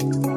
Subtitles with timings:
[0.00, 0.29] Thank you.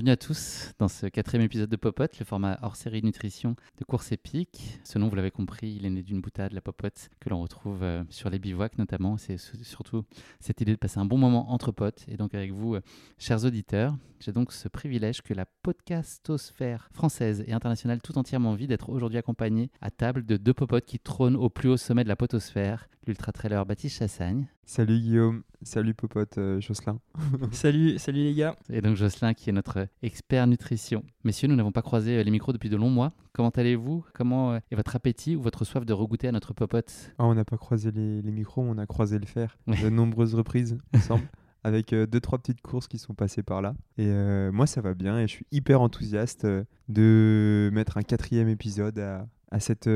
[0.00, 3.84] Bienvenue à tous dans ce quatrième épisode de Popote, le format hors série nutrition de
[3.84, 4.78] course épique.
[4.82, 7.82] Ce nom, vous l'avez compris, il est né d'une boutade, la popote, que l'on retrouve
[7.82, 9.18] euh, sur les bivouacs notamment.
[9.18, 10.04] C'est surtout
[10.40, 12.06] cette idée de passer un bon moment entre potes.
[12.08, 12.80] Et donc avec vous, euh,
[13.18, 18.68] chers auditeurs, j'ai donc ce privilège que la podcastosphère française et internationale tout entièrement envie
[18.68, 22.08] d'être aujourd'hui accompagnée à table de deux popotes qui trônent au plus haut sommet de
[22.08, 24.48] la potosphère, l'ultra-trailer Baptiste Chassagne.
[24.70, 27.00] Salut Guillaume, salut popote euh, Jocelyn.
[27.50, 28.54] salut, salut les gars.
[28.72, 31.02] Et donc Jocelyn qui est notre expert nutrition.
[31.24, 33.12] Messieurs, nous n'avons pas croisé euh, les micros depuis de longs mois.
[33.32, 34.04] Comment allez-vous?
[34.14, 37.12] Comment euh, est votre appétit ou votre soif de regoûter à notre popote?
[37.18, 40.78] Ah, On n'a pas croisé les, micros, on a croisé le fer de nombreuses reprises
[40.94, 41.28] ensemble.
[41.64, 43.74] avec deux trois petites courses qui sont passées par là.
[43.98, 44.08] Et
[44.52, 46.46] moi ça va bien et je suis hyper enthousiaste
[46.88, 49.90] de mettre un quatrième épisode à, à cette,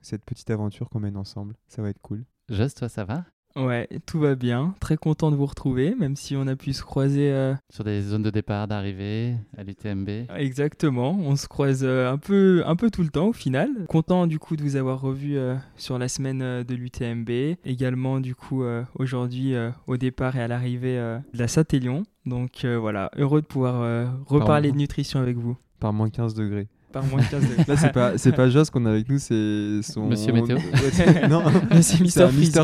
[0.00, 1.54] cette petite aventure qu'on mène ensemble.
[1.68, 2.24] Ça va être cool.
[2.48, 3.26] Just, toi ça va?
[3.56, 4.74] Ouais, tout va bien.
[4.80, 7.30] Très content de vous retrouver, même si on a pu se croiser.
[7.30, 10.08] Euh, Sur des zones de départ, d'arrivée, à l'UTMB.
[10.36, 13.68] Exactement, on se croise euh, un, peu, un peu tout le temps au final.
[13.88, 17.56] Content du coup de vous avoir revu euh, sur la semaine de l'UTMB.
[17.64, 18.64] Également du coup
[18.94, 19.54] aujourd'hui
[19.86, 22.02] au départ et à l'arrivée de la Saint-Élion.
[22.26, 25.56] Donc voilà, heureux de pouvoir reparler de nutrition avec vous.
[25.80, 27.64] Par moins 15 degrés par moins de 15 degrés.
[27.66, 30.06] Là, c'est pas, c'est pas Joss qu'on a avec nous, c'est son.
[30.06, 30.56] Monsieur Météo.
[31.28, 31.42] non,
[31.82, 32.52] c'est Mister Freeze.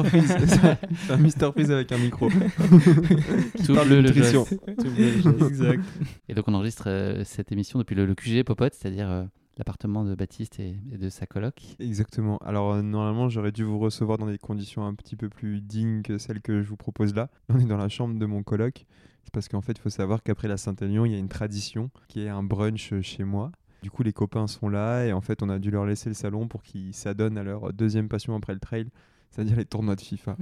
[1.06, 2.28] C'est un Mister Freeze avec un micro.
[2.30, 5.84] Tout bleu le Tout bleu Exact.
[6.28, 9.10] Et donc, on enregistre euh, cette émission depuis le, QG Popote, c'est-à-dire.
[9.10, 9.24] Euh,
[9.58, 11.60] l'appartement de Baptiste et, de sa coloc.
[11.80, 12.38] Exactement.
[12.38, 16.00] Alors euh, normalement j'aurais dû vous recevoir dans des conditions un petit peu plus dignes
[16.00, 17.28] que celles que je vous propose là.
[17.50, 18.86] On est dans la chambre de mon coloc.
[19.22, 21.90] C'est parce qu'en fait il faut savoir qu'après la Saint-Aignan il y a une tradition
[22.08, 23.52] qui est un brunch chez moi.
[23.82, 26.14] Du coup, les copains sont là et en fait, on a dû leur laisser le
[26.14, 28.88] salon pour qu'ils s'adonnent à leur deuxième passion après le trail,
[29.30, 30.36] c'est-à-dire les tournois de FIFA.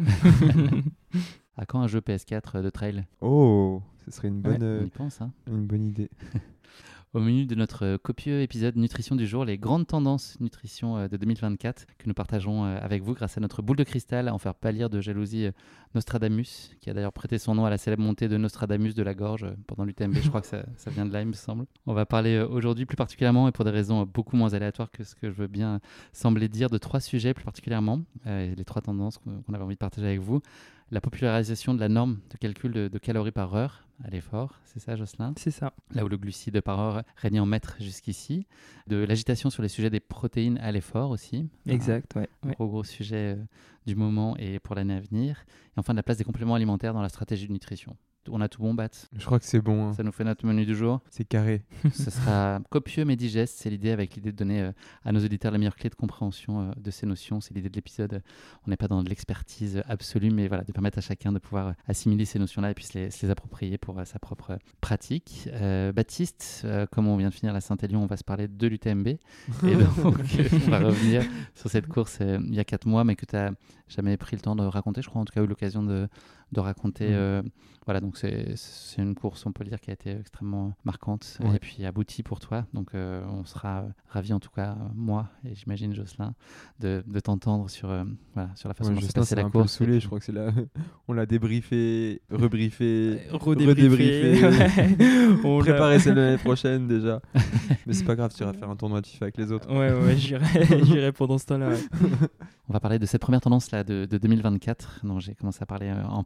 [1.56, 3.04] à quand un jeu PS4 de trail?
[3.20, 5.32] Oh, ce serait une bonne, on y pense, hein.
[5.46, 6.10] une bonne idée.
[7.18, 11.08] Au menu de notre euh, copieux épisode Nutrition du jour, les grandes tendances nutrition euh,
[11.08, 14.34] de 2024 que nous partageons euh, avec vous grâce à notre boule de cristal à
[14.34, 15.48] en faire pâlir de jalousie
[15.96, 19.14] Nostradamus, qui a d'ailleurs prêté son nom à la célèbre montée de Nostradamus de la
[19.14, 20.14] gorge pendant l'UTMB.
[20.22, 21.66] Je crois que ça, ça, vient de là, il me semble.
[21.86, 25.16] On va parler aujourd'hui plus particulièrement, et pour des raisons beaucoup moins aléatoires que ce
[25.16, 25.80] que je veux bien
[26.12, 30.06] sembler dire, de trois sujets plus particulièrement, les trois tendances qu'on avait envie de partager
[30.06, 30.40] avec vous
[30.90, 34.96] la popularisation de la norme de calcul de, calories par heure à l'effort, c'est ça
[34.96, 35.34] Jocelyn?
[35.36, 35.72] C'est ça.
[35.92, 38.46] Là où le glucide par heure régnait en maître jusqu'ici.
[38.86, 41.48] De l'agitation sur les sujets des protéines à l'effort aussi.
[41.66, 42.28] Exact, ouais.
[42.54, 43.44] Gros gros sujet euh,
[43.86, 45.44] du moment et pour l'année à venir.
[45.76, 47.96] Et enfin de la place des compléments alimentaires dans la stratégie de nutrition
[48.30, 49.88] on a tout bon, Bat Je crois que c'est bon.
[49.88, 49.94] Hein.
[49.94, 51.00] Ça nous fait notre menu du jour.
[51.10, 51.62] C'est carré.
[51.92, 53.58] Ce sera copieux mais digeste.
[53.58, 54.72] C'est l'idée avec l'idée de donner euh,
[55.04, 57.40] à nos auditeurs la meilleure clé de compréhension euh, de ces notions.
[57.40, 58.22] C'est l'idée de l'épisode.
[58.66, 61.74] On n'est pas dans de l'expertise absolue, mais voilà, de permettre à chacun de pouvoir
[61.86, 65.48] assimiler ces notions-là et puis se les, approprier pour euh, sa propre pratique.
[65.94, 69.08] Baptiste, comme on vient de finir la Saint-Élion, on va se parler de l'UTMB.
[69.08, 69.18] et
[70.02, 70.16] donc,
[70.66, 71.22] on va revenir
[71.54, 73.50] sur cette course il y a quatre mois, mais que tu n'as
[73.88, 75.02] jamais pris le temps de raconter.
[75.02, 76.08] Je crois en tout cas eu l'occasion de,
[76.52, 77.08] de raconter.
[77.08, 77.14] Mmh.
[77.14, 77.42] Euh,
[77.88, 78.54] voilà, donc c'est
[78.98, 82.38] une course, on peut le dire, qui a été extrêmement marquante et puis aboutie pour
[82.38, 82.66] toi.
[82.74, 86.34] Donc euh, on sera ravis, en tout cas, moi et j'imagine Jocelyn,
[86.80, 88.04] de, de t'entendre sur, euh,
[88.34, 89.72] voilà, sur la façon dont s'est passée la course.
[89.72, 90.50] Saoulé, je crois que c'est là.
[91.08, 94.44] on l'a débriefé, rebriefé, redébriefé.
[95.44, 97.22] on préparait celle l'année prochaine déjà.
[97.86, 99.72] Mais c'est pas grave, tu iras faire un tournoi de FIFA avec les autres.
[99.72, 101.70] Ouais, ouais, j'irai pendant ce temps-là.
[102.68, 105.90] On va parler de cette première tendance là de, 2024 dont j'ai commencé à parler
[105.90, 106.22] en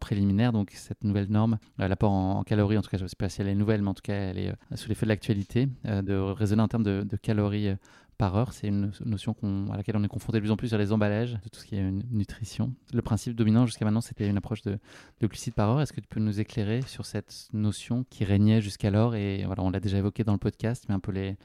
[0.52, 3.28] Donc cette nouvelle norme, euh, l'apport en, calories, en tout cas je ne sais pas
[3.28, 5.68] si elle est nouvelle, mais en tout cas elle est euh, sous l'effet de l'actualité,
[5.84, 7.74] de raisonner en termes de, calories
[8.18, 8.52] par heure.
[8.52, 9.34] C'est une notion
[9.72, 11.64] à laquelle on est confronté de plus en plus sur les emballages, de tout ce
[11.64, 12.74] qui est nutrition.
[12.92, 14.78] Le principe dominant jusqu'à maintenant, c'était une approche de,
[15.22, 15.80] glucides par heure.
[15.80, 19.14] Est-ce que tu peux nous éclairer sur cette notion qui régnait jusqu'alors?
[19.14, 21.36] Et voilà, on l'a déjà évoqué dans le podcast, mais un peu les,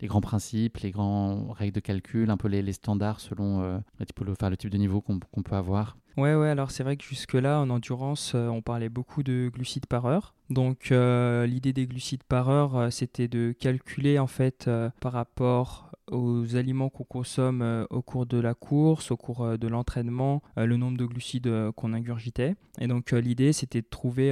[0.00, 4.32] les grands principes, les grandes règles de calcul, un peu les, standards selon euh, le,
[4.32, 5.96] enfin, le type de niveau qu'on peut avoir.
[6.16, 9.84] Ouais, ouais, alors c'est vrai que jusque-là, en endurance, euh, on parlait beaucoup de glucides
[9.86, 10.34] par heure.
[10.48, 14.70] Donc euh, l'idée des glucides par heure, c'était de calculer en fait
[15.00, 19.56] par rapport aux aliments qu'on consomme euh, au cours de la course, au cours euh,
[19.56, 22.54] de l'entraînement, euh, le nombre de glucides qu'on ingurgitait.
[22.78, 24.30] Et donc l'idée c'était de trouver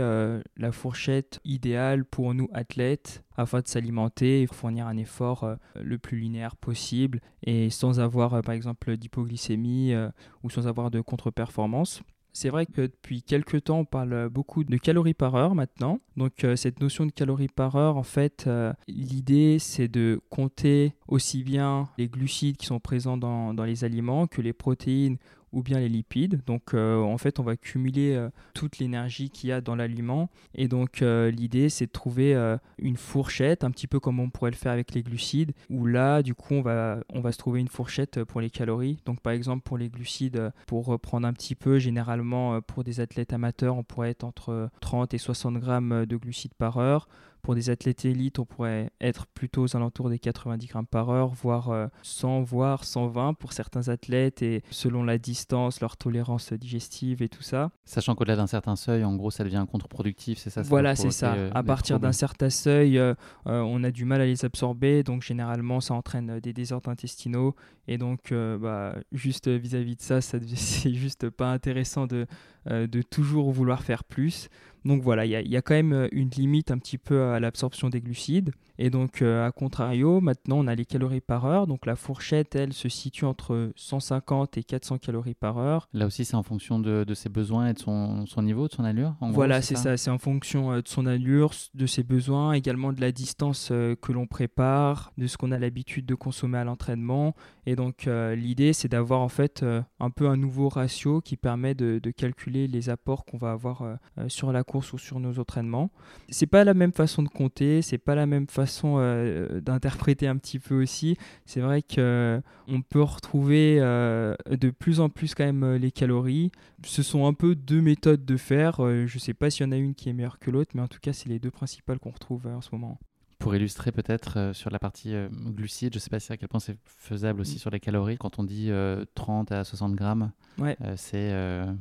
[0.56, 5.48] la fourchette idéale pour nous athlètes afin de s'alimenter et fournir un effort
[5.80, 9.94] le plus linéaire possible et sans avoir par exemple d'hypoglycémie
[10.42, 12.02] ou sans avoir de contre-performance.
[12.36, 16.00] C'est vrai que depuis quelques temps, on parle beaucoup de calories par heure maintenant.
[16.16, 20.94] Donc euh, cette notion de calories par heure, en fait, euh, l'idée c'est de compter
[21.06, 25.18] aussi bien les glucides qui sont présents dans, dans les aliments que les protéines
[25.54, 26.40] ou bien les lipides.
[26.46, 30.28] Donc euh, en fait, on va cumuler euh, toute l'énergie qu'il y a dans l'aliment.
[30.54, 32.34] Et donc euh, l'idée, c'est de trouver
[32.78, 36.22] une fourchette, un petit peu comme on pourrait le faire avec les glucides, où là,
[36.22, 38.98] du coup, on va, on va se trouver une fourchette pour les calories.
[39.06, 43.32] Donc par exemple, pour les glucides, pour reprendre un petit peu, généralement pour des athlètes
[43.32, 47.08] amateurs, on pourrait être entre 30 et 60 grammes de glucides par heure.
[47.44, 51.28] Pour des athlètes élites, on pourrait être plutôt aux alentours des 90 grammes par heure,
[51.28, 57.20] voire 100, euh, voire 120 pour certains athlètes et selon la distance, leur tolérance digestive
[57.20, 57.70] et tout ça.
[57.84, 61.34] Sachant qu'au-delà d'un certain seuil, en gros, ça devient contre-productif, c'est ça, Voilà, c'est ça.
[61.34, 63.14] Euh, à partir d'un certain seuil, euh,
[63.44, 67.54] on a du mal à les absorber, donc généralement, ça entraîne des désordres intestinaux
[67.88, 72.26] et donc, bah, juste vis-à-vis de ça, ça c'est juste pas intéressant de,
[72.70, 74.48] de toujours vouloir faire plus.
[74.84, 77.88] Donc voilà, il y, a quand même euh, une limite un petit peu à l'absorption
[77.88, 78.52] des glucides.
[78.76, 81.66] Et donc, euh, à contrario, maintenant, on a les calories par heure.
[81.66, 85.88] Donc, la fourchette, elle, se situe entre 150 et 400 calories par heure.
[85.92, 89.14] Là aussi, c'est en fonction de, ses besoins et de son, niveau, de son allure
[89.20, 89.96] Voilà, c'est ça.
[89.96, 94.12] C'est en fonction euh, de son allure, de ses besoins, également de la distance que
[94.12, 97.34] l'on prépare, de ce qu'on a l'habitude de consommer à l'entraînement.
[97.66, 99.64] Et donc, l'idée, c'est d'avoir en fait
[100.00, 103.82] un peu un nouveau ratio qui permet de, de calculer les apports qu'on va avoir
[104.28, 105.90] sur la course ou sur nos entraînements.
[106.28, 110.36] C'est pas la même façon de compter, c'est pas la même façon euh, d'interpréter un
[110.36, 111.16] petit peu aussi.
[111.46, 115.90] C'est vrai que euh, on peut retrouver euh, de plus en plus quand même les
[115.90, 116.50] calories.
[116.84, 118.80] Ce sont un peu deux méthodes de faire.
[119.06, 120.88] je sais pas s'il y en a une qui est meilleure que l'autre, mais en
[120.88, 122.98] tout cas, c'est les deux principales qu'on retrouve en ce moment.
[123.44, 126.38] Pour illustrer peut-être euh, sur la partie euh, glucides, je ne sais pas si à
[126.38, 127.58] quel point c'est faisable aussi mm.
[127.58, 128.16] sur les calories.
[128.16, 128.70] Quand on dit
[129.14, 130.78] 30 euh, à 60 grammes, ouais.
[130.96, 131.30] c'est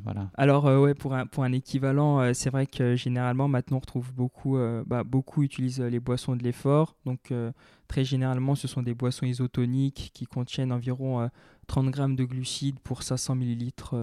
[0.04, 0.30] voilà.
[0.36, 4.58] Alors ouais, pour un, pour un équivalent, c'est vrai que généralement maintenant on retrouve beaucoup,
[4.86, 6.98] bah, beaucoup utilisent les boissons de l'effort.
[7.06, 7.32] Donc
[7.88, 11.30] très généralement, ce sont des boissons isotoniques qui contiennent environ
[11.74, 13.96] 30 grammes de glucides pour 500 millilitres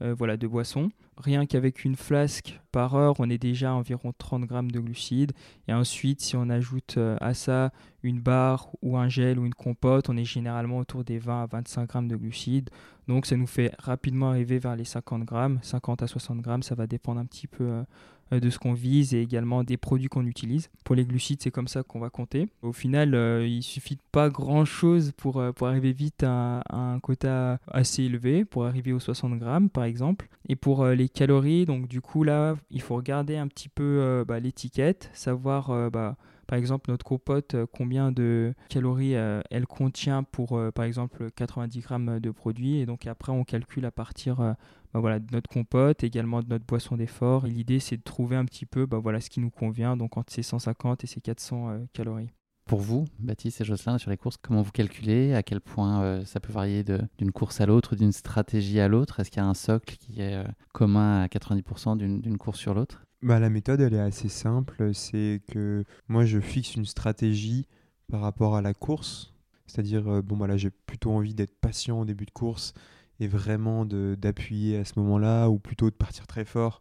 [0.00, 0.90] voilà, de boisson.
[1.18, 5.32] Rien qu'avec une flasque par heure, on est déjà à environ 30 grammes de glucides.
[5.66, 7.72] Et ensuite, si on ajoute euh, à ça
[8.04, 11.46] une barre ou un gel ou une compote, on est généralement autour des 20 à
[11.46, 12.70] 25 grammes de glucides.
[13.08, 15.58] Donc ça nous fait rapidement arriver vers les 50 grammes.
[15.62, 17.84] 50 à 60 grammes, ça va dépendre un petit peu euh, euh,
[18.30, 20.70] de ce qu'on vise et également des produits qu'on utilise.
[20.84, 22.48] Pour les glucides, c'est comme ça qu'on va compter.
[22.62, 27.58] Au final, euh, il suffit pas grand-chose pour, euh, pour arriver vite à, un quota
[27.68, 30.28] assez élevé, pour arriver aux 60 grammes par exemple.
[30.48, 34.40] Et pour les calories, donc du coup là, il faut regarder un petit peu bah,
[34.40, 35.90] l'étiquette, savoir...
[35.90, 36.16] Bah,
[36.48, 42.30] par exemple, notre compote, combien de calories elle contient pour, par exemple, 90 grammes de
[42.30, 42.78] produits.
[42.78, 44.56] Et donc après, on calcule à partir
[44.94, 47.46] bah voilà, de notre compote, également de notre boisson d'effort.
[47.46, 50.16] Et l'idée, c'est de trouver un petit peu bah voilà, ce qui nous convient, donc
[50.16, 52.30] entre ces 150 et ces 400 euh, calories.
[52.64, 55.34] Pour vous, Baptiste et Jocelyn, sur les courses, comment vous calculez?
[55.34, 59.20] À quel point euh, ça peut varier d'une course à l'autre, d'une stratégie à l'autre?
[59.20, 62.74] Est-ce qu'il y a un socle qui est euh, commun à 90% d'une course sur
[62.74, 63.07] l'autre?
[63.22, 64.94] Bah, La méthode, elle est assez simple.
[64.94, 67.66] C'est que moi, je fixe une stratégie
[68.10, 69.34] par rapport à la course.
[69.66, 72.74] C'est-à-dire, bon, bah, là, j'ai plutôt envie d'être patient au début de course
[73.20, 76.80] et vraiment d'appuyer à ce moment-là, ou plutôt de partir très fort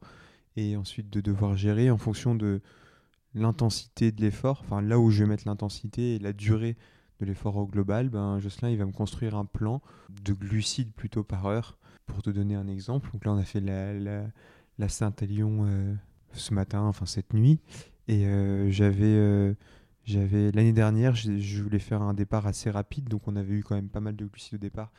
[0.55, 2.61] et ensuite de devoir gérer en fonction de
[3.35, 6.75] l'intensité de l'effort, enfin là où je vais mettre l'intensité et la durée
[7.19, 9.81] de l'effort au global, ben Jocelyn il va me construire un plan
[10.23, 11.77] de glucides plutôt par heure.
[12.07, 13.93] Pour te donner un exemple, donc là on a fait la,
[14.77, 15.93] la, Saint-Élion euh,
[16.33, 17.59] ce matin, enfin cette nuit,
[18.07, 19.53] et euh, j'avais euh,
[20.05, 23.75] j'avais l'année dernière, je voulais faire un départ assez rapide, donc on avait eu quand
[23.75, 24.91] même pas mal de glucides au départ.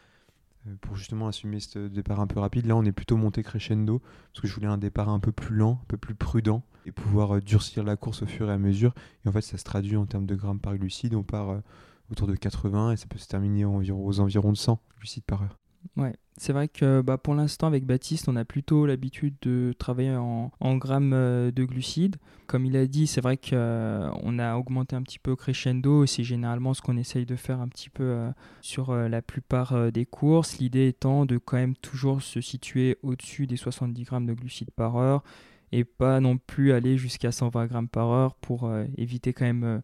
[0.67, 2.67] Euh, pour justement assumer ce départ un peu rapide.
[2.67, 4.01] Là, on est plutôt monté crescendo
[4.33, 6.91] parce que je voulais un départ un peu plus lent, un peu plus prudent et
[6.91, 8.93] pouvoir durcir la course au fur et à mesure.
[9.25, 11.15] Et en fait, ça se traduit en termes de grammes par glucide.
[11.15, 11.61] On part,
[12.11, 15.59] autour de 80 et ça peut se terminer aux environs de 100 glucides par heure.
[15.97, 20.14] Ouais, c'est vrai que bah, pour l'instant, avec Baptiste, on a plutôt l'habitude de travailler
[20.16, 22.16] en, grammes euh, de glucides.
[22.47, 26.07] Comme il a dit, c'est vrai qu'on euh, a augmenté un petit peu crescendo.
[26.07, 28.30] C'est généralement ce qu'on essaye de faire un petit peu euh,
[28.61, 30.59] sur la plupart des courses.
[30.59, 34.97] L'idée étant de quand même toujours se situer au-dessus des 70 grammes de glucides par
[34.97, 35.25] heure
[35.73, 39.83] et pas non plus aller jusqu'à 120 grammes par heure pour éviter quand même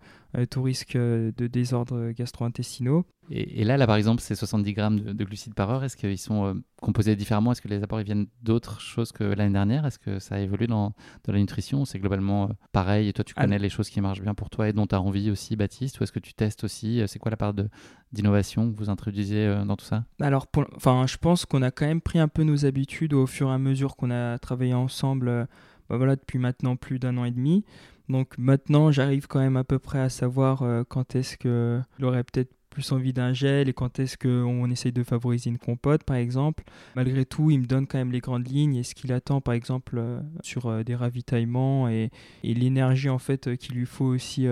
[0.50, 3.04] tout risque euh, de désordre gastro-intestinaux.
[3.30, 6.60] Et, là, là, par exemple, ces 70 grammes de, glucides par heure, est-ce qu'ils sont
[6.82, 7.52] composés différemment?
[7.52, 9.86] Est-ce que les apports ils viennent d'autres choses que l'année dernière?
[9.86, 10.92] Est-ce que ça a évolué dans,
[11.24, 11.86] dans la nutrition?
[11.86, 13.08] C'est globalement pareil?
[13.08, 15.00] Et toi, tu connais les choses qui marchent bien pour toi et dont tu as
[15.00, 16.00] envie aussi, Baptiste?
[16.00, 17.02] Ou est-ce que tu testes aussi?
[17.06, 17.54] C'est quoi la part
[18.12, 20.04] d'innovation que vous introduisez dans tout ça?
[20.20, 23.48] Alors, enfin, je pense qu'on a quand même pris un peu nos habitudes au fur
[23.48, 25.48] et à mesure qu'on a travaillé ensemble
[25.88, 27.64] bah voilà, depuis maintenant plus d'un an et demi.
[28.08, 32.24] Donc maintenant, j'arrive quand même à peu près à savoir euh, quand est-ce qu'il aurait
[32.24, 36.16] peut-être plus envie d'un gel et quand est-ce qu'on essaye de favoriser une compote, par
[36.16, 36.64] exemple.
[36.96, 39.54] Malgré tout, il me donne quand même les grandes lignes et ce qu'il attend, par
[39.54, 42.10] exemple, euh, sur euh, des ravitaillements et,
[42.42, 44.46] et l'énergie en fait qu'il lui faut aussi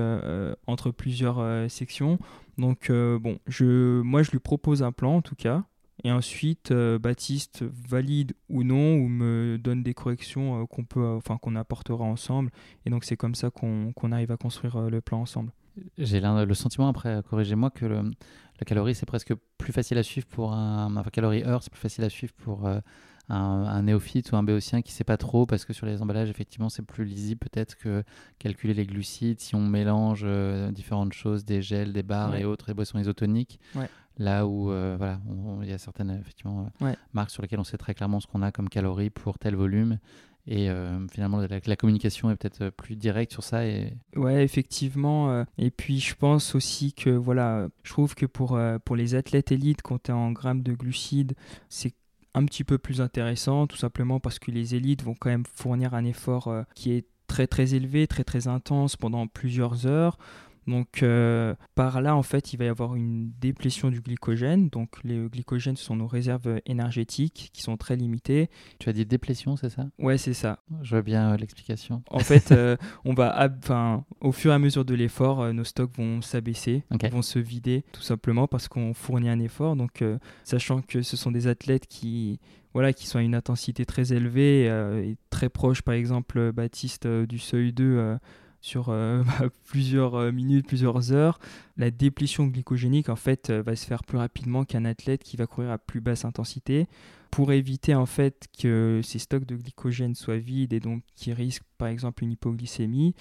[0.67, 2.19] entre plusieurs sections.
[2.59, 5.65] Donc bon, je, moi je lui propose un plan en tout cas.
[6.05, 11.05] Et ensuite, euh, Baptiste valide ou non, ou me donne des corrections euh, qu'on peut,
[11.05, 12.51] enfin qu'on apportera ensemble.
[12.87, 15.53] Et donc c'est comme ça qu'on arrive à construire euh, le plan ensemble.
[15.97, 20.27] J'ai le sentiment, après, corrigez-moi, que le, la calorie, c'est presque plus facile à suivre
[20.27, 20.95] pour un.
[20.97, 22.83] Enfin, calorie heure, c'est plus facile à suivre pour un,
[23.31, 26.29] un, néophyte ou un béotien qui ne sait pas trop, parce que sur les emballages,
[26.29, 28.05] effectivement, c'est plus lisible peut-être que
[28.39, 30.27] calculer les glucides si on mélange
[30.73, 33.59] différentes choses, des gels, des barres et autres, et boissons isotoniques.
[33.75, 33.89] Ouais.
[34.19, 35.21] Là où euh, voilà,
[35.63, 38.43] il y a certaines effectivement, euh, marques sur lesquelles on sait très clairement ce qu'on
[38.43, 39.99] a comme calories pour tel volume.
[40.47, 43.65] Et euh, finalement, la, communication est peut-être plus directe sur ça.
[43.65, 43.95] Et...
[44.17, 45.45] Ouais, effectivement.
[45.57, 49.83] et puis, je pense aussi que, voilà, je trouve que pour, pour les athlètes élites,
[49.83, 51.35] compter en grammes de glucides,
[51.69, 51.95] c'est
[52.35, 55.95] un petit peu plus intéressant, tout simplement parce que les élites vont quand même fournir
[55.95, 60.19] un effort qui est très très élevé, très très intense pendant plusieurs heures.
[60.67, 64.69] Donc euh, par là, en fait, il va y avoir une déplétion du glycogène.
[64.69, 68.49] Donc les glycogènes, ce sont nos réserves énergétiques qui sont très limitées.
[68.79, 69.87] Tu as dit déplétion, c'est ça?
[69.99, 70.61] Ouais, c'est ça.
[70.83, 72.03] Je veux bien euh, l'explication.
[72.11, 75.97] En fait, euh, on va, enfin, au fur et à mesure de l'effort, nos stocks
[75.97, 79.77] vont s'abaisser, vont se vider, tout simplement parce qu'on fournit un effort.
[79.77, 80.05] Donc,
[80.45, 82.41] sachant que ce sont des athlètes qui
[82.75, 87.39] voilà, qui sont à une intensité très élevée et très proche, par exemple, Baptiste du
[87.39, 88.17] seuil 2
[88.63, 91.39] sur euh, bah, plusieurs euh, minutes, plusieurs heures,
[91.77, 95.47] la déplétion glycogénique en fait euh, va se faire plus rapidement qu'un athlète qui va
[95.47, 96.87] courir à plus basse intensité.
[97.31, 101.65] Pour éviter en fait que ces stocks de glycogène soient vides et donc qui risquent
[101.77, 103.15] par exemple une hypoglycémie,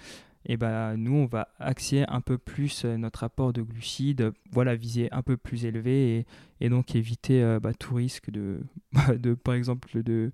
[0.43, 4.75] et eh bah, nous on va axer un peu plus notre apport de glucides, voilà,
[4.75, 6.25] viser un peu plus élevé
[6.59, 8.61] et, donc éviter bah, tout risque de,
[9.17, 10.31] de par exemple de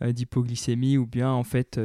[0.00, 1.78] d'hypoglycémie ou bien en fait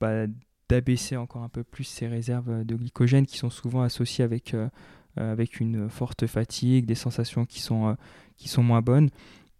[0.00, 0.26] bah,
[0.68, 4.68] d'abaisser encore un peu plus ces réserves de glycogène qui sont souvent associées avec, euh,
[5.18, 7.94] euh, avec une forte fatigue, des sensations qui sont, euh,
[8.36, 9.10] qui sont moins bonnes.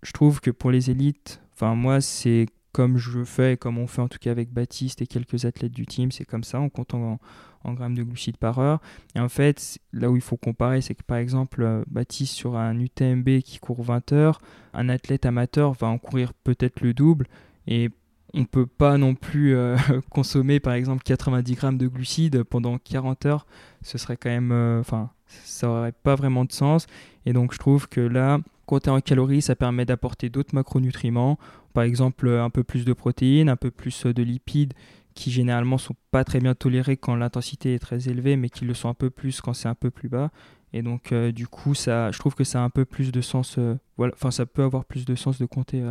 [0.02, 4.02] Je trouve que pour les élites, enfin moi c'est comme je fais, comme on fait
[4.02, 6.94] en tout cas avec Baptiste et quelques athlètes du team, c'est comme ça, on compte
[6.94, 7.18] en,
[7.64, 8.80] en, grammes de glucides par heure.
[9.16, 12.78] Et en fait, là où il faut comparer, c'est que par exemple, Baptiste sur un
[12.78, 14.40] UTMB qui court 20 heures,
[14.74, 17.26] un athlète amateur va en courir peut-être le double.
[17.66, 17.90] Et
[18.38, 19.76] on ne peut pas non plus euh,
[20.10, 23.46] consommer par exemple 90 grammes de glucides pendant 40 heures.
[23.82, 24.52] Ce serait quand même.
[24.52, 26.86] Euh, enfin, ça n'aurait pas vraiment de sens.
[27.26, 31.36] Et donc, je trouve que là, compter en calories, ça permet d'apporter d'autres macronutriments.
[31.74, 34.72] Par exemple, un peu plus de protéines, un peu plus de lipides
[35.14, 38.72] qui généralement sont pas très bien tolérés quand l'intensité est très élevée, mais qui le
[38.72, 40.30] sont un peu plus quand c'est un peu plus bas.
[40.72, 43.20] Et donc, euh, du coup, ça, je trouve que ça a un peu plus de
[43.20, 43.58] sens.
[43.96, 45.82] voilà, enfin, ça peut avoir plus de sens de compter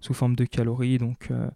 [0.00, 0.98] sous forme de calories.
[0.98, 1.48] Donc, euh,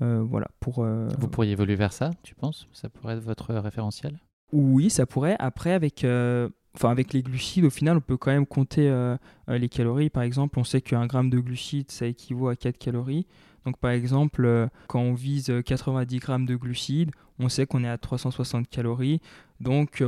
[0.00, 2.68] voilà, pour, euh, Vous pourriez évoluer vers ça, tu penses?
[2.72, 4.18] Ça pourrait être votre référentiel?
[4.52, 5.36] Oui, ça pourrait.
[5.38, 8.92] Après, avec, euh, enfin, avec les glucides, au final, on peut quand même compter
[9.48, 10.10] les calories.
[10.10, 13.26] Par exemple, on sait qu'un gramme de glucides, ça équivaut à 4 calories.
[13.66, 17.98] Donc, par exemple, quand on vise 90 grammes de glucides, on sait qu'on est à
[17.98, 19.20] 360 calories.
[19.60, 20.02] Donc,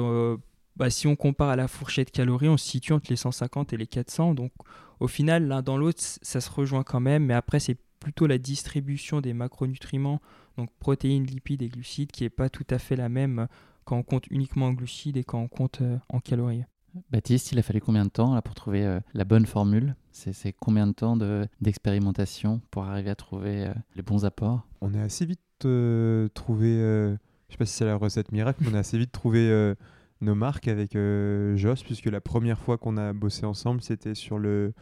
[0.77, 3.77] bah, si on compare à la fourchette calories, on se situe entre les 150 et
[3.77, 4.35] les 400.
[4.35, 4.53] Donc,
[5.01, 7.27] au final, l'un dans l'autre, ça se rejoint quand même.
[7.27, 10.21] Mais après, c'est plutôt la distribution des macronutriments,
[10.57, 13.47] donc protéines, lipides et glucides, qui n'est pas tout à fait la même
[13.85, 16.65] quand on compte uniquement en glucides et quand on compte euh, en calories.
[17.11, 19.97] Baptiste, il a fallu combien de temps là, pour trouver euh, la bonne formule?
[20.11, 21.17] C'est combien de temps
[21.61, 24.67] d'expérimentation pour arriver à trouver euh, les bons apports?
[24.83, 25.41] On a assez vite
[26.35, 27.17] trouvé, je ne
[27.49, 29.75] sais pas si c'est la recette miracle, mais on a assez vite trouvé
[30.21, 34.39] nos marques avec euh, Joss, puisque la première fois qu'on a bossé ensemble, c'était sur
[34.39, 34.73] le,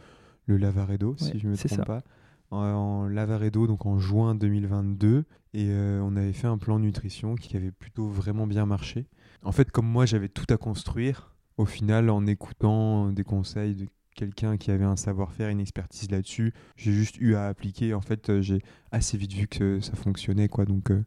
[0.45, 1.85] le Lavaredo, si je me c'est trompe ça.
[1.85, 2.03] pas.
[2.51, 5.25] En, en Lavaredo, donc en juin 2022.
[5.53, 9.07] Et euh, on avait fait un plan nutrition qui avait plutôt vraiment bien marché.
[9.43, 13.87] En fait, comme moi, j'avais tout à construire, au final, en écoutant des conseils de
[14.15, 17.93] quelqu'un qui avait un savoir-faire, une expertise là-dessus, j'ai juste eu à appliquer.
[17.93, 20.65] En fait, euh, j'ai assez vite vu que ça fonctionnait, quoi.
[20.65, 21.03] Donc, euh,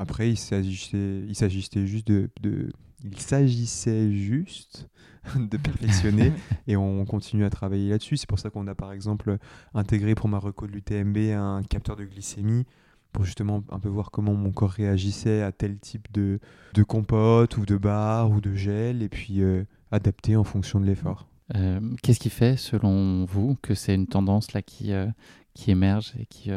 [0.00, 2.72] après, il s'agissait, il s'agissait juste de, de-
[3.04, 4.88] il s'agissait juste
[5.36, 6.32] de perfectionner
[6.66, 8.16] et on continue à travailler là-dessus.
[8.16, 9.36] C'est pour ça qu'on a par exemple
[9.74, 12.64] intégré pour ma reco de l'UTMB un capteur de glycémie
[13.12, 16.40] pour justement un peu voir comment mon corps réagissait à tel type de,
[16.74, 20.86] de compote ou de bar ou de gel et puis euh, adapter en fonction de
[20.86, 21.26] l'effort.
[21.56, 25.06] Euh, Qu'est-ce qui fait, selon vous, que c'est une tendance là qui, euh,
[25.54, 26.50] qui émerge et qui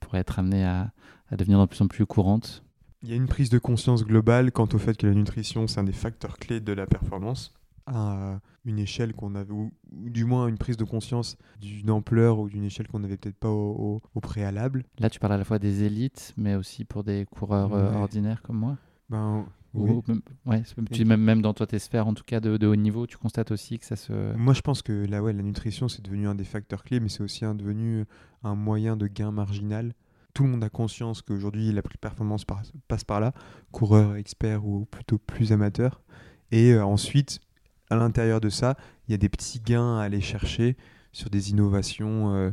[0.00, 0.90] pourrait être amenée à,
[1.30, 2.64] à devenir de plus en plus courante?
[3.02, 5.78] Il y a une prise de conscience globale quant au fait que la nutrition, c'est
[5.78, 7.54] un des facteurs clés de la performance.
[7.86, 12.48] À une échelle qu'on avait, ou, du moins une prise de conscience d'une ampleur ou
[12.50, 14.84] d'une échelle qu'on n'avait peut-être pas au, au- au préalable.
[14.98, 17.96] Là, tu parles à la fois des élites, mais aussi pour des coureurs euh, Ouais.
[17.96, 18.76] ordinaires comme moi
[19.08, 19.90] Ben, oui.
[19.92, 20.62] Ou même, ouais,
[20.92, 23.16] tu- même, même dans toi, tes sphères, en tout cas de, de haut niveau, tu
[23.16, 24.36] constates aussi que ça se...
[24.36, 27.08] Moi, je pense que là, ouais, la nutrition, c'est devenu un des facteurs clés, mais
[27.08, 28.04] c'est aussi un, devenu
[28.42, 29.94] un moyen de gain marginal.
[30.38, 33.32] Tout le monde a conscience qu'aujourd'hui, la performance par- passe par là,
[33.72, 36.00] coureur, expert ou plutôt plus amateur.
[36.52, 37.40] Et euh, ensuite,
[37.90, 38.76] à l'intérieur de ça,
[39.08, 40.76] il y a des petits gains à aller chercher
[41.10, 42.52] sur des innovations euh,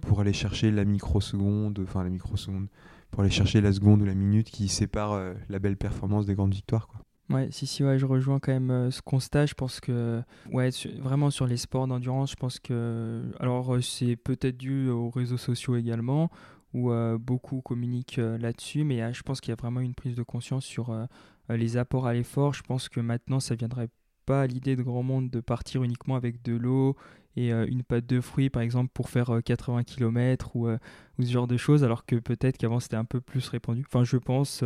[0.00, 2.68] pour aller chercher la microseconde, enfin la microseconde,
[3.10, 6.34] pour aller chercher la seconde ou la minute qui sépare euh, la belle performance des
[6.34, 6.88] grandes victoires.
[6.88, 7.00] Quoi.
[7.28, 9.44] Ouais, si, si, je rejoins quand même ce constat.
[9.44, 14.56] Je pense que, ouais, vraiment sur les sports d'endurance, je pense que, alors c'est peut-être
[14.56, 16.30] dû aux réseaux sociaux également,
[16.76, 20.14] euh, beaucoup communiquent euh, là-dessus, mais euh, je pense qu'il y a vraiment une prise
[20.14, 20.94] de conscience sur
[21.48, 22.54] les apports à l'effort.
[22.54, 23.88] Je pense que maintenant, ça viendrait
[24.26, 26.96] pas à l'idée de grand monde de partir uniquement avec de l'eau
[27.36, 31.30] et une pâte de fruits, par exemple, pour faire euh, 80 km ou, ou ce
[31.30, 33.84] genre de choses, alors que peut-être qu'avant c'était un peu plus répandu.
[33.86, 34.64] Enfin, je pense,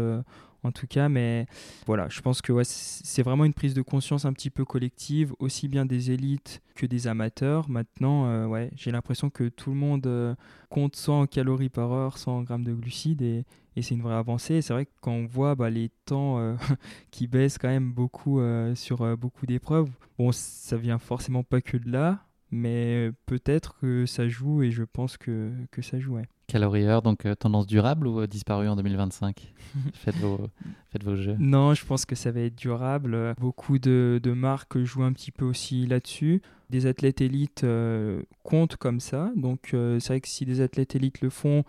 [0.62, 1.46] en tout cas, mais
[1.86, 5.68] voilà, je pense que c'est vraiment une prise de conscience un petit peu collective, aussi
[5.68, 7.68] bien des élites que des amateurs.
[7.68, 10.34] Maintenant, euh, ouais, j'ai l'impression que tout le monde euh,
[10.68, 13.44] compte 100 calories par heure, 100 grammes de glucides, et,
[13.82, 14.60] c'est une vraie avancée.
[14.60, 16.54] C'est vrai que quand on voit bah, les temps euh,
[17.10, 18.42] qui baissent quand même beaucoup
[18.75, 24.28] sur beaucoup d'épreuves, bon, ça vient forcément pas que de là, mais peut-être que ça
[24.28, 26.18] joue, et je pense que, que ça joue,
[26.50, 26.60] ouais.
[26.60, 29.52] Calorie heure, donc euh, tendance durable ou euh, disparue en 2025
[29.95, 30.49] faites, vos,
[30.91, 31.36] faites vos jeux.
[31.39, 33.34] Non, je pense que ça va être durable.
[33.39, 36.43] Beaucoup de, de marques jouent un petit peu aussi là-dessus.
[36.71, 39.30] Des athlètes élites euh, comptent comme ça.
[39.36, 41.65] Donc euh, c'est vrai que si des athlètes élites le font,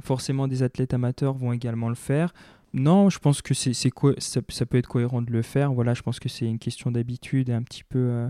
[0.00, 2.32] forcément des athlètes amateurs vont également le faire.
[2.72, 5.72] Non, je pense que c'est, ça, ça peut être cohérent de le faire.
[5.72, 8.28] Voilà, je pense que c'est une question d'habitude et un petit peu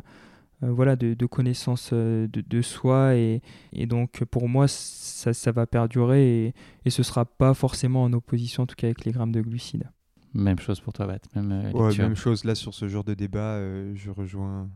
[0.62, 3.14] voilà, de, de connaissance euh, de, de soi.
[3.16, 3.42] Et,
[3.72, 8.12] et donc pour moi, ça, ça va perdurer et, et ce sera pas forcément en
[8.12, 9.88] opposition, en tout cas avec les grammes de glucides.
[10.34, 11.18] Même chose pour toi, Bat.
[11.34, 14.68] Même euh, Ouais, même chose, là sur ce genre de débat, euh, je rejoins,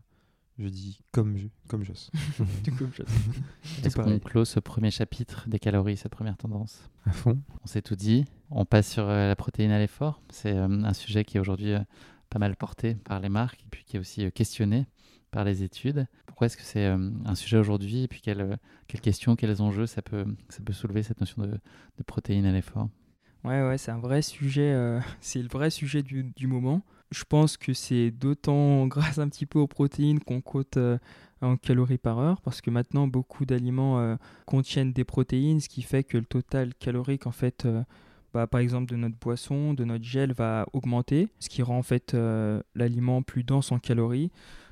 [0.59, 2.11] je dis comme je, comme Joss.
[2.65, 3.03] Du coup, je-
[3.87, 6.89] Est-ce qu'on clôt ce premier chapitre des calories, cette première tendance?
[7.05, 7.39] À fond.
[7.63, 8.25] On s'est tout dit.
[8.51, 10.23] On passe sur euh, la protéine à l'effort.
[10.31, 11.81] C'est euh, un sujet qui est aujourd'hui euh,
[12.31, 14.87] pas mal porté par les marques et puis qui est aussi euh, questionné
[15.31, 16.07] par les études.
[16.27, 18.05] Pourquoi est-ce que c'est euh, un sujet aujourd'hui?
[18.05, 18.57] Et puis quelles, euh,
[19.03, 20.25] questions, quels enjeux ça peut,
[20.73, 22.89] soulever cette notion de, de protéine à l'effort?
[23.45, 24.73] Ouais, ouais, c'est un vrai sujet.
[24.73, 26.83] euh, c'est le vrai sujet du, moment.
[27.11, 30.79] Je pense que c'est d'autant grâce un petit peu aux protéines qu'on cote
[31.41, 36.05] en calories par heure, parce que maintenant beaucoup d'aliments contiennent des protéines, ce qui fait
[36.05, 37.67] que le total calorique, en fait,
[38.35, 41.83] bah, par exemple de notre boisson, de notre gel, va augmenter, ce qui rend en
[41.83, 42.15] fait
[42.75, 44.31] l'aliment plus dense en calories.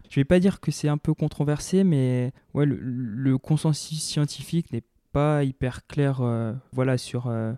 [0.08, 4.84] Je vais pas dire que c'est un peu controversé, mais ouais, le, consensus scientifique n'est
[5.12, 7.52] pas hyper clair, euh, voilà, sur euh,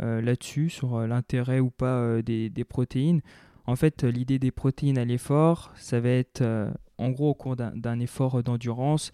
[0.00, 3.20] euh, là-dessus, sur l'intérêt ou pas des, protéines.
[3.66, 6.42] En fait, l'idée des protéines à l'effort, ça va être,
[6.98, 9.12] en gros, au cours d'un effort d'endurance,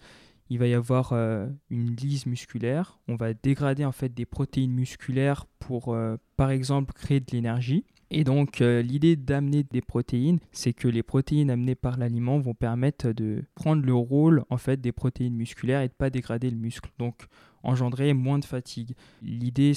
[0.51, 2.99] il va y avoir une lise musculaire.
[3.07, 5.97] On va dégrader en fait des protéines musculaires pour,
[6.37, 7.83] par exemple, créer de l'énergie.
[8.11, 12.53] Et donc, euh, l'idée d'amener des protéines, c'est que les protéines amenées par l'aliment vont
[12.53, 16.57] permettre de prendre le rôle en fait des protéines musculaires et de pas dégrader le
[16.57, 16.89] muscle.
[16.99, 17.25] Donc,
[17.63, 18.95] engendrer moins de fatigue.
[19.21, 19.73] L'idée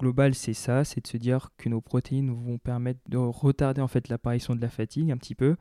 [0.00, 3.88] globale, c'est ça, c'est de se dire que nos protéines vont permettre de retarder en
[3.88, 5.56] fait l'apparition de la fatigue un petit peu.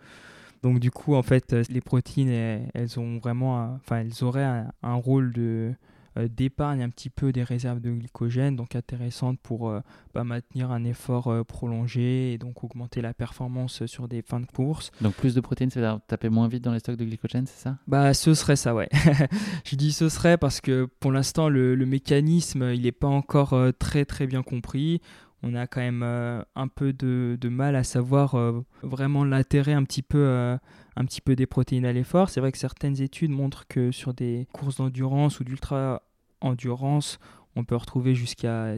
[0.64, 2.30] Donc du coup, en fait, euh, les protéines,
[2.74, 5.74] elles, ont vraiment, enfin, elles auraient un, rôle de
[6.16, 9.82] d'épargne un petit peu des réserves de glycogène, donc intéressante pour euh,
[10.14, 14.46] bah, maintenir un effort euh, prolongé et donc augmenter la performance sur des fins de
[14.46, 14.92] course.
[15.02, 17.46] Donc plus de protéines, ça veut dire taper moins vite dans les stocks de glycogène,
[17.46, 17.78] c'est ça?
[17.88, 18.90] Bah ce serait ça, ouais.
[19.66, 23.56] Je dis ce serait parce que pour l'instant le, le mécanisme il n'est pas encore
[23.80, 25.02] très très bien compris
[25.44, 28.36] on a quand même un peu de, de, mal à savoir
[28.82, 30.58] vraiment l'intérêt un petit peu
[30.96, 32.30] un petit peu des protéines à l'effort.
[32.30, 37.20] C'est vrai que certaines études montrent que sur des courses d'endurance ou d'ultra-endurance,
[37.56, 38.76] on peut retrouver jusqu'à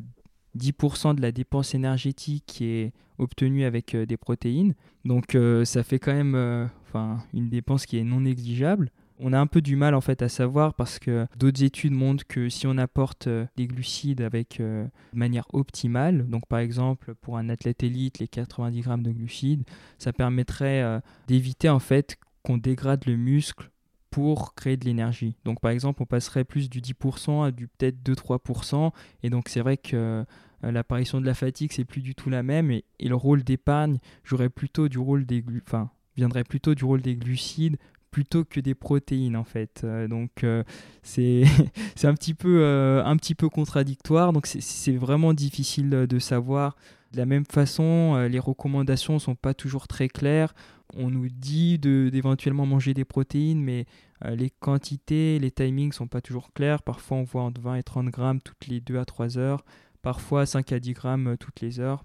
[0.58, 4.74] 10% de la dépense énergétique qui est obtenue avec euh, des protéines.
[5.06, 6.66] Donc euh, ça fait quand même euh,
[7.34, 8.92] une dépense qui est non négligeable.
[9.20, 12.26] On a un peu du mal en fait à savoir parce que d'autres études montrent
[12.28, 17.50] que si on apporte des glucides avec de manière optimale, donc par exemple pour un
[17.50, 19.64] athlète élite les 90 grammes de glucides,
[19.98, 23.72] ça permettrait d'éviter en fait qu'on dégrade le muscle
[24.10, 25.36] pour créer de l'énergie.
[25.46, 28.92] Donc par exemple, on passerait plus du 10% à du peut-être 2-3%.
[29.24, 30.26] Et donc c'est vrai que
[30.64, 32.72] l'apparition de la fatigue, c'est plus du tout la même.
[32.72, 37.16] Et, le rôle d'épargne jouerait plutôt du rôle des enfin, viendrait plutôt du rôle des
[37.16, 37.78] glucides
[38.18, 39.82] plutôt que des protéines en fait.
[39.84, 40.64] Euh, donc euh,
[41.04, 41.46] c'est
[42.04, 44.34] un petit peu euh, un petit peu contradictoire.
[44.34, 46.76] Donc c'est vraiment difficile de savoir.
[47.12, 50.56] De la même façon, les recommandations sont pas toujours très claires.
[50.96, 53.86] On nous dit d'éventuellement manger des protéines, mais
[54.26, 56.82] les quantités, les timings sont pas toujours clairs.
[56.82, 59.64] Parfois, on voit entre 20 et 30 grammes toutes les 2 à 3 heures.
[60.02, 62.04] Parfois, 5 à 10 grammes toutes les heures.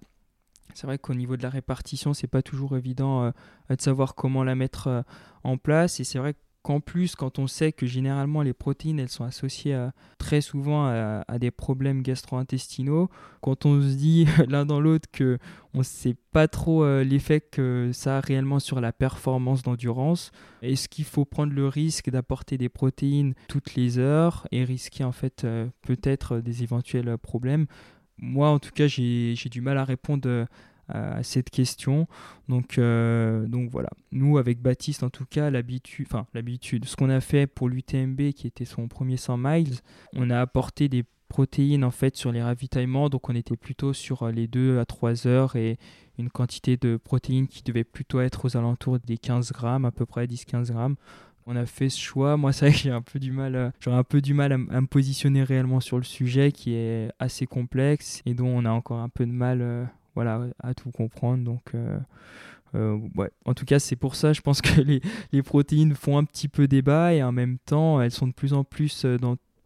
[0.75, 3.31] C'est vrai qu'au niveau de la répartition, c'est pas toujours évident euh,
[3.71, 5.03] de savoir comment la mettre euh,
[5.45, 6.01] en place.
[6.01, 9.77] Et c'est vrai qu'en plus, quand on sait que généralement les protéines, elles sont associées
[10.19, 15.39] très souvent à, des problèmes gastro-intestinaux, quand on se dit l'un dans l'autre que
[15.75, 20.31] on ne sait pas trop euh, l'effet que ça a réellement sur la performance d'endurance,
[20.63, 25.13] est-ce qu'il faut prendre le risque d'apporter des protéines toutes les heures et risquer en
[25.13, 25.45] fait
[25.83, 27.67] peut-être des éventuels problèmes?
[28.23, 30.47] Moi, en tout cas, j'ai du mal à répondre euh,
[30.89, 32.07] à cette question.
[32.49, 33.91] Donc, euh, donc voilà.
[34.13, 38.33] Nous, avec Baptiste, en tout cas, l'habitude, enfin l'habitude, ce qu'on a fait pour l'UTMB,
[38.33, 39.75] qui était son premier 100 miles,
[40.15, 43.09] on a apporté des protéines en fait sur les ravitaillements.
[43.09, 45.79] Donc, on était plutôt sur les 2 à 3 heures et
[46.19, 50.07] une quantité de protéines qui devait plutôt être aux alentours des 15 grammes, à peu
[50.07, 50.97] près 10-15 grammes
[51.47, 52.37] on a fait ce choix.
[52.37, 54.59] Moi, c'est vrai que j'ai un peu du mal, euh, un peu du mal à,
[54.59, 58.99] me positionner réellement sur le sujet qui est assez complexe et dont on a encore
[58.99, 59.85] un peu de mal, euh,
[60.63, 61.61] à tout comprendre.
[61.75, 62.99] Euh.
[63.45, 64.81] En tout cas, c'est pour ça, je pense que
[65.33, 68.53] les, protéines font un petit peu débat et en même temps, elles sont de plus
[68.53, 69.07] en plus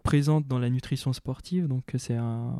[0.02, 1.68] présentes dans la nutrition sportive.
[1.68, 2.54] Donc, c'est un,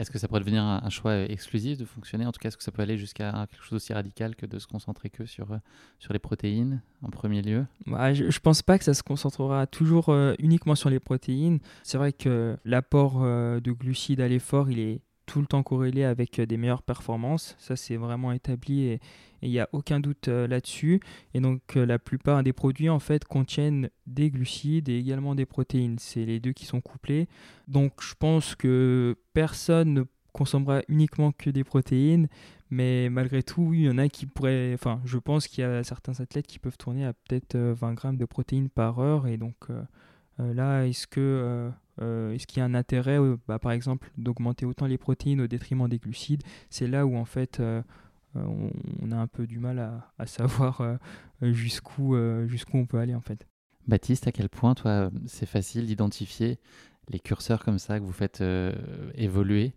[0.00, 2.24] est-ce que ça pourrait devenir un, choix euh, exclusif de fonctionner?
[2.24, 4.58] En tout cas, est-ce que ça peut aller jusqu'à quelque chose d'aussi radical que de
[4.58, 5.58] se concentrer que sur, euh,
[5.98, 7.66] sur les protéines en premier lieu?
[7.86, 11.58] Bah, Je ne pense pas que ça se concentrera toujours euh, uniquement sur les protéines.
[11.82, 16.40] C'est vrai que l'apport de glucides à l'effort, il est tout le temps corrélé avec
[16.40, 17.54] des meilleures performances.
[17.60, 19.00] Ça, c'est vraiment établi et,
[19.42, 21.00] il n'y a aucun doute euh, là-dessus.
[21.32, 25.46] Et donc euh, la plupart des produits en fait contiennent des glucides et également des
[25.46, 25.98] protéines.
[25.98, 27.26] C'est les deux qui sont couplés.
[27.68, 32.28] Donc je pense que personne ne consommera uniquement que des protéines,
[32.68, 34.74] mais malgré tout, il y en a qui pourraient.
[34.74, 37.94] Enfin, je pense qu'il y a certains athlètes qui peuvent tourner à peut-être 20 euh,
[37.94, 39.26] grammes de protéines par heure.
[39.26, 39.56] Et donc
[40.38, 41.70] là, est-ce que.
[42.00, 45.88] Est-ce qu'il y a un intérêt, bah, par exemple, d'augmenter autant les protéines au détriment
[45.88, 46.42] des glucides?
[46.70, 47.60] C'est là où en fait
[48.36, 48.70] euh,
[49.02, 49.78] on, a un peu du mal
[50.18, 50.96] à, savoir euh,
[51.42, 53.46] jusqu'où euh, jusqu'où on peut aller en fait.
[53.88, 56.58] Baptiste, à quel point toi c'est facile d'identifier
[57.08, 58.42] les curseurs comme ça que vous faites
[59.14, 59.74] évoluer?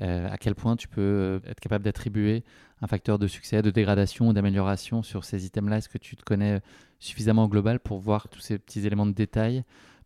[0.00, 2.42] À quel point tu peux être capable d'attribuer
[2.80, 5.76] un facteur de succès, de dégradation ou d'amélioration sur ces items-là?
[5.76, 6.60] Est-ce que tu te connais
[6.98, 9.62] suffisamment global pour voir tous ces petits éléments de détail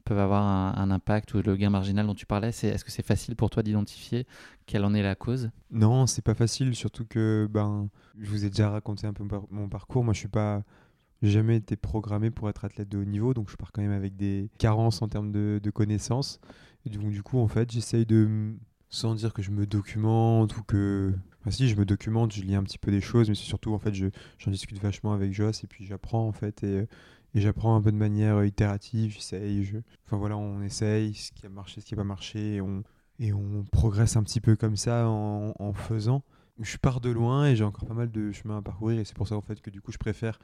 [0.09, 3.05] peuvent avoir un, impact ou le gain marginal dont tu parlais c'est, Est-ce que c'est
[3.05, 4.27] facile pour toi d'identifier
[4.67, 5.51] quelle en est la cause?
[5.71, 9.69] Non, c'est pas facile, surtout que ben, je vous ai déjà raconté un peu mon
[9.69, 10.05] parcours.
[10.05, 10.63] Moi, je suis pas
[11.21, 14.17] jamais été programmé pour être athlète de haut niveau, donc je pars quand même avec
[14.17, 16.41] des carences en termes de, connaissances.
[16.87, 18.55] Et du coup, en fait, j'essaye de,
[18.89, 21.13] sans dire que je me documente ou que.
[21.51, 23.79] Si, je me documente, je lis un petit peu des choses, mais c'est surtout, en
[23.79, 24.07] fait, je,
[24.39, 26.63] j'en discute vachement avec Joss et puis j'apprends, en fait.
[26.63, 26.87] Et,
[27.35, 29.79] et j'apprends un peu de manière itérative, j'essaye, je...
[30.07, 32.83] enfin voilà, on essaye ce qui a marché, ce qui n'a pas marché, et on,
[33.19, 36.23] et on progresse un petit peu comme ça en, en faisant.
[36.61, 39.17] Je pars de loin et j'ai encore pas mal de chemin à parcourir, et c'est
[39.17, 40.39] pour ça en fait que du coup je préfère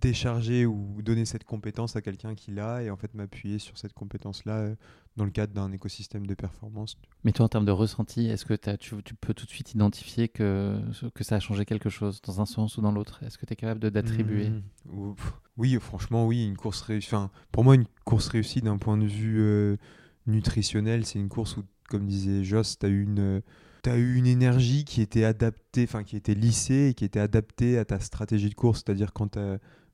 [0.00, 3.92] décharger ou donner cette compétence à quelqu'un qui l'a et en fait m'appuyer sur cette
[3.92, 4.74] compétence-là euh,
[5.16, 6.96] dans le cadre d'un écosystème de performance.
[7.24, 10.28] Mais toi, en termes de ressenti, est-ce que tu, tu, peux tout de suite identifier
[10.28, 10.78] que,
[11.14, 13.22] que ça a changé quelque chose dans un sens ou dans l'autre?
[13.22, 14.50] Est-ce que tu es capable d'attribuer?
[14.50, 15.14] Mmh.
[15.56, 16.46] Oui, franchement, oui.
[16.46, 17.08] Une course réussie.
[17.08, 19.76] Enfin, pour moi, une course réussie d'un point de vue euh,
[20.26, 21.06] nutritionnelle.
[21.06, 23.42] C'est une course où, comme disait Joss, tu as eu une
[23.82, 27.78] tu eu une énergie qui était adaptée, enfin qui était lissée et qui était adaptée
[27.78, 28.82] à ta stratégie de course.
[28.84, 29.38] C'est-à-dire quand,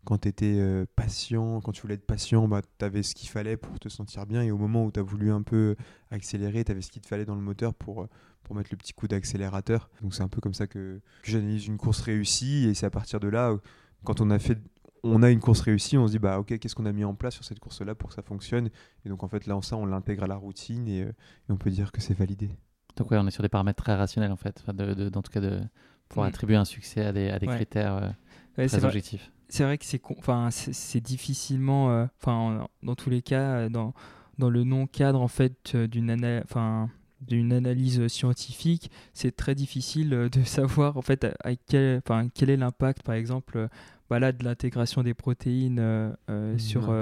[0.04, 3.28] quand tu étais euh, patient, quand tu voulais être patient, bah, tu avais ce qu'il
[3.28, 4.42] fallait pour te sentir bien.
[4.42, 5.76] Et au moment où tu as voulu un peu
[6.10, 8.08] accélérer, tu avais ce qu'il te fallait dans le moteur pour,
[8.42, 9.90] pour mettre le petit coup d'accélérateur.
[10.00, 12.66] Donc c'est un peu comme ça que, que j'analyse une course réussie.
[12.66, 13.56] Et c'est à partir de là,
[14.04, 14.58] quand on a fait
[15.04, 17.14] on a une course réussie, on se dit bah ok qu'est-ce qu'on a mis en
[17.14, 18.70] place sur cette course-là pour que ça fonctionne?
[19.04, 21.14] Et donc en fait là en ça on l'intègre à la routine et, et
[21.48, 22.50] on peut dire que c'est validé.
[22.96, 25.32] Donc ouais, on est sur des paramètres très rationnels en fait, enfin, de, en tout
[25.32, 25.60] cas de,
[26.08, 29.32] pour attribuer un succès à des, à des critères euh, très objectifs.
[29.52, 33.92] C'est vrai que c'est enfin c'est difficilement, euh, enfin dans tous les cas, euh, dans,
[34.38, 36.10] dans le non-cadre en fait d'une
[36.42, 36.88] enfin
[37.20, 42.56] d'une analyse scientifique, c'est très difficile de savoir en fait à, quel, enfin, quel est
[42.56, 43.68] l'impact par exemple
[44.08, 46.94] bah là, de l'intégration des protéines mmh, sur,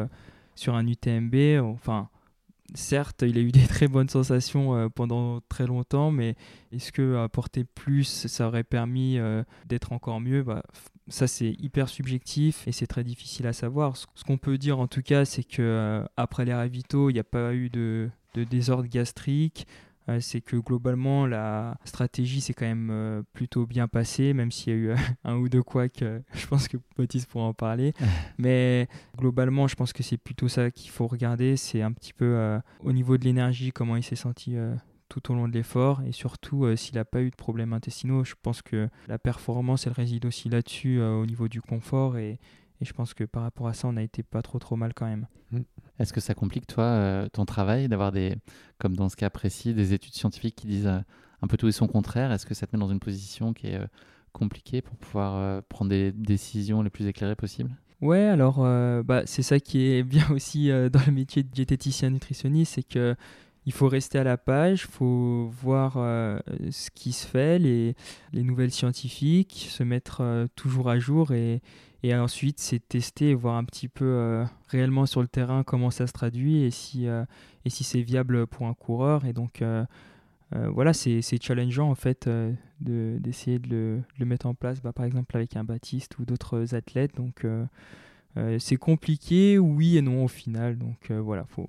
[0.56, 1.60] sur un UTMB.
[1.60, 2.08] Enfin,
[2.74, 6.36] certes, il a eu des très bonnes sensations euh, pendant très longtemps, mais
[6.72, 10.42] est-ce que apporter plus, ça aurait permis euh, d'être encore mieux?
[10.42, 10.62] Bah,
[11.10, 13.96] Ça, c'est hyper subjectif et c'est très difficile à savoir.
[13.96, 17.20] Ce qu'on peut dire en tout cas, c'est que euh, après les ravitaux, il n'y
[17.20, 19.66] a pas eu de, de désordre gastrique
[20.18, 24.78] c'est que globalement la stratégie s'est quand même plutôt bien passée, même s'il y a
[24.78, 24.94] eu
[25.24, 26.02] un ou deux couacs,
[26.34, 27.92] je pense que Baptiste pourra en parler.
[28.38, 32.58] Mais globalement, je pense que c'est plutôt ça qu'il faut regarder, c'est un petit peu
[32.82, 34.56] au niveau de l'énergie, comment il s'est senti
[35.10, 38.24] tout au long de l'effort et surtout s'il n'a pas eu de problèmes intestinaux.
[38.24, 42.38] Je pense que la performance, elle réside aussi là-dessus au niveau du confort et,
[42.80, 44.94] et je pense que par rapport à ça, on a été pas trop trop mal
[44.94, 45.26] quand même.
[45.52, 45.60] Mmh.
[45.98, 48.36] Est-ce que ça complique toi euh, ton travail d'avoir des,
[48.78, 51.00] comme dans ce cas précis, des études scientifiques qui disent euh,
[51.42, 52.32] un peu tout et son contraire?
[52.32, 53.86] Est-ce que ça te met dans une position qui est euh,
[54.32, 57.70] compliquée pour pouvoir prendre des décisions les plus éclairées possibles?
[58.00, 58.60] Ouais, alors
[59.04, 63.16] bah, c'est ça qui est bien aussi dans le métier de diététicien nutritionniste, c'est que
[63.70, 67.94] il faut rester à la page, il faut voir ce qui se fait, les,
[68.32, 71.62] les nouvelles scientifiques, se mettre toujours à jour et,
[72.14, 76.12] ensuite, c'est tester voir un petit peu euh, réellement sur le terrain comment ça se
[76.12, 77.24] traduit et si, euh,
[77.68, 79.24] c'est viable pour un coureur.
[79.24, 79.84] Et donc, euh,
[80.52, 82.28] voilà, c'est challengeant en fait
[82.80, 86.74] d'essayer de, le, le, mettre en place, bah, par exemple avec un Baptiste ou d'autres
[86.74, 87.14] athlètes.
[87.16, 87.46] Donc,
[88.58, 90.78] c'est compliqué, oui et non au final.
[90.78, 91.68] Donc, voilà, faut,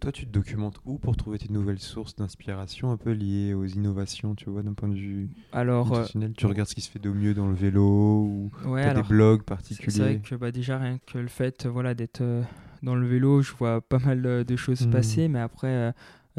[0.00, 3.64] toi, tu te documentes où pour trouver tes nouvelles sources d'inspiration un peu liées aux
[3.64, 6.04] innovations, tu vois, d'un point de vue alors, euh,
[6.36, 9.42] Tu regardes ce qui se fait de mieux dans le vélo ou ouais, des blogs
[9.42, 9.90] particuliers?
[9.90, 12.42] C'est vrai que bah, déjà, rien que le fait voilà, d'être euh,
[12.82, 14.90] dans le vélo, je vois pas mal euh, de choses hmm.
[14.90, 15.92] passer, mais après,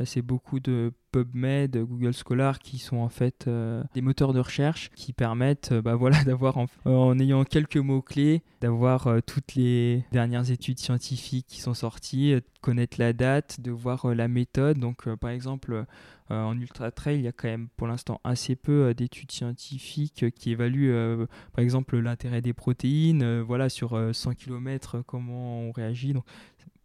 [0.06, 4.89] c'est beaucoup de PubMed, Google Scholar qui sont en fait euh, des moteurs de recherche
[4.95, 10.51] qui permettent euh, bah, voilà, d'avoir en, ayant quelques mots-clés, d'avoir euh, toutes les dernières
[10.51, 14.80] études scientifiques qui sont sorties, de connaître la date, de voir la méthode.
[14.80, 15.86] Donc par exemple
[16.30, 20.51] en ultra trail, il y a quand même pour l'instant assez peu d'études scientifiques qui
[20.51, 20.93] évaluent
[21.54, 26.13] par exemple l'intérêt des protéines, voilà sur 100 km comment on réagit.
[26.13, 26.23] Donc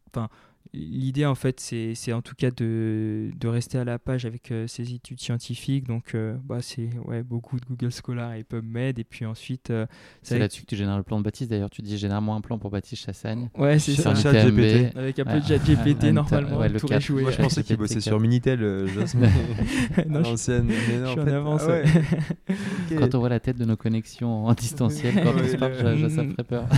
[0.09, 0.29] enfin
[0.73, 4.67] L'idée, en fait, c'est en tout cas de, de, rester à la page avec euh,
[4.67, 5.87] ces études scientifiques.
[5.87, 8.99] Donc, euh, bah, c'est ouais, beaucoup de Google Scholar et PubMed.
[8.99, 9.71] Et puis ensuite.
[9.71, 9.87] Euh,
[10.23, 11.51] c'est là-dessus que tu génères le plan de Baptiste.
[11.51, 13.49] D'ailleurs, tu dis généralement un plan pour Baptiste Chassagne.
[13.57, 14.13] Ouais, c'est ça.
[14.13, 14.97] GPT.
[14.97, 16.59] Avec un peu de chat GPT, normalement.
[16.59, 17.23] Ouais, tout joué.
[17.23, 18.61] Moi, je pensais qu'il bossait sur Minitel,
[20.09, 20.69] non, l'ancienne.
[20.71, 21.63] Je suis en avance.
[22.99, 25.75] Quand on voit la tête de nos connexions en distanciel, quand on se parle,
[26.11, 26.69] ça ferait peur.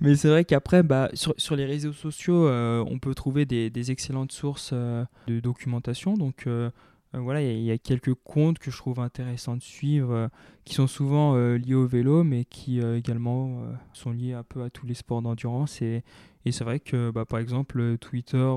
[0.00, 3.90] Mais c'est vrai qu'après, bah, sur, sur les réseaux sociaux, euh, on peut trouver des,
[3.90, 6.14] excellentes sources euh, de documentation.
[6.14, 6.70] Donc euh,
[7.12, 10.28] voilà, il y, a quelques comptes que je trouve intéressants de suivre,
[10.64, 14.86] qui sont souvent liés au vélo, mais qui également sont liés un peu à tous
[14.86, 15.82] les sports d'endurance.
[15.82, 16.02] Et,
[16.46, 18.54] et c'est vrai que, bah, par exemple, Twitter,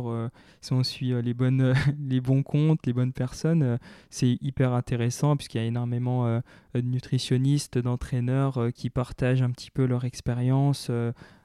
[0.61, 1.73] si on suit les, bonnes,
[2.07, 3.77] les bons comptes, les bonnes personnes,
[4.09, 6.25] c'est hyper intéressant puisqu'il y a énormément
[6.73, 10.89] de nutritionnistes, d'entraîneurs qui partagent un petit peu leur expérience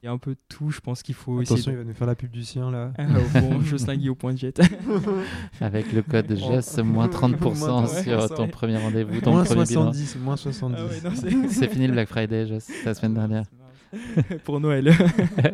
[0.03, 0.71] il y a un peu de tout.
[0.71, 2.93] Je pense qu'il faut Attention, il va nous faire la pub du sien là.
[2.99, 3.05] Ah,
[3.41, 4.61] bon, Jocelyn au point de jet.
[5.61, 9.21] Avec le code JES, moins 30% sur ton premier rendez-vous.
[9.21, 10.52] Ton premier 70, moins 70.
[10.63, 11.11] Ah
[11.49, 13.45] c'est fini le Black Friday, Jess, la semaine dernière.
[14.45, 14.91] Pour Noël.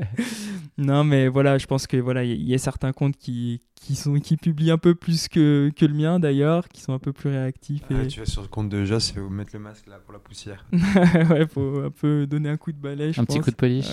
[0.79, 4.15] non, mais voilà, je pense que voilà, il y, a certains comptes qui, qui, sont,
[4.15, 7.31] qui publient un peu plus que, que le mien d'ailleurs, qui sont un peu plus
[7.31, 7.83] réactifs.
[7.91, 10.13] Ah, tu vas sur le compte de Joss et vous mettre le masque là pour
[10.13, 10.65] la poussière.
[10.73, 13.11] ouais, faut un peu donner un coup de balai.
[13.19, 13.91] un petit coup de polish.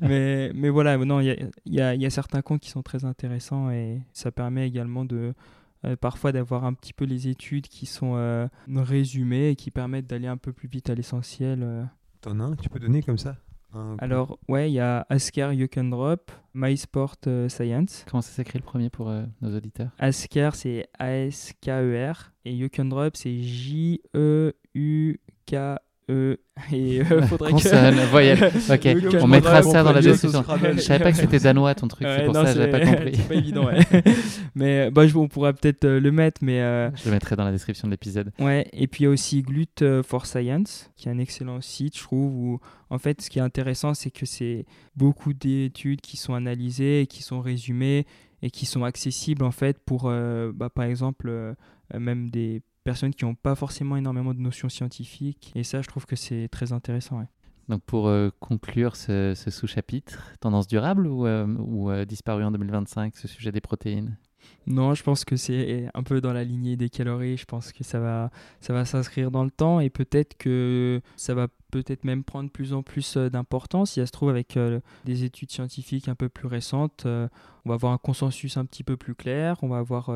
[0.00, 1.36] mais, mais voilà, non, il y a,
[1.66, 5.34] y, a, y a certains comptes qui sont très intéressants et ça permet également de
[5.84, 10.06] euh, parfois d'avoir un petit peu les études qui sont euh, résumées et qui permettent
[10.06, 11.62] d'aller un peu plus vite à l'essentiel.
[11.62, 11.84] Euh.
[12.20, 13.36] T'en as un que tu peux donner comme ça?
[13.74, 13.96] Un.
[13.98, 18.04] Alors, ouais, il y a Asker You Can Drop, My Sport euh, Science.
[18.10, 19.90] Comment ça s'écrit le premier pour euh, nos auditeurs?
[19.98, 22.32] Asker, c'est A-S-K-E-R.
[22.44, 23.34] Et You Can Drop, c'est
[26.08, 26.38] J-E-U-K-E.
[26.72, 27.54] Et euh, faudrait que.
[27.56, 28.50] Consonne, voyelle.
[28.70, 28.88] Ok,
[29.22, 30.44] on mettra ça dans la description.
[30.74, 32.70] Je savais pas que c'était danois ton truc, c'est Ouais, pour non, ça que j'avais
[32.70, 33.12] pas c'est- compris.
[33.14, 33.78] c'est pas évident, ouais.
[34.54, 36.60] mais bah, je- on pourra peut-être euh, le mettre, mais.
[36.60, 38.32] euh, Je le mettrai dans la description de l'épisode.
[38.38, 41.60] Ouais, et puis il y a aussi Glut euh, for Science, qui est un excellent
[41.60, 44.64] site, je trouve, où en fait ce qui est intéressant, c'est que c'est
[44.96, 48.06] beaucoup d'études qui sont analysées et qui sont résumées
[48.42, 51.54] et qui sont accessibles en fait pour, euh, bah, par exemple, euh,
[51.94, 55.52] euh, même des personnes qui n'ont pas forcément énormément de notions scientifiques.
[55.54, 57.22] Et ça, je trouve que c'est très intéressant.
[57.68, 62.50] Donc pour euh, conclure ce, ce sous-chapitre, tendance durable ou, euh, ou euh, disparu en
[62.50, 64.16] 2025, ce sujet des protéines?
[64.68, 67.38] Non, je pense que c'est un peu dans la lignée des calories.
[67.38, 71.34] Je pense que ça va, ça va s'inscrire dans le temps et peut-être que ça
[71.34, 73.92] va peut-être même prendre plus en plus euh, d'importance.
[73.92, 77.28] Si ça se trouve, avec euh, des études scientifiques un peu plus récentes, euh,
[77.64, 79.56] on va avoir un consensus un petit peu plus clair.
[79.62, 80.10] On va avoir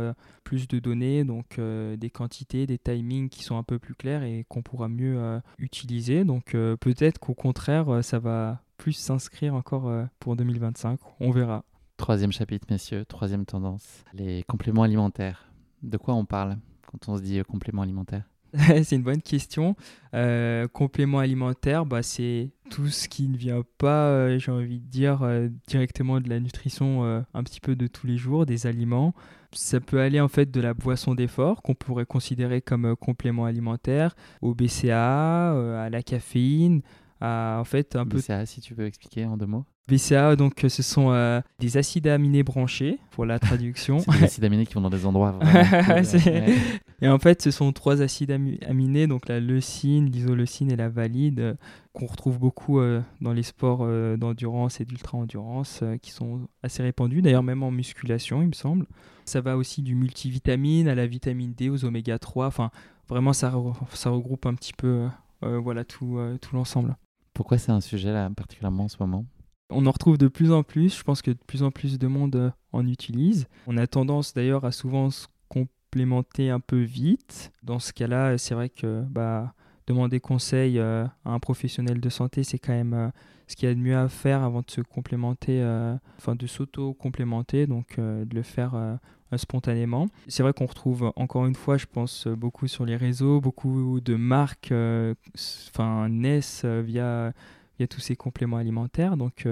[0.45, 4.47] plus de données, donc des quantités, des timings qui sont un peu plus clairs et
[4.49, 5.21] qu'on pourra mieux
[5.59, 6.25] utiliser.
[6.25, 10.99] Donc peut-être qu'au contraire, ça va plus s'inscrire encore pour 2025.
[11.21, 11.63] On verra.
[11.97, 15.53] Troisième chapitre, messieurs, troisième tendance, les compléments alimentaires.
[15.83, 18.29] De quoi on parle quand on se dit euh, compléments alimentaires
[18.85, 19.77] c'est une bonne question.
[20.15, 24.87] Euh, complément alimentaire, bah, c'est tout ce qui ne vient pas, euh, j'ai envie de
[24.87, 29.15] dire, euh, directement de la nutrition un petit peu de tous les jours, des aliments.
[29.53, 34.15] Ça peut aller en fait de la boisson d'effort, qu'on pourrait considérer comme complément alimentaire,
[34.41, 35.53] au BCA,
[35.83, 36.83] à la caféine,
[37.23, 39.65] à en fait un peu BCA, si tu veux expliquer en deux mots.
[39.89, 43.99] BCA, donc euh, ce sont euh, des acides aminés branchés, pour la traduction.
[43.99, 46.55] C'est des acides aminés qui vont dans des endroits vraiment cool, C'est- ouais.
[47.01, 50.89] Et en fait, ce sont trois acides ami- aminés, donc la leucine, l'isoleucine et la
[50.89, 51.55] valide, euh,
[51.93, 57.43] qu'on retrouve beaucoup euh, dans les sports d'endurance et d'ultra-endurance, qui sont assez répandus, d'ailleurs
[57.43, 58.87] même en musculation, il me semble.
[59.25, 62.71] Ça va aussi du multivitamine à la vitamine D, aux oméga 3, enfin
[63.09, 65.07] vraiment ça, re- ça regroupe un petit peu
[65.43, 66.95] voilà, tout, tout l'ensemble.
[67.35, 69.25] Pourquoi c'est un sujet là particulièrement en ce moment?
[69.71, 72.07] On en retrouve de plus en plus, je pense que de plus en plus de
[72.07, 73.47] monde euh, en utilise.
[73.67, 77.53] On a tendance d'ailleurs à souvent se complémenter un peu vite.
[77.63, 79.55] Dans ce cas-là, c'est vrai que bah,
[79.87, 83.09] demander conseil euh, à un professionnel de santé, c'est quand même euh,
[83.53, 86.47] ce qu'il y a de mieux à faire avant de se complémenter, euh, enfin de
[86.47, 88.97] s'auto-complémenter, donc euh, de le faire euh,
[89.37, 90.09] spontanément.
[90.27, 94.15] C'est vrai qu'on retrouve encore une fois, je pense, beaucoup sur les réseaux, beaucoup de
[94.15, 94.73] marques
[95.69, 97.33] enfin, naissent via,
[97.79, 99.19] via tous ces compléments alimentaires.
[99.19, 99.47] Donc,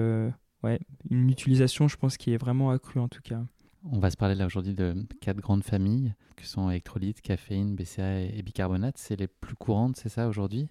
[0.63, 3.41] ouais, une utilisation, je pense, qui est vraiment accrue en tout cas.
[3.91, 8.21] On va se parler là aujourd'hui de quatre grandes familles que sont électrolytes, caféine, BCA
[8.21, 8.97] et bicarbonate.
[8.97, 10.69] C'est les plus courantes, c'est ça aujourd'hui?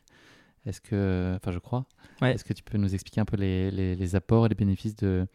[0.67, 1.87] Est-ce que, enfin je crois,
[2.21, 2.35] Ouais.
[2.35, 4.95] est-ce que tu peux nous expliquer un peu les, les- les apports et les bénéfices
[4.97, 5.27] de,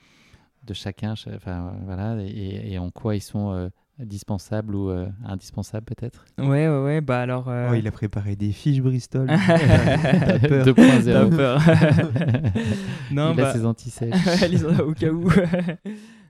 [0.64, 5.08] de chacun, cha- enfin voilà, et, et en quoi ils sont euh, dispensables ou euh,
[5.26, 6.26] indispensables peut-être?
[6.38, 7.50] Ouais, ouais, ouais, bah alors.
[7.50, 9.28] euh, Oh, il a préparé des fiches Bristol.
[9.48, 10.66] T'as peur.
[10.68, 11.06] 2.0.
[11.06, 11.60] T'as peur.
[13.12, 14.42] non, Il a bah, ses antisèches.
[14.50, 15.28] Les- au cas où.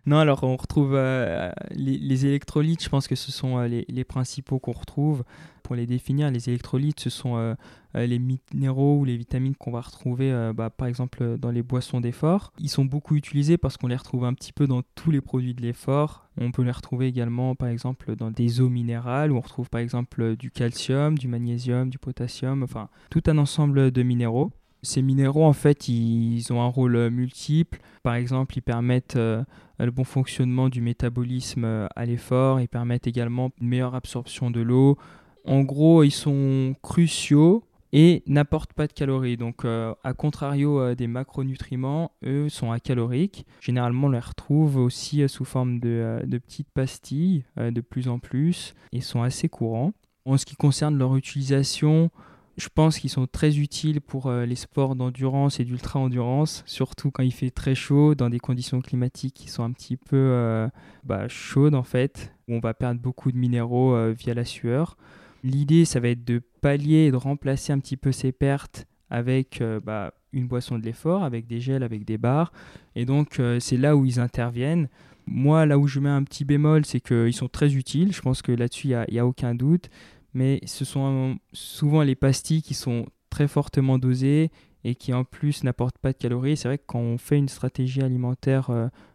[0.06, 4.04] Non, alors on retrouve euh, les, les électrolytes, je pense que ce sont euh, les,
[4.04, 5.24] principaux qu'on retrouve.
[5.64, 7.56] Pour les définir, les électrolytes, ce sont euh,
[7.96, 11.52] euh, les minéraux ou les vitamines qu'on va retrouver, euh, bah, par exemple, euh, dans
[11.52, 12.52] les boissons d'effort.
[12.60, 15.54] Ils sont beaucoup utilisés parce qu'on les retrouve un petit peu dans tous les produits
[15.54, 16.28] de l'effort.
[16.38, 19.82] On peut les retrouver également, par exemple, dans des eaux minérales où on retrouve, par
[19.82, 24.52] exemple, du calcium, du magnésium, du potassium, enfin, tout un ensemble de minéraux.
[24.82, 27.80] Ces minéraux, en fait, ils ont un rôle euh, multiple.
[28.04, 29.44] Par exemple, ils permettent euh,
[29.80, 32.62] le bon fonctionnement du métabolisme euh, à l'effort.
[32.62, 34.98] Ils permettent également une meilleure absorption de l'eau.
[35.46, 39.38] En gros, ils sont cruciaux et n'apportent pas de calories.
[39.38, 43.46] Donc, à contrario des macronutriments, eux sont acaloriques.
[43.62, 49.02] Généralement, on les retrouve aussi sous forme de, petites pastilles de plus en plus et
[49.02, 49.94] sont assez courants.
[50.26, 52.10] En ce qui concerne leur utilisation,
[52.58, 57.24] je pense qu'ils sont très utiles pour euh, les sports d'endurance et d'ultra-endurance, surtout quand
[57.24, 60.70] il fait très chaud, dans des conditions climatiques qui sont un petit peu euh,
[61.04, 64.96] bah, chaudes en fait, où on va perdre beaucoup de minéraux euh, via la sueur.
[65.44, 69.62] L'idée, ça va être de pallier et de remplacer un petit peu ces pertes avec
[69.84, 72.52] bah, une boisson de l'effort, avec des gels, avec des barres.
[72.96, 74.90] Et donc, c'est là où ils interviennent.
[75.28, 78.12] Moi, là où je mets un petit bémol, c'est qu'ils sont très utiles.
[78.12, 79.92] Je pense que là-dessus, il n'y a aucun doute
[80.36, 84.52] mais ce sont souvent les pastilles qui sont très fortement dosées
[84.84, 86.58] et qui en plus n'apporte pas de calories.
[86.58, 88.70] C'est vrai que quand on fait une stratégie alimentaire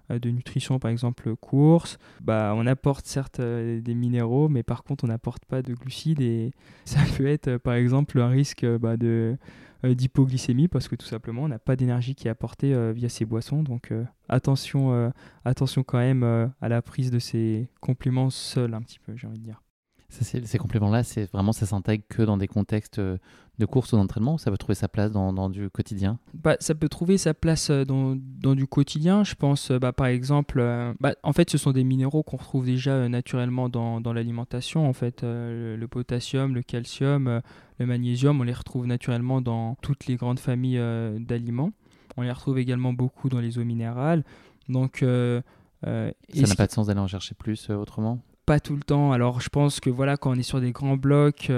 [0.09, 5.07] de nutrition, par exemple course, bah, on apporte certes des minéraux, mais par contre on
[5.07, 6.51] n'apporte pas de glucides et
[6.85, 9.39] ça peut être par exemple un risque bah, de
[9.85, 13.09] euh, d'hypoglycémie parce que tout simplement on n'a pas d'énergie qui est apportée euh, via
[13.09, 13.63] ces boissons.
[13.63, 15.13] Donc euh, attention,
[15.45, 16.23] attention quand même
[16.61, 19.63] à la prise de ces compléments seuls un petit peu, j'ai envie de dire.
[20.11, 24.39] Ces compléments-là, c'est vraiment ça s'intègre que dans des contextes de course ou d'entraînement ou
[24.39, 26.19] ça peut trouver sa place dans, du quotidien?
[26.35, 29.23] Bah, Ça peut trouver sa place dans, dans du quotidien.
[29.23, 30.63] Je pense, bah, par exemple,
[30.99, 34.89] bah, en fait, ce sont des minéraux qu'on retrouve déjà naturellement dans, dans l'alimentation.
[34.89, 37.41] En fait, le, potassium, le calcium,
[37.81, 41.73] le magnésium, on les retrouve naturellement dans toutes les grandes familles euh, d'aliments.
[42.17, 44.23] On les retrouve également beaucoup dans les eaux minérales.
[44.69, 45.41] Donc, euh,
[45.87, 48.21] euh, ça n'a pas de sens d'aller en chercher plus autrement?
[48.51, 49.13] Pas tout le temps.
[49.13, 51.53] Alors je pense que voilà, quand on est sur des grands blocs,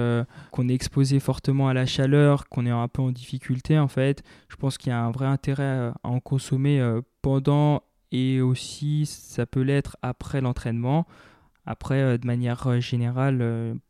[0.51, 4.23] qu'on est exposé fortement à la chaleur, qu'on est un peu en difficulté en fait,
[4.49, 6.83] je pense qu'il y a un vrai intérêt à en consommer
[7.23, 11.07] pendant et aussi ça peut l'être après l'entraînement.
[11.65, 13.39] Après, de manière générale,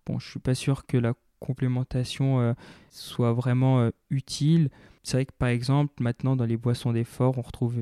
[0.07, 2.55] bon, je suis pas sûr que la complémentation euh,
[2.91, 4.71] soit vraiment euh, utile.
[5.03, 7.79] C'est vrai que par exemple, maintenant dans les boissons d'effort, on retrouve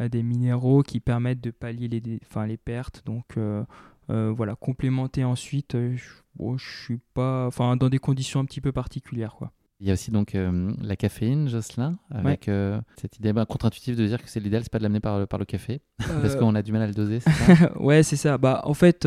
[0.00, 3.02] euh, des minéraux qui permettent de pallier les, enfin, les pertes.
[3.06, 3.36] Donc
[4.08, 6.04] voilà, complémenter ensuite, je,
[6.38, 9.52] ne suis pas, enfin dans des conditions un petit peu particulières quoi.
[9.80, 10.36] Il y a aussi donc
[10.80, 12.50] la caféine, Jocelyn, avec
[12.96, 15.38] cette idée bah, contre-intuitive de dire que c'est l'idéal, c'est pas de l'amener par, par
[15.38, 17.20] le café, parce qu'on a du mal à le doser.
[17.20, 17.30] Ça
[17.80, 18.38] ouais, c'est ça.
[18.38, 19.06] Bah en fait,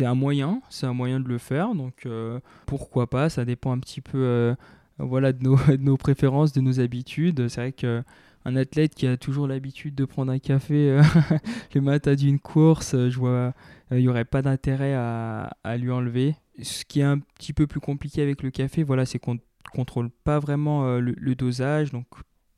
[0.00, 3.72] c'est un moyen, c'est un moyen de le faire, donc euh, pourquoi pas, ça dépend
[3.72, 4.54] un petit peu euh,
[4.98, 7.48] voilà, de nos, de, nos, préférences, de nos habitudes.
[7.48, 8.02] C'est vrai que
[8.46, 11.02] un athlète qui a toujours l'habitude de prendre un café euh,
[11.74, 13.52] le matin d'une course, je vois,
[13.90, 16.36] il n'y aurait pas d'intérêt à, lui enlever.
[16.62, 19.40] Ce qui est un petit peu plus compliqué avec le café, voilà, c'est qu'on ne
[19.72, 22.06] contrôle pas vraiment le, le, dosage, donc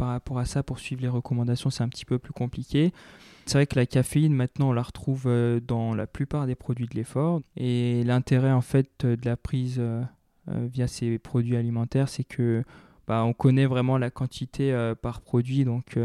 [0.03, 2.93] par rapport à ça, pour suivre les recommandations, c'est un petit peu plus compliqué.
[3.47, 6.87] C'est vrai que la caféine, maintenant, on la retrouve euh, dans la plupart des produits
[6.87, 7.41] de l'effort.
[7.57, 10.03] Et l'intérêt, en fait, de la prise euh,
[10.49, 12.65] euh, via ces produits alimentaires, c'est que
[13.07, 14.73] bah, on connaît vraiment la quantité
[15.03, 15.99] par produit, donc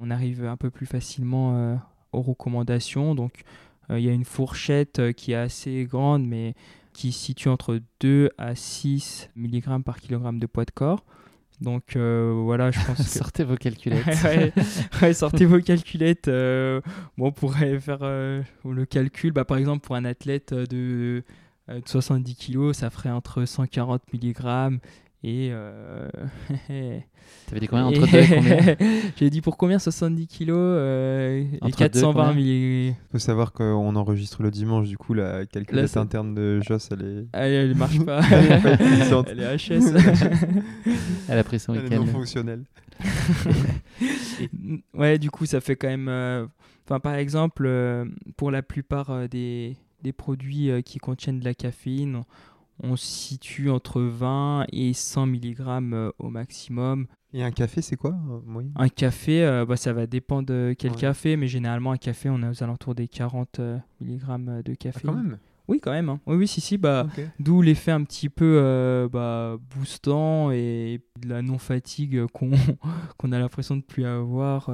[0.00, 1.78] on arrive un peu plus facilement
[2.12, 3.14] aux recommandations.
[3.14, 3.42] Donc,
[3.90, 6.54] il y a une fourchette qui est assez grande, mais
[6.92, 11.04] qui se situe entre 2 à 6 mg par kg de poids de corps.
[11.60, 13.02] Donc euh, voilà, je pense que...
[13.02, 14.04] sortez vos calculettes.
[15.02, 16.28] ouais, sortez vos calculettes.
[16.28, 16.80] Euh,
[17.16, 19.32] bon, on pourrait faire euh, le calcul.
[19.32, 21.24] Bah, par exemple, pour un athlète de,
[21.68, 24.80] de 70 kg, ça ferait entre 140 mg
[25.24, 25.48] et.
[25.50, 26.08] Euh...
[27.46, 28.76] T'avais dit combien entre deux et combien
[29.16, 34.50] J'ai dit pour combien 70 kilos euh, et 420 Il faut savoir qu'on enregistre le
[34.50, 37.26] dimanche, du coup la calculette interne de Joss, elle est.
[37.32, 38.20] Elle, elle marche pas.
[38.30, 39.94] elle, est HS.
[41.28, 41.86] elle a pris son week-end.
[41.86, 42.64] Elle est non fonctionnelle.
[44.94, 46.08] ouais, du coup, ça fait quand même.
[46.08, 46.46] Euh,
[46.86, 48.04] enfin, par exemple, euh,
[48.36, 52.24] pour la plupart euh, des, des produits qui contiennent de la caféine, on
[52.96, 55.60] se situe entre 20 et 100 mg
[55.92, 57.06] euh, au maximum.
[57.32, 60.92] Et un café, c'est quoi euh, Un café, euh, bah, ça va dépendre de quel
[60.92, 63.60] café, mais généralement, un café, on est aux alentours des 40
[64.00, 65.00] mg de café.
[65.04, 65.38] Ah, quand même?
[65.66, 66.08] Oui, quand même.
[66.08, 66.20] Hein.
[66.26, 66.78] Oui, oui, si, si.
[66.78, 67.06] Bah,
[67.38, 72.52] D'où l'effet un petit peu bah, boostant et de la non-fatigue qu'on
[73.18, 74.70] qu'on a l'impression de plus avoir.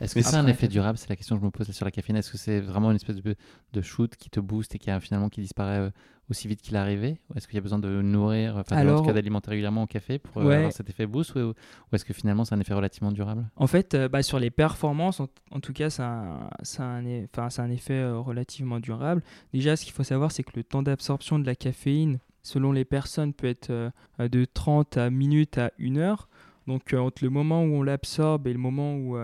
[0.00, 0.98] Est-ce que c'est un effet durable?
[0.98, 2.18] C'est la question que je me pose sur la caféine.
[2.18, 3.34] Est-ce que c'est vraiment une espèce de,
[3.72, 5.90] de, shoot qui te booste et qui a, finalement qui disparaît
[6.30, 7.18] aussi vite qu'il est arrivé?
[7.34, 10.18] Est-ce qu'il y a besoin de nourrir, enfin, en tout cas d'alimenter régulièrement au café
[10.18, 11.54] pour euh, avoir cet effet boost Ou,
[11.92, 13.46] est-ce que finalement c'est un effet relativement durable?
[13.56, 17.04] En fait, euh, bah, sur les performances, en, tout cas, c'est un, un,
[17.58, 19.22] un, effet euh, relativement durable.
[19.52, 22.84] Déjà, ce qu'il faut savoir, c'est que le temps d'absorption de la caféine, selon les
[22.84, 26.28] personnes, peut être de 30 à minutes à 1 heure.
[26.66, 29.16] Donc, entre le moment où on l'absorbe et le moment où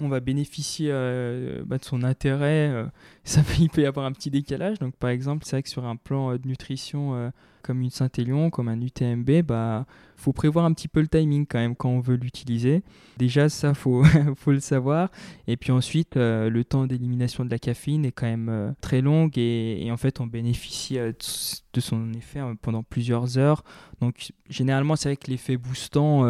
[0.00, 2.68] on va bénéficier euh, bah, de son intérêt.
[2.68, 2.86] Euh,
[3.24, 4.78] ça il peut y avoir un petit décalage.
[4.78, 7.32] Donc, par exemple, c'est vrai que sur un plan euh, de nutrition
[7.68, 9.84] comme une Saint-Élion, comme un UTMB, bah
[10.16, 12.82] faut prévoir un petit peu le timing quand même quand on veut l'utiliser.
[13.18, 14.02] Déjà, ça, faut,
[14.36, 15.10] faut le savoir.
[15.46, 19.02] Et puis ensuite, euh, le temps d'élimination de la caféine est quand même euh, très
[19.02, 21.12] long et, en fait, on bénéficie euh,
[21.74, 23.62] de son effet pendant plusieurs heures.
[24.00, 26.22] Donc, généralement, c'est vrai que l'effet boostant,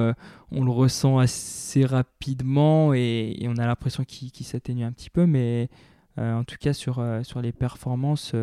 [0.50, 5.70] on le ressent assez rapidement et, on a l'impression qu'il s'atténue un petit peu, mais
[6.16, 8.34] en tout cas, sur, sur les performances,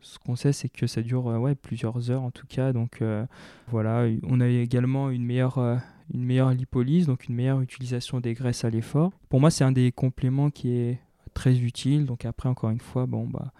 [0.00, 2.72] ce qu'on sait, c'est que ça dure euh, ouais, plusieurs heures en tout cas.
[2.72, 3.26] Donc euh,
[3.68, 5.76] voilà, on a également une meilleure, euh,
[6.12, 9.12] une meilleure lipolyse, donc une meilleure utilisation des graisses à l'effort.
[9.28, 11.00] Pour moi, c'est un des compléments qui est
[11.34, 12.06] très utile.
[12.06, 13.52] Donc après, encore une fois, bon bah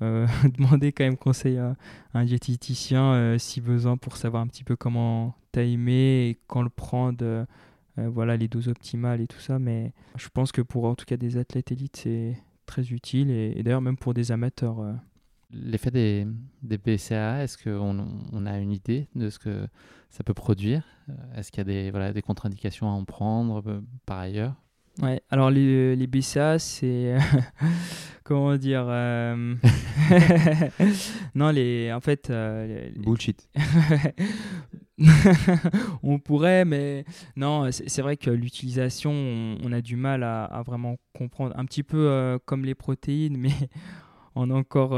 [0.58, 1.76] demander quand même conseil à,
[2.12, 7.46] un diététicien si besoin pour savoir un petit peu comment timer et quand le prendre
[7.96, 9.58] voilà, les doses optimales et tout ça.
[9.58, 12.36] Mais je pense que pour en tout cas des athlètes élites, c'est
[12.66, 14.84] très utile et, d'ailleurs même pour des amateurs.
[15.54, 16.26] L'effet des,
[16.62, 19.66] des, BCA, est-ce qu'on on a une idée de ce que
[20.10, 20.84] ça peut produire?
[21.36, 24.54] Est-ce qu'il y a des, voilà, des contre-indications à en prendre par ailleurs?
[25.02, 27.16] Ouais, alors les, les BCA, c'est.
[28.24, 29.54] comment dire euh,
[31.34, 31.92] Non, les.
[31.92, 32.30] En fait.
[32.30, 33.48] Euh, Bullshit.
[36.02, 37.04] on pourrait, mais
[37.36, 41.54] non, c'est vrai que l'utilisation, on, a du mal à, vraiment comprendre.
[41.56, 43.52] Un petit peu euh, comme les protéines, mais
[44.34, 44.92] en encore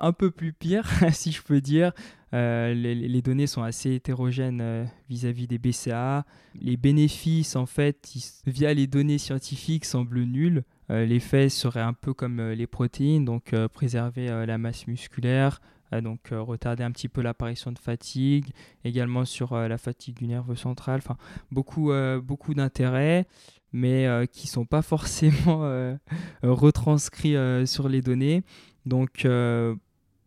[0.00, 1.92] un peu plus pire, si je peux dire.
[2.34, 6.24] Euh, les, données sont assez hétérogènes euh, vis-à-vis des BCA.
[6.60, 8.12] Les bénéfices, en fait,
[8.46, 10.64] via les données scientifiques, semblent nuls.
[10.90, 15.60] Euh, L'effet serait un peu comme les protéines, donc préserver la masse musculaire,
[15.92, 18.46] donc retarder un petit peu l'apparition de fatigue,
[18.84, 21.00] également sur la fatigue du nerveux central.
[21.02, 21.16] Enfin,
[21.50, 21.92] beaucoup,
[22.22, 23.26] beaucoup d'intérêts
[23.74, 25.98] mais qui ne sont pas forcément
[26.42, 27.36] retranscrits
[27.66, 28.42] sur les données.
[28.86, 29.26] Donc,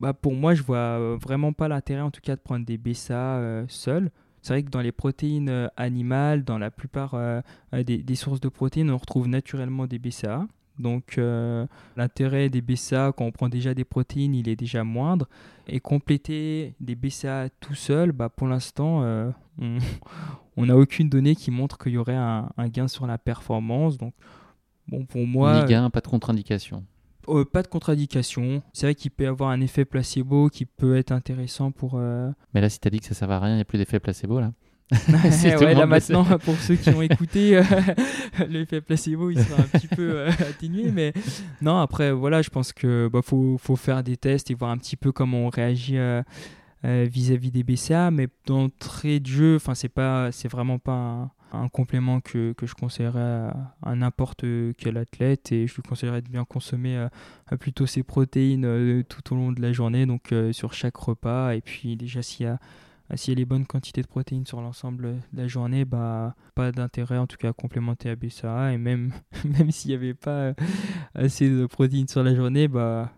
[0.02, 2.80] bah, pour moi, je vois euh, vraiment pas l'intérêt, en tout cas, de prendre des
[2.80, 4.10] BCA euh, seuls.
[4.42, 7.16] C'est vrai que dans les protéines euh, animales, dans la plupart
[7.72, 10.48] des, sources de protéines, on retrouve naturellement des BCA.
[10.80, 11.20] Donc
[11.96, 15.30] l'intérêt des BCA quand on prend déjà des protéines, il est déjà moindre.
[15.68, 19.04] Et compléter des BCA tout seul, bah, pour l'instant,
[20.58, 24.00] on n'a aucune donnée qui montre qu'il y aurait un, un, gain sur la performance.
[24.00, 24.16] Donc
[24.88, 25.62] bon, pour moi...
[25.62, 26.84] Ni gain, pas de contre-indication.
[27.32, 28.62] Euh, pas de contre-indication.
[28.74, 31.94] C'est vrai qu'il peut y avoir un effet placebo qui peut être intéressant pour.
[31.96, 33.62] Euh, Mais là, si tu as dit que ça ne sert à rien, il n'y
[33.62, 34.52] a plus d'effet placebo là.
[35.10, 37.64] ouais, là maintenant, pour ceux qui ont écouté, euh,
[38.50, 40.92] l'effet placebo il sera un petit peu atténué.
[40.92, 41.14] Mais
[41.62, 44.78] non, après, voilà, je pense que bah, faut, faut, faire des tests et voir un
[44.78, 45.98] petit peu comment on réagit
[46.84, 48.12] vis-à-vis des BCA.
[48.12, 52.76] Mais d'entrée de jeu, c'est pas, c'est vraiment pas un, un complément que, que je
[52.76, 54.46] conseillerais à, n'importe
[54.78, 59.34] quel athlète et je lui conseillerais de bien consommer euh, plutôt ses protéines euh, tout
[59.34, 61.54] au long de la journée, donc euh, sur chaque repas.
[61.54, 62.60] Et puis déjà s'il y a
[63.28, 67.38] les bonnes quantités de protéines sur l'ensemble de la journée, bah, pas d'intérêt en tout
[67.38, 68.74] cas à complémenter à BCA.
[68.74, 69.12] Et même,
[69.46, 70.54] même s'il n'y avait pas
[71.16, 73.12] assez de protéines sur la journée, bah,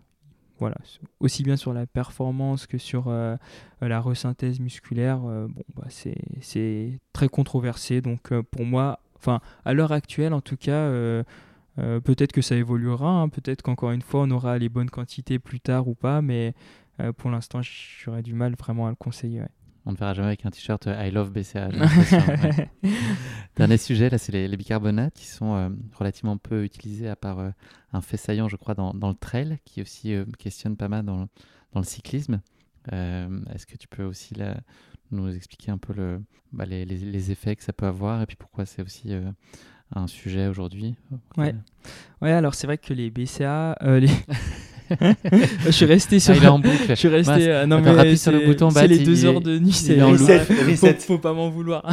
[0.58, 0.76] voilà,
[1.20, 3.36] aussi bien sur la performance que sur euh,
[3.80, 8.00] la resynthèse musculaire, euh, bah, c'est très controversé.
[8.00, 10.88] Donc euh, pour moi, enfin à l'heure actuelle en tout cas,
[11.76, 13.28] peut-être que ça évoluera, hein.
[13.28, 16.54] peut-être qu'encore une fois on aura les bonnes quantités plus tard ou pas, mais
[17.16, 19.42] pour l'instant j'aurais du mal vraiment à le conseiller.
[19.86, 21.68] On ne verra jamais avec un t-shirt I love BCA.
[23.56, 27.50] Dernier sujet, là, c'est les, bicarbonates qui sont euh, relativement peu utilisés à part euh,
[27.92, 31.28] un fait saillant, je crois, dans, le trail, qui aussi euh, questionne pas mal dans,
[31.72, 32.40] dans le cyclisme.
[32.90, 34.58] Est-ce que tu peux aussi là,
[35.10, 36.22] nous expliquer un peu le,
[36.52, 39.14] bah, les, les, effets que ça peut avoir et puis pourquoi c'est aussi
[39.94, 40.94] un sujet aujourd'hui
[41.38, 41.54] ouais.
[42.20, 44.10] ouais, alors c'est vrai que les BCA, les...
[44.90, 46.34] je suis resté sur.
[46.34, 46.86] Ah, il est en boucle.
[46.88, 47.48] Je suis resté.
[47.48, 48.70] Euh, non mais sur le bouton.
[48.70, 49.72] C'est les deux heures de nuit.
[49.72, 49.98] C'est
[50.76, 51.88] faut, faut pas m'en vouloir.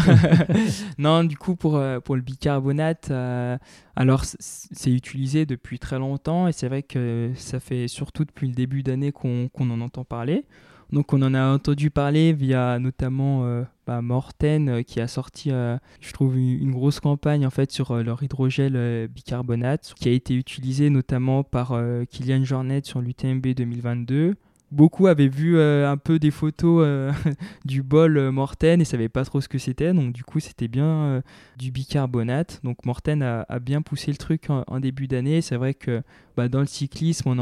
[0.97, 3.57] non, du coup pour euh, pour le bicarbonate, euh,
[3.95, 8.53] alors c'est utilisé depuis très longtemps et c'est vrai que ça fait surtout depuis le
[8.53, 10.45] début d'année qu'on en entend parler.
[10.91, 15.49] Donc on en a entendu parler via notamment euh, bah, Morten euh, qui a sorti,
[15.49, 20.35] euh, je trouve, une, grosse campagne en fait sur leur hydrogel bicarbonate qui a été
[20.35, 21.79] utilisé notamment par
[22.09, 24.35] Kylian Jornet sur l'UTMB 2022.
[24.71, 27.13] Beaucoup avaient vu un peu des photos
[27.65, 29.93] du bol Morten et savaient pas trop ce que c'était.
[29.93, 31.21] Donc du coup c'était bien
[31.57, 32.61] du bicarbonate.
[32.63, 35.41] Donc Morten a, bien poussé le truc en, début d'année.
[35.41, 36.01] C'est vrai que
[36.37, 37.35] bah, dans le cyclisme,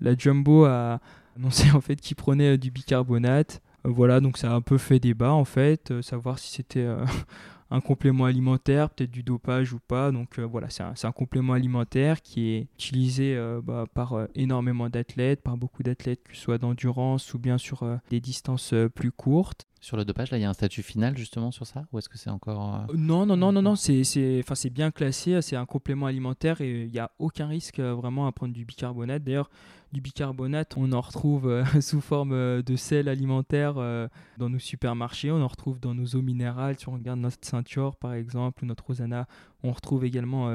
[0.00, 1.00] la Jumbo a
[1.36, 3.60] annoncé en fait qu'il prenait euh, du bicarbonate.
[3.86, 6.86] Euh, voilà, donc ça a un peu fait débat en fait, euh, savoir si c'était
[7.70, 10.10] un complément alimentaire, peut-être du dopage ou pas.
[10.10, 15.56] Donc voilà, c'est un, un, complément alimentaire qui est utilisé bah, par énormément d'athlètes, par
[15.56, 19.66] beaucoup d'athlètes, que ce soit d'endurance ou bien sur des distances plus courtes.
[19.80, 21.84] Sur le dopage, là, il y a un statut final justement sur ça?
[21.92, 22.86] Ou est-ce que c'est encore.
[22.94, 26.98] Non, non, non, non, non, c'est bien classé, c'est un complément alimentaire et il n'y
[26.98, 29.24] a aucun risque vraiment à prendre du bicarbonate.
[29.24, 29.50] D'ailleurs,
[29.94, 34.58] du bicarbonate, on en retrouve euh, sous forme euh, de sel alimentaire euh, dans nos
[34.58, 36.76] supermarchés, on en retrouve dans nos eaux minérales.
[36.78, 39.26] Si on regarde notre ceinture par exemple notre Rosana,
[39.62, 40.50] on retrouve également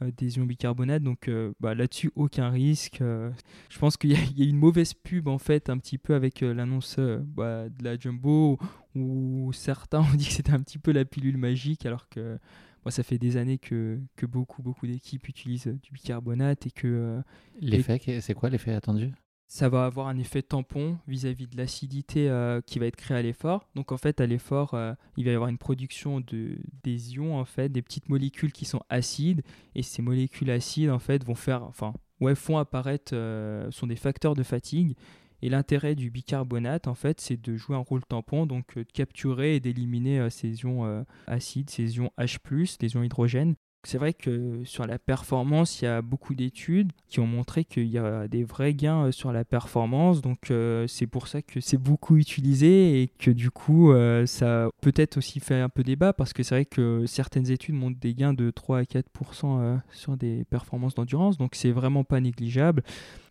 [0.00, 1.02] des ions bicarbonate.
[1.02, 1.30] Donc
[1.60, 3.00] bah, là-dessus, aucun risque.
[3.00, 6.98] je pense qu'il y, a une mauvaise pub en fait, un petit peu avec l'annonce
[6.98, 8.58] bah, de la Jumbo
[8.94, 12.38] où certains ont dit que c'était un petit peu la pilule magique alors que
[12.84, 16.86] moi, ça fait des années que, que beaucoup, beaucoup d'équipes utilisent du bicarbonate et que.
[16.86, 17.22] Euh,
[17.60, 19.12] l'effet, c'est quoi l'effet attendu?
[19.46, 23.22] Ça va avoir un effet tampon vis-à-vis de l'acidité euh, qui va être créée à
[23.22, 23.68] l'effort.
[23.74, 27.38] Donc en fait, à l'effort, euh, il va y avoir une production de, des ions,
[27.38, 29.42] en fait, des petites molécules qui sont acides.
[29.74, 33.96] Et ces molécules acides, en fait, vont faire, enfin, ouais, font apparaître, euh, sont des
[33.96, 34.96] facteurs de fatigue.
[35.44, 39.56] Et l'intérêt du bicarbonate, en fait, c'est de jouer un rôle tampon, donc de capturer
[39.56, 42.38] et d'éliminer ces ions acides, ces ions H+,
[42.80, 43.54] les ions hydrogène,
[43.86, 47.86] c'est vrai que sur la performance, il y a beaucoup d'études qui ont montré qu'il
[47.86, 50.20] y a des vrais gains euh, sur la performance.
[50.20, 54.68] Donc euh, c'est pour ça que c'est beaucoup utilisé et que du coup euh, ça
[54.80, 58.14] peut-être aussi fait un peu débat parce que c'est vrai que certaines études montrent des
[58.14, 61.38] gains de 3 à 4% sur des performances d'endurance.
[61.38, 62.82] Donc c'est vraiment pas négligeable.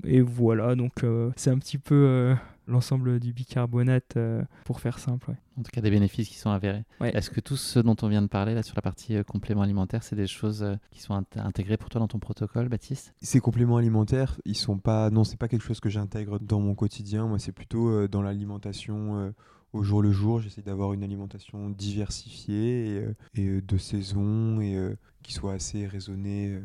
[0.06, 2.36] Et voilà, donc c'est un petit peu
[2.68, 5.32] l'ensemble du bicarbonate euh, pour faire simple.
[5.58, 6.84] En tout cas, des bénéfices qui sont avérés.
[7.02, 9.62] Est-ce que tout ce dont on vient de parler là sur la partie euh, complément
[9.62, 13.14] alimentaire, c'est des choses euh, qui sont intégrées pour toi dans ton protocole, Baptiste?
[13.22, 15.10] Ces compléments alimentaires, ils sont pas.
[15.10, 17.28] Non, c'est pas quelque chose que j'intègre dans mon quotidien.
[17.28, 19.34] Moi, c'est plutôt dans l'alimentation
[19.74, 20.40] au jour le jour.
[20.40, 23.04] J'essaie d'avoir une alimentation diversifiée
[23.36, 24.78] et, de saison et
[25.22, 26.60] qui soit assez raisonnée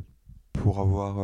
[0.53, 1.17] pour avoir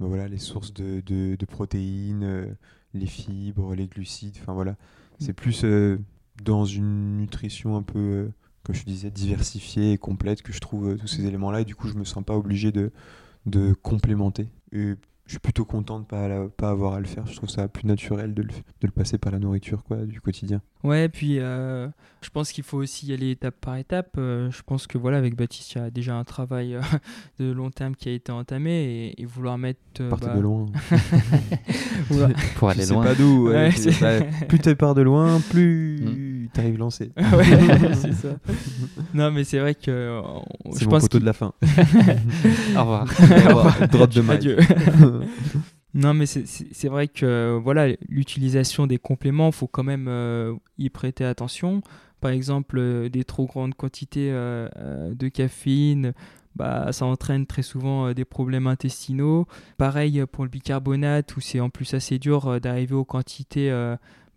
[0.00, 2.56] ben voilà, les sources de, de, de protéines
[2.94, 4.76] les fibres, les glucides, enfin voilà.
[5.18, 5.98] C'est plus euh,
[6.42, 8.28] dans une nutrition un peu, euh,
[8.64, 11.74] comme je disais, diversifiée et complète que je trouve euh, tous ces éléments-là et du
[11.74, 12.90] coup je me sens pas obligé de,
[13.46, 14.48] de complémenter.
[14.72, 14.94] Et
[15.32, 17.26] je suis plutôt content de ne pas, pas avoir à le faire.
[17.26, 20.20] Je trouve ça plus naturel de le, de le passer par la nourriture quoi, du
[20.20, 20.60] quotidien.
[20.84, 21.88] Ouais, puis euh,
[22.20, 24.16] je pense qu'il faut aussi y aller étape par étape.
[24.18, 26.82] Euh, je pense que voilà, avec Baptiste, il y a déjà un travail euh,
[27.38, 29.80] de long terme qui a été entamé et, vouloir mettre.
[30.10, 30.66] Partez bah de loin.
[32.56, 33.02] Pour aller loin.
[33.02, 33.50] pas d'où.
[34.48, 36.31] plus tu pars de loin, plus mm.
[36.52, 37.12] Tu arrives lancé.
[37.16, 38.28] ouais, c'est ça.
[39.14, 40.20] Non, mais c'est vrai que.
[40.72, 41.52] C'est mon photo de la fin.
[42.76, 43.02] Au revoir.
[43.02, 43.88] Au revoir.
[43.88, 44.56] Drop de Adieu.
[45.94, 50.88] Non, mais c'est vrai que voilà, l'utilisation des compléments, il faut quand même euh, y
[50.88, 51.82] prêter attention.
[52.20, 54.68] Par exemple, euh, des trop grandes quantités euh,
[55.14, 56.14] de caféine,
[56.56, 59.46] bah, ça entraîne très souvent des problèmes intestinaux.
[59.76, 63.70] Pareil pour le bicarbonate, où c'est en plus assez dur d'arriver aux quantités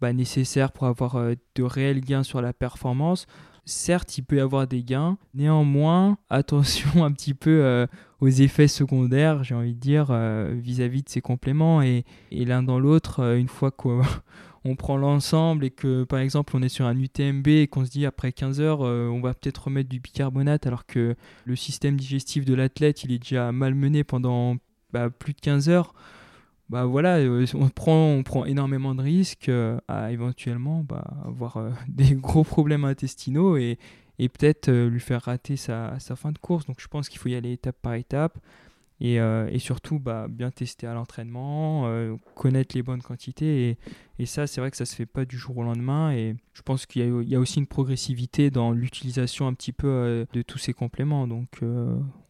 [0.02, 3.28] bah, nécessaires pour avoir de réels gains sur la performance
[3.66, 5.18] certes, il peut y avoir des gains.
[5.34, 7.88] Néanmoins, attention un petit peu euh,
[8.22, 11.82] aux effets secondaires, j'ai envie de dire, euh, vis-à-vis de ces compléments.
[11.82, 14.02] Et, l'un dans l'autre, euh, une fois qu'on
[14.78, 18.06] prend l'ensemble et que, par exemple, on est sur un UTMB et qu'on se dit
[18.06, 21.16] après 15 heures, on va peut-être remettre du bicarbonate alors que
[21.46, 24.56] le système digestif de l'athlète, il est déjà malmené pendant
[24.92, 25.94] bah, plus de 15 heures
[26.70, 31.58] bah voilà, euh, on prend, on prend énormément de risques euh, à éventuellement bah, avoir
[31.58, 33.78] euh, des gros problèmes intestinaux et,
[34.18, 36.66] et peut-être lui faire rater sa, sa, fin de course.
[36.66, 38.40] Donc je pense qu'il faut y aller étape par étape.
[39.02, 43.70] Et, euh, et, surtout bah, bien tester à l'entraînement, euh, connaître les bonnes quantités.
[43.70, 43.78] Et,
[44.20, 46.12] et ça, c'est vrai que ça se fait pas du jour au lendemain.
[46.14, 49.88] Et je pense qu'il y, y, a aussi une progressivité dans l'utilisation un petit peu
[49.88, 51.28] euh, de tous ces compléments.
[51.28, 51.62] Donc,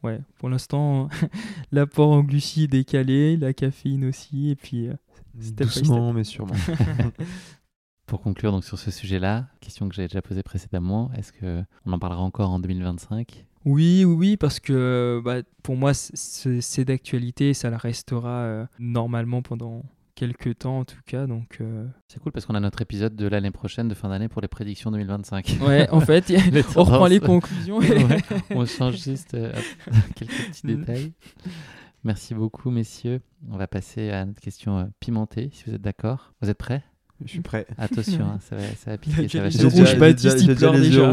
[0.04, 1.08] ouais, pour l'instant,
[1.72, 4.50] l'apport en glucides est calé, la caféine aussi.
[4.50, 4.90] Et puis,
[5.36, 6.56] doucement, mais sûrement.
[8.06, 11.98] Pour conclure donc sur ce sujet-là, question que j'avais déjà posée précédemment, est-ce qu'on en
[11.98, 17.70] parlera encore en 2025 oui, oui, oui, parce que bah, pour moi, c'est d'actualité, ça
[17.70, 21.28] la restera euh, normalement pendant quelques temps en tout cas.
[21.28, 21.86] Donc, euh.
[22.08, 24.48] C'est cool parce qu'on a notre épisode de l'année prochaine, de fin d'année, pour les
[24.48, 25.58] prédictions 2025.
[25.62, 26.32] Ouais, en fait,
[26.76, 27.80] on reprend les conclusions.
[28.52, 29.52] on change juste euh,
[30.16, 30.76] quelques petits mm.
[30.76, 31.14] détails.
[32.04, 33.20] Merci beaucoup, messieurs.
[33.52, 36.34] On va passer à notre question pimentée, si vous êtes d'accord.
[36.40, 36.84] Vous êtes prêts?
[37.24, 37.66] Je suis prêt.
[37.78, 39.28] Attention, hein, ça, va, ça va piquer.
[39.28, 41.12] Ça va les rouges, Baptiste, il pleure déjà.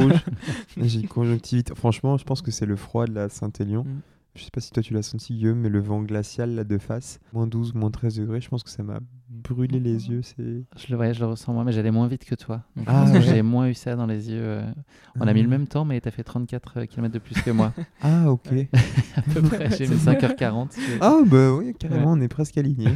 [0.77, 1.75] J'ai une conjonctivite.
[1.75, 3.85] Franchement, je pense que c'est le froid de la Saint-Élion.
[3.85, 4.01] Mm.
[4.35, 6.79] Je sais pas si toi tu l'as senti, Guillaume, mais le vent glacial là de
[6.79, 10.23] face, moins 12, moins 13 degrés, je pense que ça m'a brûlé les yeux.
[10.23, 10.65] C'est...
[10.77, 12.63] Je le, ouais, je le ressens moi, mais j'allais moins vite que toi.
[12.87, 14.41] ah, j'ai moins eu ça dans les yeux.
[14.43, 14.73] Euh.
[15.21, 15.51] On a mis le ah.
[15.51, 17.75] même temps, mais tu as fait 34 euh, km de plus que moi.
[18.03, 18.49] ah, ok.
[19.17, 20.79] à peu près, j'ai mis 5h40.
[21.03, 22.95] Ah, bah oui, carrément, on est presque alignés.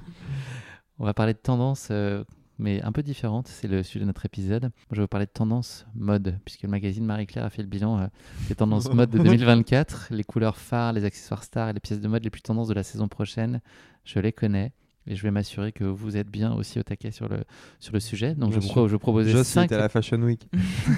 [0.98, 2.24] On va parler de tendances, euh,
[2.58, 3.48] mais un peu différentes.
[3.48, 4.70] C'est le sujet de notre épisode.
[4.90, 7.98] je vais vous parler de tendances mode, puisque le magazine Marie-Claire a fait le bilan
[7.98, 8.06] euh,
[8.48, 10.08] des tendances mode de 2024.
[10.10, 12.74] Les couleurs phares, les accessoires stars et les pièces de mode les plus tendances de
[12.74, 13.60] la saison prochaine,
[14.04, 14.72] je les connais
[15.06, 17.44] et je vais m'assurer que vous êtes bien aussi au taquet sur le,
[17.78, 18.34] sur le sujet.
[18.34, 19.70] Donc, je, je, je proposais je 5...
[19.72, 20.48] à la Fashion Week.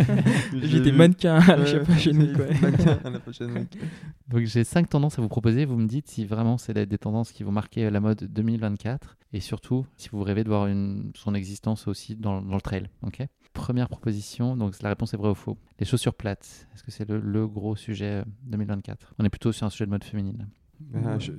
[0.63, 2.37] J'étais mannequin à la Fashion Week.
[4.29, 5.65] Donc, j'ai cinq tendances à vous proposer.
[5.65, 9.41] Vous me dites si vraiment c'est des tendances qui vont marquer la mode 2024 et
[9.41, 12.89] surtout si vous rêvez de voir une, son existence aussi dans, dans le trail.
[13.03, 13.27] ok?
[13.53, 15.57] Première proposition, donc la réponse est vrai ou faux.
[15.79, 19.67] Les chaussures plates, est-ce que c'est le, le, gros sujet 2024 On est plutôt sur
[19.67, 20.47] un sujet de mode féminine.
[20.95, 21.33] Ah, je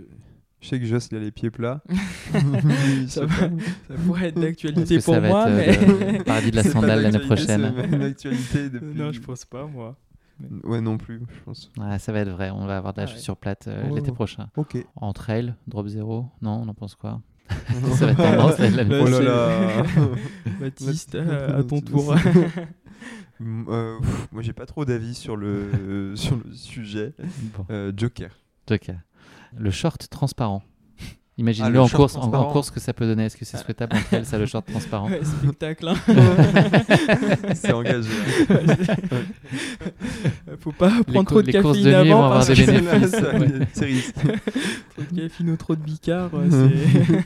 [0.59, 1.81] Je sais que Joss, il a les pieds plats.
[3.07, 3.35] ça, va-
[3.87, 6.11] ça pourrait être d'actualité que ça pour va moi, être euh, mais.
[6.17, 8.87] le paradis de la sandale l'année prochaine une actualité depuis...
[8.95, 9.95] non, je pense pas, moi.
[10.63, 11.71] Ouais, non plus, je pense.
[11.77, 13.11] Ouais, Ça va être vrai, on va avoir de la Ouais.
[13.13, 13.95] chaussure plate euh, Oh.
[13.95, 14.49] l'été prochain.
[14.55, 14.77] Ok.
[14.95, 17.21] En trail, drop zéro Non, on en pense quoi?
[17.95, 19.25] Ça va être tendance l'année Bah, Oh prochaine.
[19.25, 20.07] là c'est- là
[20.59, 22.13] Baptiste, euh, à ton tour.
[23.41, 27.13] Euh, pff, moi, j'ai pas trop d'avis sur le, sur le sujet.
[27.57, 27.65] Bon.
[27.69, 28.31] Euh, Joker.
[28.67, 28.97] Joker.
[29.55, 30.61] Le short transparent.
[31.39, 33.25] Imaginez-le Ah, le en, course, en- course que ça peut donner.
[33.25, 35.95] Est-ce que c'est souhaitable entre elles, ça, le short transparent Ouais, spectacle, hein.
[37.53, 38.09] C'est engagé.
[40.59, 42.55] Faut pas prendre trop de les courses caféine de nuit vont avant avoir parce des
[42.65, 43.11] que bénéfices.
[43.11, 43.51] Ça, ouais.
[43.73, 44.15] c'est risque.
[44.15, 47.23] trop de caféine ou trop de bicard, c'est.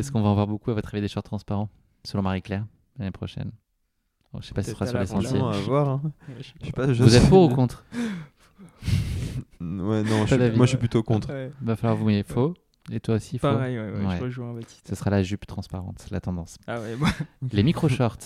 [0.00, 1.68] Est-ce qu'on va en voir beaucoup à votre avis des shorts transparents
[2.04, 2.64] Selon Marie-Claire,
[2.98, 3.52] l'année prochaine?
[4.32, 5.38] Bon, Je sais pas si ce sera sur les sentiers.
[5.40, 5.88] À voir.
[5.90, 6.02] hein.
[6.40, 7.84] Je sais pas, je Vous êtes pour ou contre?
[9.60, 10.56] Ouais, non, je Pas suis- d'avis.
[10.56, 11.28] moi je suis plutôt contre.
[11.30, 12.54] Ouais, Va falloir vous mouiller faux.
[12.92, 14.16] Et toi aussi, faux Pareil, ouais, ouais, Ouais.
[14.18, 14.86] je rejoins Baptiste.
[14.88, 16.58] Ce sera la jupe transparente, c'est la tendance.
[16.66, 17.06] Ah ouais, bon.
[17.52, 18.18] Les micro-shorts,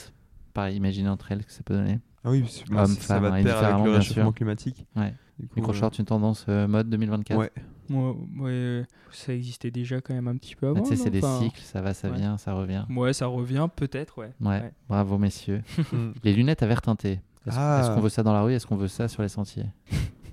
[0.52, 2.00] pareil, imaginez entre elles que ça peut donner.
[2.24, 3.98] Ah oui, parce que moi, Homme, ça femme, va de pair indifféremment, avec le bien
[4.00, 4.34] réchauffement sûr.
[4.34, 4.86] climatique.
[4.96, 5.14] Ouais.
[5.54, 7.52] Micro-shorts, une tendance euh, mode 2024 Ouais.
[7.88, 10.82] Moi, ouais, euh, ça existait déjà quand même un petit peu Ah, avant.
[10.82, 12.16] Tu sais, c'est des cycles, ça va, ça ouais.
[12.16, 12.84] vient, ça revient.
[12.90, 14.32] Ouais, ça revient peut-être, ouais.
[14.40, 14.72] Ouais, Ouais.
[14.88, 15.62] bravo messieurs.
[15.92, 16.10] Mm.
[16.24, 17.20] Les lunettes à verre teinté.
[17.46, 17.80] Est-ce Ah.
[17.80, 19.64] est-ce qu'on veut ça dans la rue Est-ce qu'on veut ça sur les sentiers?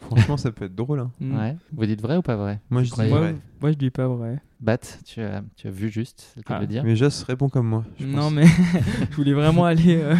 [0.06, 1.00] Franchement, ça peut être drôle.
[1.00, 1.12] hein.
[1.20, 1.38] Mm.
[1.38, 1.56] Ouais.
[1.74, 2.60] Vous dites vrai ou pas vrai?
[2.70, 3.36] Moi, je dis croyez Moi, vrai.
[3.66, 4.40] Moi, je dis pas vrai.
[4.62, 6.60] Bat, tu as, tu as vu juste, c'est Ah.
[6.60, 6.84] le dire.
[6.84, 7.84] Mais Joss répond comme moi.
[8.00, 8.34] je Non, pense.
[8.34, 8.46] mais
[9.12, 10.16] je voulais vraiment aller euh,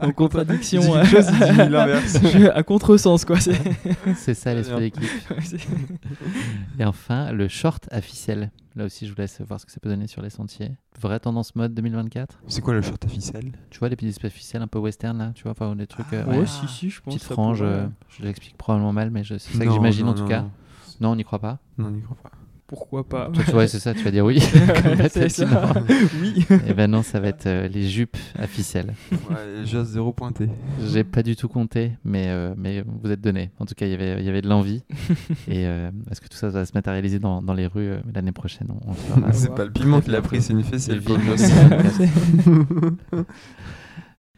[0.00, 0.80] en contradiction.
[0.80, 3.38] Dit euh, quelque chose, je- à contresens, quoi.
[3.40, 3.54] c'est-
[4.16, 5.08] C'est ça l'esprit d'équipe.
[6.78, 8.50] Et enfin, le short à ficelle.
[8.76, 10.70] Là aussi, je vous laisse voir ce que ça peut donner sur les sentiers.
[11.00, 14.32] Vraie tendance mode 2024 C'est quoi le short à ficelle Tu vois les petites espèces
[14.32, 16.12] ficelles un peu western là Tu vois, enfin des trucs.
[16.12, 16.46] euh, ouais, ouais.
[16.46, 17.14] si, si, je pense.
[17.14, 20.12] Petite frange, pourrait, euh, je l'explique probablement mal, mais je- c'est ça que j'imagine non,
[20.12, 20.42] en tout non, cas.
[20.42, 20.50] Non,
[21.00, 21.58] Non, on n'y croit pas.
[21.78, 22.30] non on n'y croit pas.
[22.70, 24.38] Pourquoi pas Toi, tu vois, c'est ça, tu vas dire oui.
[25.10, 25.72] C'est ça.
[26.22, 26.46] oui.
[26.68, 28.94] Et ben non, ça va être euh, les jupes à ficelle.
[29.10, 30.48] Ouais, Joss zéro pointé.
[30.86, 33.50] J'ai pas du tout compté, mais, euh, mais vous êtes donné.
[33.58, 34.84] En tout cas, il y avait, il y avait de l'envie.
[35.48, 37.88] Et euh, est-ce que tout ça va se mettre à réaliser dans, dans les rues
[37.90, 38.68] euh, l'année prochaine?
[38.86, 38.90] On,
[39.20, 39.32] on.
[39.32, 40.92] C'est pas le piment qu'il a pris, c'est une fessée.
[40.92, 41.38] C'est le pauvre vide.
[41.38, 43.24] Joss.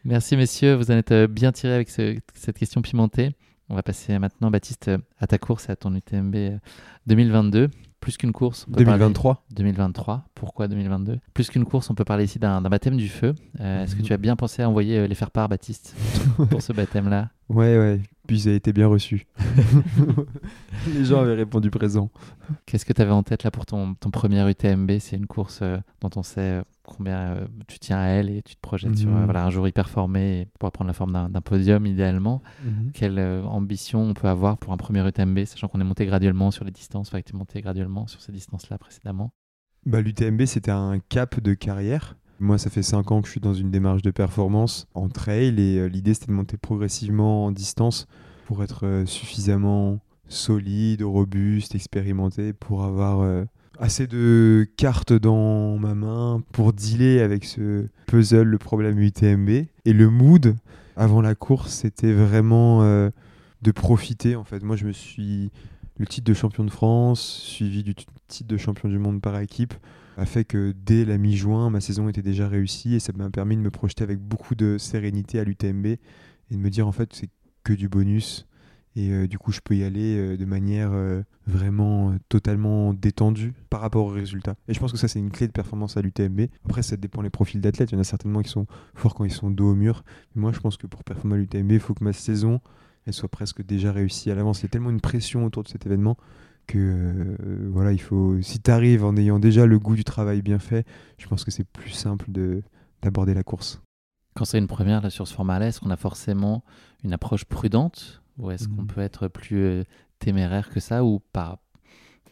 [0.04, 3.36] Merci messieurs, vous en êtes bien tirés avec ce- cette question pimentée.
[3.68, 6.58] On va passer maintenant, Baptiste, à ta course et à ton UTMB euh,
[7.06, 7.68] 2022.
[8.02, 9.44] Plus qu'une course, on peut parler- 2023.
[9.52, 10.24] 2023.
[10.34, 13.32] Pourquoi 2022 Plus qu'une course, on peut parler ici d'un baptême du feu.
[13.60, 15.94] Euh, Est-ce que tu as bien pensé à envoyer euh, les faire part, Baptiste,
[16.50, 17.30] pour ce baptême-là?
[17.48, 18.00] Ouais, ouais.
[18.26, 19.26] Puis ça a été bien reçu.
[20.94, 22.10] Les gens avaient répondu présent.
[22.66, 25.60] Qu'est-ce que tu avais en tête là pour ton, ton premier UTMB C'est une course
[25.62, 26.62] euh, dont on sait
[26.96, 29.16] combien euh, tu tiens à elle et tu te projettes sur Mhm.
[29.16, 32.42] euh, voilà, un jour hyper formé et pour prendre la forme d'un podium idéalement.
[32.94, 36.50] Quelle euh, ambition on peut avoir pour un premier UTMB, sachant qu'on est monté graduellement
[36.50, 39.32] sur les distances, enfin que tu es monté graduellement sur ces distances-là précédemment?
[39.86, 42.16] Bah, L'UTMB, c'était un cap de carrière.
[42.40, 45.60] Moi, ça fait 5 ans que je suis dans une démarche de performance en trail
[45.60, 48.06] et l'idée, c'était de monter progressivement en distance
[48.46, 53.44] pour être suffisamment solide, robuste, expérimenté pour avoir
[53.78, 59.48] assez de cartes dans ma main pour dealer avec ce puzzle, le problème UTMB.
[59.84, 60.56] Et le mood
[60.96, 63.10] avant la course, c'était vraiment euh,
[63.62, 64.36] de profiter.
[64.36, 65.50] En fait, moi, je me suis
[65.98, 67.94] le titre de champion de France, suivi du
[68.28, 69.74] titre de champion du monde par équipe,
[70.16, 73.56] a fait que dès la mi-juin, ma saison était déjà réussie et ça m'a permis
[73.56, 75.98] de me projeter avec beaucoup de sérénité à l'UTMB et
[76.50, 77.30] de me dire en fait c'est
[77.64, 78.46] que du bonus
[78.94, 83.54] et euh, du coup je peux y aller euh, de manière euh, vraiment totalement détendue
[83.70, 84.54] par rapport aux résultats.
[84.68, 86.42] Et je pense que ça c'est une clé de performance à l'UTMB.
[86.64, 89.24] Après ça dépend les profils d'athlètes, il y en a certainement qui sont forts quand
[89.24, 90.04] ils sont dos au mur.
[90.34, 92.60] Mais moi je pense que pour performer à l'UTMB, il faut que ma saison
[93.06, 94.60] elle soit presque déjà réussie à l'avance.
[94.60, 96.16] Il y a tellement une pression autour de cet événement
[96.68, 97.36] que
[97.72, 100.86] voilà, il faut si tu arrives en ayant déjà le goût du travail bien fait,
[101.18, 102.62] je pense que c'est plus simple de
[103.02, 103.82] d'aborder la course.
[104.34, 106.64] Quand c'est une première là, sur ce format-là, est-ce qu'on a forcément
[107.04, 108.86] une approche prudente ou est-ce qu'on Mhm.
[108.86, 109.84] peut être plus euh,
[110.18, 111.60] téméraire que ça ou pas?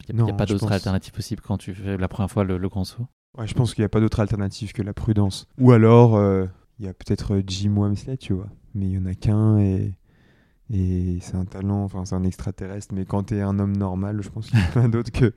[0.09, 2.57] Il n'y a, pas d'autre pense- alternative possible quand tu fais la première fois le,
[2.59, 3.07] le grand saut?
[3.39, 5.47] Ouais, je pense qu'il n'y a pas d'autre alternative que la prudence.
[5.59, 6.47] Ou alors euh,
[6.79, 9.59] il y a peut-être euh, Jim Wamsley, tu vois, mais il y en a qu'un
[9.59, 9.95] et
[10.73, 14.23] et c'est un talent, enfin c'est un extraterrestre, mais quand tu es un homme normal,
[14.23, 15.33] je pense qu'il n'y a pas d'autre que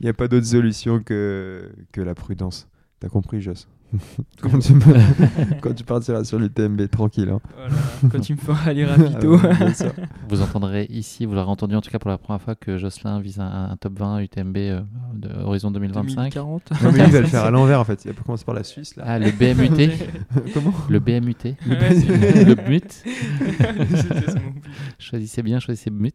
[0.00, 2.68] il y a pas d'autre solution que que la prudence.
[3.00, 3.68] T'as compris, Joss?
[4.42, 7.28] quand, tu me- quand tu partiras sur l'UTMB, tranquille.
[7.30, 7.40] hein.
[7.56, 7.74] Voilà,
[8.12, 9.40] quand tu me feras aller rapido.
[9.42, 9.92] Ah sûr.
[10.28, 13.20] Vous entendrez ici, vous l'aurez entendu en tout cas pour la première fois que Jocelyn
[13.20, 14.80] vise un, un top 20 UTMB euh,
[15.14, 16.14] de horizon 2025.
[16.34, 16.62] 2040.
[16.70, 18.04] Non, mais lui, il va le faire à l'envers en fait.
[18.04, 19.04] Il va commencer par la Suisse là.
[19.06, 19.90] Ah, le BMUT
[20.52, 20.74] Comment?
[20.90, 24.68] Le BMUT Le MUT C'était son but.
[24.98, 26.12] Choisissez bien, choisissez MUT.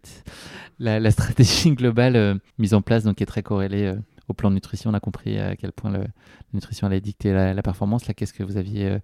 [0.79, 3.95] La, la stratégie globale euh, mise en place, donc, qui est très corrélée euh,
[4.27, 6.05] au plan de nutrition, on a compris à quel point la
[6.53, 8.07] nutrition allait dicter la, la performance.
[8.07, 8.99] Là, qu'est-ce que vous aviez euh,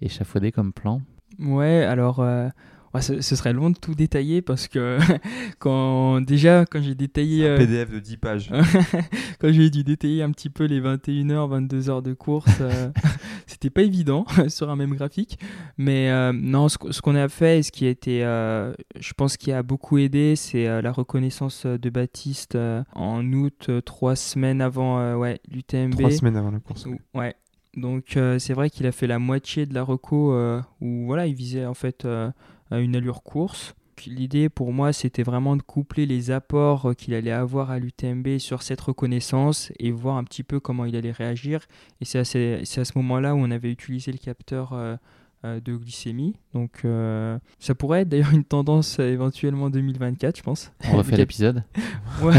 [0.00, 1.02] échafaudé comme plan?
[1.38, 2.48] Ouais, alors euh,
[2.94, 4.98] ouais, ce, ce serait long de tout détailler parce que
[5.58, 8.50] quand déjà quand j'ai détaillé Un euh, PDF de 10 pages.
[9.40, 12.90] quand j'ai dû détailler un petit peu les 21h, 22h de course, euh,
[13.46, 15.38] c'était pas évident sur un même graphique.
[15.78, 18.72] Mais euh, non, ce, qu- ce qu'on a fait et ce qui a été, euh,
[18.98, 22.56] je pense, qui a beaucoup aidé, c'est la reconnaissance de Baptiste
[22.94, 25.92] en août, trois semaines avant ouais, l'UTMB.
[25.96, 26.86] Trois semaines avant la course.
[26.86, 27.34] Ou- Ouais.
[27.76, 30.32] Donc c'est vrai qu'il a fait la moitié de la reco
[30.80, 32.06] où voilà, il visait en fait
[32.80, 33.74] une allure course.
[34.06, 38.38] L'idée pour moi c'était vraiment de coupler les apports euh, qu'il allait avoir à l'UTMB
[38.38, 41.60] sur cette reconnaissance et voir un petit peu comment il allait réagir.
[42.00, 44.96] Et c'est à, ce- moment-là où on avait utilisé le capteur euh,
[45.44, 46.34] de glycémie.
[46.54, 50.72] Donc euh, ça pourrait être d'ailleurs une tendance euh, éventuellement 2024 je pense.
[50.92, 51.64] On refait l'épisode
[52.22, 52.34] Ouais,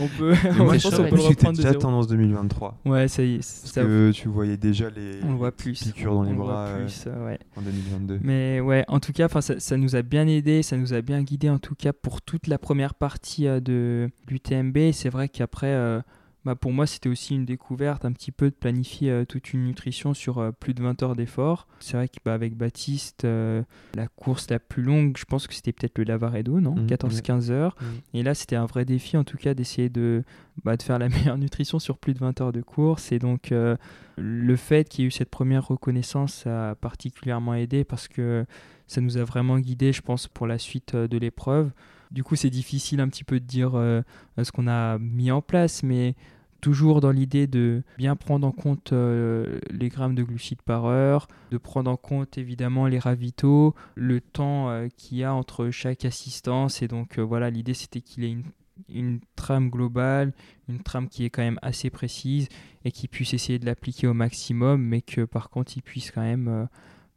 [0.00, 2.06] on peut, on moi, je pense qu'on peut le pense que c'était reprendre déjà tendance
[2.08, 2.78] 2023.
[2.86, 3.36] Ouais, ça y est.
[3.38, 5.82] Parce ça- que tu voyais déjà les, on voit plus.
[5.82, 7.38] piqûres dans les on bras voit euh, plus, euh, ouais.
[7.56, 8.20] en 2022.
[8.22, 11.22] Mais ouais, en tout cas, ça, ça nous a bien aidé, ça nous a bien
[11.22, 14.92] guidé en tout cas pour toute la première partie euh, de l'UTMB.
[14.92, 16.00] C'est vrai qu'après, euh,
[16.44, 19.64] bah, pour moi, c'était aussi une découverte un petit peu de planifier euh, toute une
[19.64, 21.66] nutrition sur euh, plus de 20 heures d'effort.
[21.80, 23.62] C'est vrai qu'avec Baptiste, euh,
[23.94, 26.74] la course la plus longue, je pense que c'était peut-être le Lavaredo, non?
[26.74, 27.76] Mhm, 14-15 heures.
[27.80, 27.86] Mhm.
[28.12, 30.22] Et là, c'était un vrai défi, en tout cas, d'essayer de,
[30.64, 33.10] bah, de faire la meilleure nutrition sur plus de 20 heures de course.
[33.10, 33.52] Et donc,
[34.16, 38.44] le fait qu'il y ait eu cette première reconnaissance ça a particulièrement aidé parce que
[38.86, 41.70] ça nous a vraiment guidé, je pense, pour la suite de l'épreuve.
[42.10, 44.02] Du coup, c'est difficile un petit peu de dire euh,
[44.42, 46.14] ce qu'on a mis en place, mais
[46.60, 51.28] toujours dans l'idée de bien prendre en compte euh, les grammes de glucides par heure,
[51.50, 56.06] de prendre en compte évidemment les ravitaux, le temps euh, qu'il y a entre chaque
[56.06, 56.80] assistance.
[56.80, 58.44] Et donc voilà, l'idée c'était qu'il ait une,
[58.88, 60.32] une trame globale,
[60.68, 62.48] une trame qui est quand même assez précise
[62.86, 66.22] et qui puisse essayer de l'appliquer au maximum, mais que par contre il puisse quand
[66.22, 66.68] même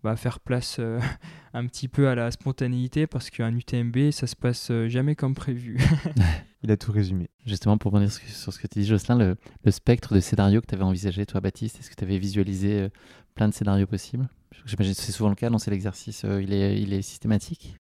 [0.03, 0.99] bah, faire place euh,
[1.53, 5.33] un petit peu à la spontanéité parce qu'un UTMB ça se passe euh, jamais comme
[5.35, 5.77] prévu.
[6.63, 7.29] Il a tout résumé.
[7.45, 10.65] Justement, pour revenir sur ce que tu dis, Jocelyn, le, le spectre de scénarios que
[10.65, 12.89] tu avais envisagé, toi, Baptiste, est-ce que tu avais visualisé euh,
[13.35, 14.27] plein de scénarios possibles?
[14.65, 17.77] J'imagine que c'est souvent le cas, non C'est l'exercice, euh, il, est, il est systématique?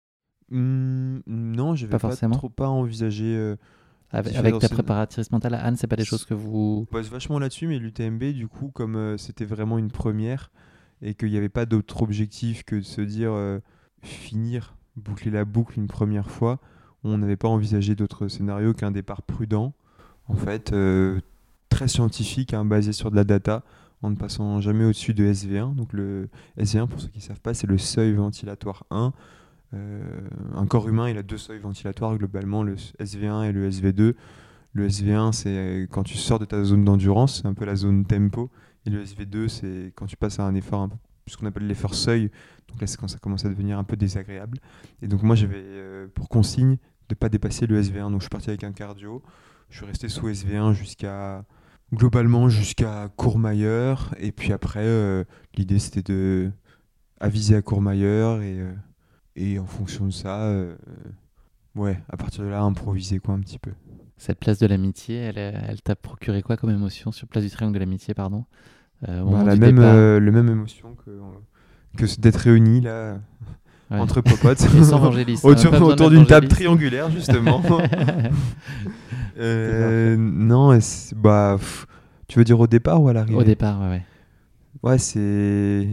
[0.50, 2.36] Hmm, non, je vais Pas pas, forcément.
[2.36, 3.56] trop pas euh,
[4.10, 6.86] Avec, ta préparatrice mentale, Anne, c'est pas des choses que vous.
[6.90, 10.50] On bosse vachement là-dessus, mais l'UTMB, du coup, comme euh, c'était vraiment une première
[11.02, 13.58] et qu'il n'y avait pas d'autre objectif que de se dire euh,
[14.02, 16.60] finir, boucler la boucle une première fois,
[17.04, 19.74] on n'avait pas envisagé d'autres scénarios qu'un départ prudent,
[20.28, 21.20] en fait, euh,
[21.68, 23.64] très scientifique, hein, basé sur de la data,
[24.02, 25.74] en ne passant jamais au-dessus de SV1.
[25.74, 26.28] Donc le
[26.58, 29.12] SV1, pour ceux qui ne savent pas, c'est le seuil ventilatoire 1.
[29.74, 30.20] Euh,
[30.54, 34.14] un corps humain, il a deux seuils ventilatoires globalement, le SV1 et le SV2.
[34.74, 38.04] Le SV1, c'est quand tu sors de ta zone d'endurance, c'est un peu la zone
[38.04, 38.50] tempo.
[38.86, 40.88] Et le SV2, c'est quand tu passes à un effort,
[41.26, 42.30] ce qu'on appelle l'effort seuil.
[42.68, 44.58] Donc là, c'est quand ça commence à devenir un peu désagréable.
[45.02, 46.76] Et donc moi, j'avais euh, pour consigne
[47.08, 48.10] de ne pas dépasser le SV1.
[48.10, 49.22] Donc je suis parti avec un cardio.
[49.70, 51.44] Je suis resté sous SV1 jusqu'à
[51.94, 54.14] globalement jusqu'à Courmayeur.
[54.18, 55.24] Et puis après, euh,
[55.54, 56.50] l'idée c'était de
[57.20, 58.72] aviser à Courmayeur et, euh,
[59.36, 60.52] et en fonction de ça,
[61.76, 63.72] ouais, à partir de là, improviser quoi un petit peu.
[64.24, 67.50] Cette place de l'amitié, elle, euh, elle t'a procuré quoi comme émotion sur place du
[67.50, 68.44] triangle de l'amitié, pardon?
[69.08, 71.10] Euh, Bah, la, même, euh, le même émotion que,
[71.96, 73.18] que c- d'être réunis là
[73.90, 73.98] Ouais.
[73.98, 74.68] entre popotes sans
[75.04, 75.10] hein,
[75.42, 77.60] autour, autour d'une table triangulaire justement.
[79.38, 80.78] Euh, non,
[81.16, 81.86] bah, pff,
[82.28, 83.38] tu veux dire au départ ou à l'arrivée?
[83.38, 84.02] Au départ, ouais, ouais.
[84.82, 85.88] Ouais, c'est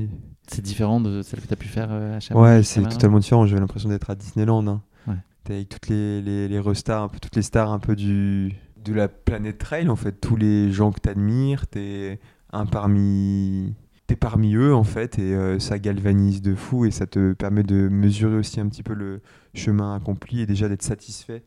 [0.47, 2.43] C'est différent de celle que tu as pu faire euh, à Chamonix.
[2.45, 3.45] ouais, c'est totalement différent.
[3.45, 4.67] J'avais l'impression d'être à Disneyland.
[4.67, 4.81] Hein.
[5.07, 5.15] Ouais.
[5.43, 8.55] T'es avec toutes les, les, les restars, un peu toutes les stars un peu du
[8.83, 12.19] de la planète trail en fait, tous les gens que t'admires, t'es
[12.51, 13.75] un parmi
[14.07, 17.61] t'es parmi eux en fait et euh, ça galvanise de fou et ça te permet
[17.61, 19.21] de mesurer aussi un petit peu le
[19.53, 21.43] chemin accompli et déjà d'être satisfait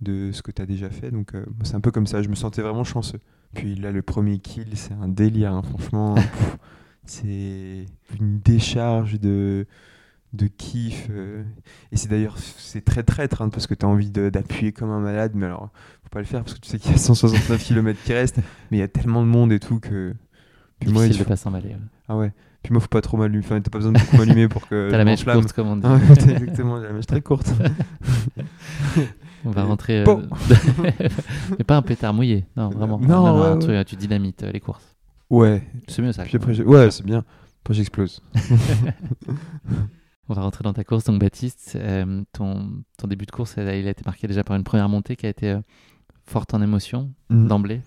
[0.00, 1.12] de ce que tu as déjà fait.
[1.12, 3.20] Donc euh, c'est un peu comme ça, je me sentais vraiment chanceux.
[3.54, 6.14] Puis là le premier kill, c'est un délire hein, franchement.
[7.06, 7.86] C'est
[8.20, 9.66] une décharge de
[10.32, 11.42] de kiff euh.
[11.90, 14.90] et c'est d'ailleurs c'est très traître hein, parce que tu as envie de- d'appuyer comme
[14.90, 15.70] un malade mais alors
[16.04, 18.38] faut pas le faire parce que tu sais qu'il y a 169 km qui restent
[18.70, 20.14] mais il y a tellement de monde et tout que
[20.78, 21.70] Puis moi, il faut- pas s'emballer.
[21.70, 21.76] ouais.
[22.08, 22.32] Ah ouais.
[22.62, 23.42] Puis moi, faut pas trop m'allumer.
[23.42, 24.88] Enfin, t'as pas besoin de beaucoup m'allumer pour que.
[24.90, 25.82] T'as la mèche courte, comme on dit.
[25.86, 26.02] Ah ouais,
[26.32, 27.50] exactement, j'ai la mèche très courte.
[29.46, 30.04] On va Et rentrer.
[30.06, 30.16] euh.
[31.58, 32.44] Mais pas un pétard mouillé.
[32.58, 32.98] Non, vraiment.
[32.98, 33.84] Non, ouais, truc, ouais.
[33.86, 34.94] tu dynamites euh, les courses.
[35.30, 35.62] Ouais.
[35.88, 36.24] C'est mieux ça.
[36.24, 37.24] Puis après, ouais, c'est bien.
[37.62, 38.22] Après, j'explose.
[40.30, 41.04] On va rentrer dans ta course.
[41.04, 44.62] Donc, Baptiste, euh, ton, ton début de course, il a été marqué déjà par une
[44.64, 45.60] première montée qui a été euh,
[46.24, 47.48] forte en émotion Mm.
[47.48, 47.80] d'emblée.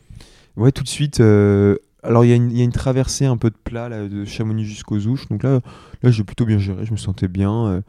[0.58, 1.20] Ouais, tout de suite.
[1.22, 3.88] euh, Alors, il y, a une- il y a une traversée un peu de plat
[3.88, 5.30] là, de Chamonix jusqu'aux Ouches.
[5.30, 5.62] Donc là,
[6.02, 6.86] là j'ai plutôt bien géré.
[6.86, 7.82] Je me sentais bien.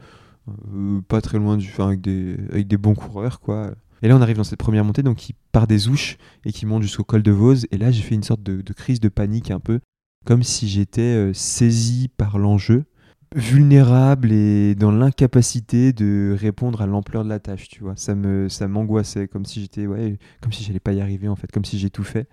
[1.07, 1.67] pas très loin du.
[1.67, 3.71] Enfin, avec des, avec des bons coureurs, quoi.
[4.01, 6.65] Et là, on arrive dans cette première montée donc qui part des Ouches et qui
[6.65, 7.65] monte jusqu'au col de Vose.
[7.71, 9.79] Et là, j'ai fait une sorte de, de crise de panique un peu.
[10.25, 12.85] Comme si j'étais saisi par l'enjeu,
[13.33, 17.95] vulnérable et dans l'incapacité de répondre à l'ampleur de la tâche, tu vois.
[17.97, 21.35] Ça me ça m'angoissait comme si j'étais ouais, comme si j'allais pas y arriver en
[21.35, 22.27] fait, comme si j'ai tout fait.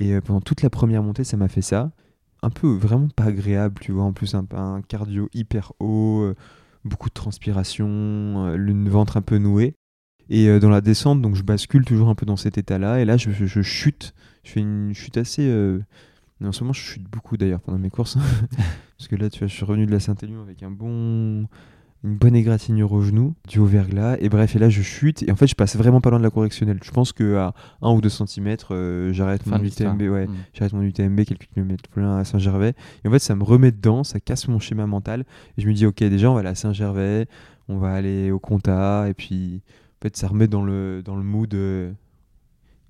[0.00, 1.92] Et euh, pendant toute la première montée, ça m'a fait ça.
[2.42, 4.04] Un peu vraiment pas agréable, tu vois.
[4.04, 6.34] En plus, un, un cardio hyper haut, euh,
[6.84, 9.74] beaucoup de transpiration, euh, le ventre un peu noué.
[10.30, 13.00] Et dans la descente, donc je bascule toujours un peu dans cet état-là.
[13.00, 14.14] Et là, je, je- je chute.
[14.44, 15.42] Je fais une chute assez.
[16.44, 18.16] En ce moment, je chute beaucoup d'ailleurs pendant mes courses.
[18.98, 21.46] Parce que là, tu vois, je suis revenu de la Saint-Élion avec un bon.
[22.04, 24.16] Une bonne égratignure au genou, du haut verglas.
[24.18, 25.22] Et bref, et là, je chute.
[25.22, 26.80] Et en fait, je passe vraiment pas loin de la correctionnelle.
[26.82, 28.56] Je pense qu'à 1 ou 2 cm,
[29.12, 29.94] j'arrête Fin mon de l'histoire.
[29.94, 30.10] UTMB.
[30.12, 32.74] Ouais, j'arrête mon UTMB quelques kilomètres plus loin à Saint-Gervais.
[33.04, 35.24] Et en fait, ça me remet dedans, ça casse mon schéma mental.
[35.56, 37.28] Et je me dis, ok, déjà, on va aller à Saint-Gervais,
[37.68, 39.08] on va aller au Comtat.
[39.08, 39.62] Et puis,
[40.00, 41.54] en fait, ça remet dans le, dans le mood.
[41.54, 41.92] euh,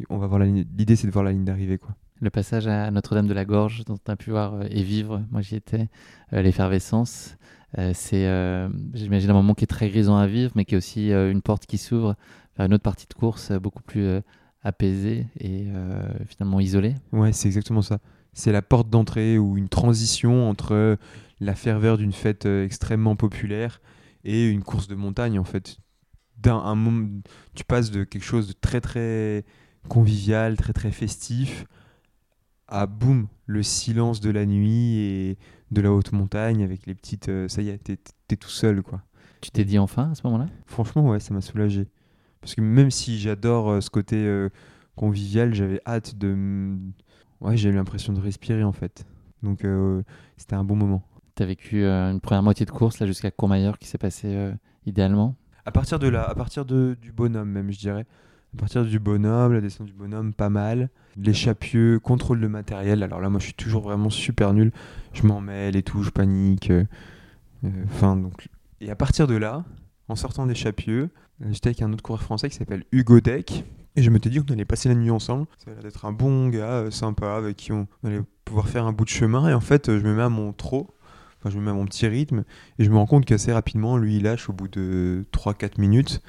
[0.09, 1.95] on va voir la ligne- L'idée, c'est de voir la ligne d'arrivée, quoi.
[2.23, 5.25] Le passage à Notre-Dame de la Gorge, dont tu as pu voir euh, et vivre,
[5.33, 5.89] moi j'y étais,
[6.33, 7.37] euh, l'effervescence,
[7.79, 8.29] euh, c'est,
[8.95, 11.67] j'imagine, un moment qui est très grisant à vivre, mais qui est aussi une porte
[11.67, 12.15] qui s'ouvre
[12.57, 14.21] vers une autre partie de course beaucoup plus
[14.63, 15.67] apaisée et
[16.27, 16.95] finalement isolée.
[17.13, 17.99] Ouais, c'est exactement ça.
[18.35, 20.99] C'est la porte d'entrée ou une transition entre
[21.41, 23.81] la ferveur d'une fête extrêmement populaire
[24.23, 25.79] et une course de montagne en fait.
[26.37, 26.77] D'un un
[27.55, 29.45] tu passes de quelque chose de très très
[29.89, 31.65] convivial, très très festif
[32.73, 35.39] à boum, le silence de la nuit et
[35.71, 38.83] de la haute montagne avec les petites euh, ça y est, t'es t'es tout seul
[38.83, 39.03] quoi.
[39.41, 40.47] Tu t'es dit enfin à ce moment-là?
[40.67, 41.89] Franchement, ouais, ça m'a soulagé.
[42.41, 44.49] Parce que même si j'adore euh, ce côté euh,
[44.97, 46.77] convivial, j'avais hâte de.
[47.41, 49.05] Ouais, j'ai eu l'impression de respirer en fait.
[49.43, 49.67] Donc
[50.37, 51.03] c'était un bon moment.
[51.35, 54.53] Tu as vécu une première moitié de course là jusqu'à Courmayeur qui s'est passé euh,
[54.87, 55.35] idéalement?
[55.65, 58.07] À partir de là, à partir de, du bonhomme même, je dirais.
[58.55, 60.91] À partir du bonhomme, la descente du bonhomme, pas mal.
[61.17, 63.03] L'échappieux, contrôle de matériel.
[63.03, 64.73] Alors là, moi, je suis toujours vraiment super nul.
[65.15, 66.71] Je m'en mêle et tout, je panique.
[66.71, 66.85] euh,
[67.65, 68.21] euh, Enfin.
[68.81, 69.65] Et à partir de là,
[70.09, 71.09] en sortant d'échappieux,
[71.43, 73.65] euh, j'étais avec un autre coureur français qui s'appelle Hugo Deck.
[73.97, 75.47] Et je m'étais dit qu'on allait passer la nuit ensemble.
[75.65, 78.93] Ça a l'air d'être un bon gars, sympa, avec qui on allait pouvoir faire un
[78.93, 79.49] bout de chemin.
[79.49, 80.89] Et en fait, je me mets à mon trot.
[81.39, 82.45] Enfin, je me mets à mon petit rythme.
[82.79, 86.23] Et je me rends compte qu'assez rapidement, lui, il lâche au bout de 3-4 minutes.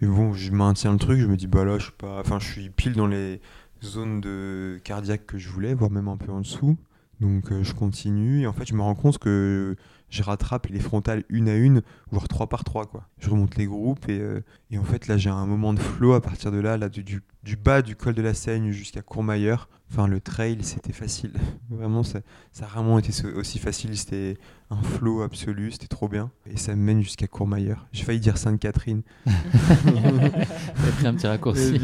[0.00, 1.18] Et bon, je maintiens le truc.
[1.20, 2.20] Je me dis, bah là, je suis pas.
[2.20, 3.40] Enfin, je suis pile dans les
[3.82, 6.76] zones de cardiaque que je voulais, voire même un peu en dessous.
[7.20, 8.42] Donc, euh, je continue.
[8.42, 9.76] Et en fait, je me rends compte que
[10.10, 13.08] je rattrape les frontales une à une, voire trois par trois, quoi.
[13.18, 16.14] Je remonte les groupes et, euh, et en fait, là, j'ai un moment de flow
[16.14, 17.22] à partir de là, là du,
[17.62, 19.68] bas du col de la Seigne jusqu'à Courmayeur.
[19.90, 21.32] Enfin, le trail, c'était facile.
[21.70, 22.20] Vraiment, ça,
[22.52, 23.96] ça a rarement été aussi facile.
[23.96, 24.38] C'était
[24.70, 26.30] un flow absolu, c'était trop bien.
[26.46, 27.86] Et ça me mène jusqu'à Courmayeur.
[27.92, 29.02] J'ai failli dire Sainte-Catherine.
[29.26, 31.78] As pris un petit Et raccourci.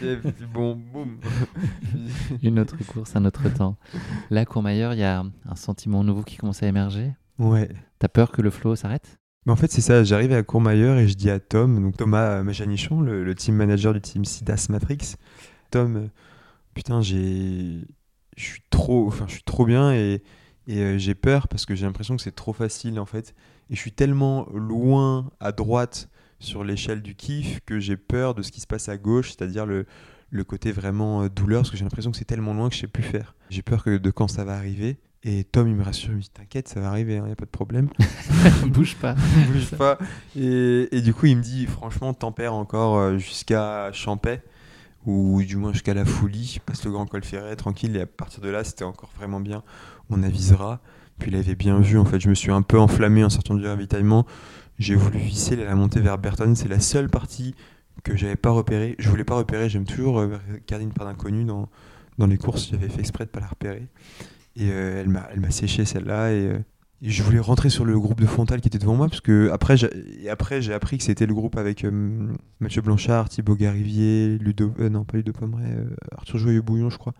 [0.00, 1.18] puis bon, boum.
[2.42, 3.76] une autre course, un autre temps.
[4.30, 7.12] Là, Courmayeur, il y a un sentiment nouveau qui commence à émerger?
[7.38, 7.68] Ouais.
[7.98, 9.18] T'as peur que le flow s'arrête?
[9.46, 10.04] Mais en fait, c'est ça.
[10.04, 13.54] J'arrive à Courmayeur et je dis à Tom, donc Thomas euh, Majanichon, le, le team
[13.54, 15.16] manager du team Sidas Matrix,
[15.70, 16.08] Tom, euh,
[16.74, 17.80] putain, j'ai,
[18.36, 20.22] je suis trop, enfin, je suis trop bien et,
[20.66, 23.34] et euh, j'ai peur parce que j'ai l'impression que c'est trop facile en fait.
[23.70, 26.08] Et je suis tellement loin à droite
[26.40, 29.66] sur l'échelle du kiff que j'ai peur de ce qui se passe à gauche, c'est-à-dire
[29.66, 29.86] le,
[30.30, 32.86] le côté vraiment douleur, parce que j'ai l'impression que c'est tellement loin que je sais
[32.86, 33.34] plus faire.
[33.50, 34.98] J'ai peur que de quand ça va arriver.
[35.24, 37.36] Et Tom, il me rassure, il me dit T'inquiète, ça va arriver, il n'y a
[37.36, 37.88] pas de problème.
[38.68, 39.14] Bouge pas.
[39.52, 39.98] bouge pas.
[40.36, 44.42] Et, et du coup, il me dit franchement, tempère encore euh, jusqu'à Champais,
[45.06, 47.96] ou du moins jusqu'à la Foulie, passe le Grand Col Ferret, tranquille.
[47.96, 49.62] Et à partir de là, c'était encore vraiment bien.
[50.08, 50.80] On avisera.
[51.18, 53.56] Puis il avait bien vu, en fait, je me suis un peu enflammé en sortant
[53.56, 54.24] du ravitaillement.
[54.78, 56.54] J'ai voulu visser la montée vers Berton.
[56.54, 57.56] C'est la seule partie
[58.04, 58.94] que j'avais pas repérée.
[59.00, 59.68] Je voulais pas repérer.
[59.68, 60.38] J'aime toujours euh,
[60.68, 61.68] garder une part d'inconnu dans,
[62.18, 62.68] dans les courses.
[62.70, 63.88] J'avais fait exprès de pas la repérer.
[64.58, 65.08] Et euh, elle
[65.40, 66.32] m'a séché celle-là.
[66.32, 66.58] Et, euh,
[67.00, 69.50] et je voulais rentrer sur le groupe de Fontal qui était devant moi parce que
[69.52, 69.88] après j'ai
[70.20, 74.74] et après j'ai appris que c'était le groupe avec euh, Mathieu Blanchard, Thibaut Garivier, Ludo
[74.80, 75.76] euh, non pas Pomeray,
[76.10, 77.14] Arthur Joyeux Bouillon je crois.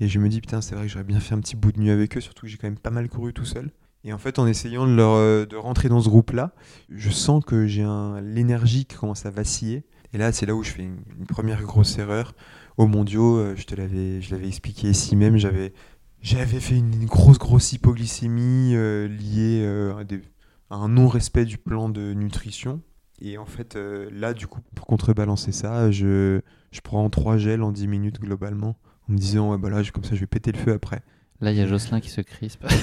[0.00, 1.78] Et je me dis, putain, c'est vrai que j'aurais bien fait un petit bout de
[1.78, 3.70] nuit avec eux, surtout que j'ai quand même pas mal couru tout seul.
[4.02, 6.52] Et en fait, en essayant de, rentrer dans ce groupe-là,
[6.90, 9.84] je sens que j'ai un- l'énergie qui commence à vaciller.
[10.12, 12.34] Et là, c'est là où je fais une, première grosse erreur.
[12.76, 15.72] Au mondiaux, je te l'avais, je l'avais expliqué ici même, j'avais,
[16.24, 20.02] j'avais fait une, grosse, grosse hypoglycémie euh, liée euh,
[20.70, 22.80] à, un non-respect du plan de nutrition.
[23.20, 26.40] Et en fait, euh, là, du coup, pour contrebalancer ça, je,
[26.82, 28.76] prends trois gels en 10 minutes globalement,
[29.08, 31.02] en me disant, ouais, bah là, comme ça, je vais péter le feu après.
[31.40, 32.64] Là, il y a Jocelyn qui se crispe.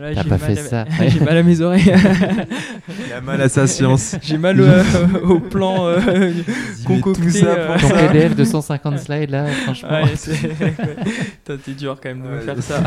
[0.00, 0.84] Ah, T'as j'ai pas mal fait à- ça.
[1.08, 1.92] J'ai mal à mes oreilles.
[3.06, 4.16] Il a mal à sa science.
[4.22, 4.82] j'ai mal euh,
[5.24, 6.32] au plan euh,
[6.86, 7.20] concocté.
[7.22, 8.08] tout ça euh, pour Ton ça.
[8.08, 9.88] PDF de 150 slides, là, franchement.
[9.90, 10.14] Ouais,
[11.44, 12.80] t'es dur quand même de me faire ça.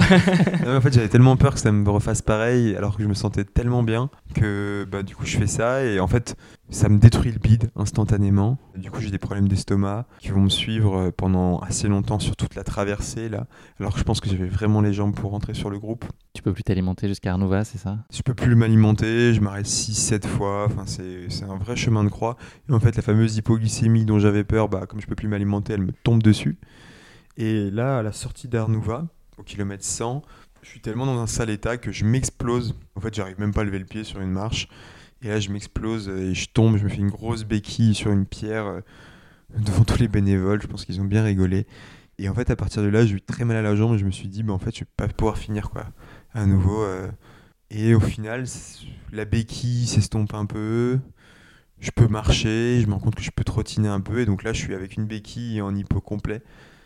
[0.66, 3.14] Non, en fait, j'avais tellement peur que ça me refasse pareil, alors que je me
[3.14, 6.36] sentais tellement bien que bah, du coup, je fais ça et en fait,
[6.72, 8.58] ça me détruit le bide instantanément.
[8.76, 12.36] Du coup, j'ai des problèmes d'estomac qui vont me suivre euh, pendant assez longtemps sur
[12.36, 13.46] toute la traversée là,
[13.80, 16.06] alors que je pense que j'avais vraiment les jambes pour rentrer sur le groupe.
[16.34, 18.00] Tu peux plus t'alimenter jusqu'à Arnova, c'est ça?
[18.12, 22.10] Je peux plus m'alimenter, je m'arrête 6-7 fois, enfin, c'est c'est un vrai chemin de
[22.10, 22.38] croix.
[22.70, 25.74] Et en fait, la fameuse hypoglycémie dont j'avais peur, bah, comme je peux plus m'alimenter,
[25.74, 26.58] elle me tombe dessus.
[27.38, 29.08] Et là, à la sortie d'Arnouva,
[29.38, 30.22] au kilomètre 100,
[30.62, 32.76] je suis tellement dans un sale état que je m'explose.
[32.96, 34.70] En fait, j'arrive même pas à lever le pied sur une marche.
[35.24, 38.26] Et là, je m'explose et je tombe, je me fais une grosse béquille sur une
[38.26, 38.82] pierre euh,
[39.58, 40.62] devant tous les bénévoles.
[40.62, 41.68] Je pense qu'ils ont bien rigolé.
[42.20, 44.06] Et en fait, à partir de là, j'ai eu très mal à la jambe je
[44.06, 45.86] me suis dit, bah, en fait, je vais pas pouvoir finir quoi.
[46.34, 46.84] À nouveau.
[46.84, 47.10] euh,
[47.72, 48.46] Et au final,
[49.12, 51.00] la béquille s'estompe un peu.
[51.80, 54.20] Je peux marcher, je me rends compte que je peux trottiner un peu.
[54.20, 56.44] Et donc là, je suis avec une béquille en hypo complet.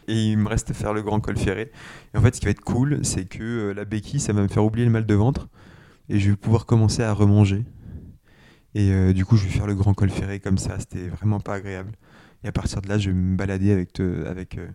[0.07, 1.71] Et il me reste à faire le grand col ferré.
[2.13, 4.41] Et en fait, ce qui va être cool, c'est que euh, la béquille, ça va
[4.43, 5.49] me faire oublier le mal de ventre.
[6.09, 7.65] Et je vais pouvoir commencer à remanger.
[8.75, 10.77] Et euh, du coup, je vais faire le grand col ferré comme ça.
[10.79, 11.91] C'était vraiment pas agréable.
[12.43, 14.67] Et à partir de là, je vais me balader avec, te- avec, euh,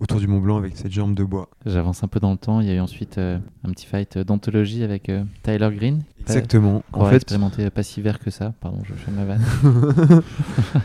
[0.00, 1.50] autour du Mont Blanc avec cette jambe de bois.
[1.66, 2.62] J'avance un peu dans le temps.
[2.62, 5.10] Il y a eu ensuite euh, un petit fight d'anthologie avec
[5.42, 6.02] Tyler Green.
[6.20, 6.82] Exactement.
[6.94, 8.54] On En fait, expérimenter pas si vert que ça.
[8.60, 9.42] Pardon, je fais ma vanne.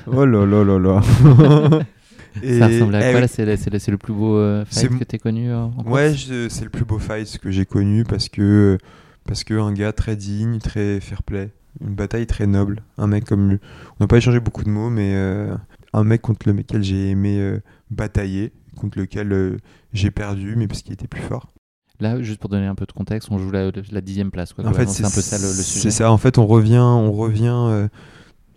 [0.08, 1.82] oh là là là là.
[2.42, 3.46] Et- ça ressemble à eh quoi C'est
[3.92, 6.98] le, plus beau euh, fight que tu connu euh, en Ouais, c'est le plus beau
[6.98, 8.78] fight que j'ai connu parce que
[9.26, 11.52] parce que un gars très digne, très fair play,
[11.82, 13.60] une bataille très noble, un mec comme lui.
[14.00, 15.56] On n'a pas échangé beaucoup de mots, mais euh,
[15.94, 17.60] un mec contre lequel j'ai aimé euh,
[17.92, 19.58] batailler, contre lequel euh,
[19.94, 21.52] j'ai perdu, mais parce qu'il était plus fort.
[22.00, 24.54] Là, juste pour donner un peu de contexte, on joue la, la dixième place.
[24.54, 25.80] Quoi, En fait, c'est un peu ça le, le sujet.
[25.82, 26.12] C'est ça.
[26.12, 27.88] En fait, on revient, on revient,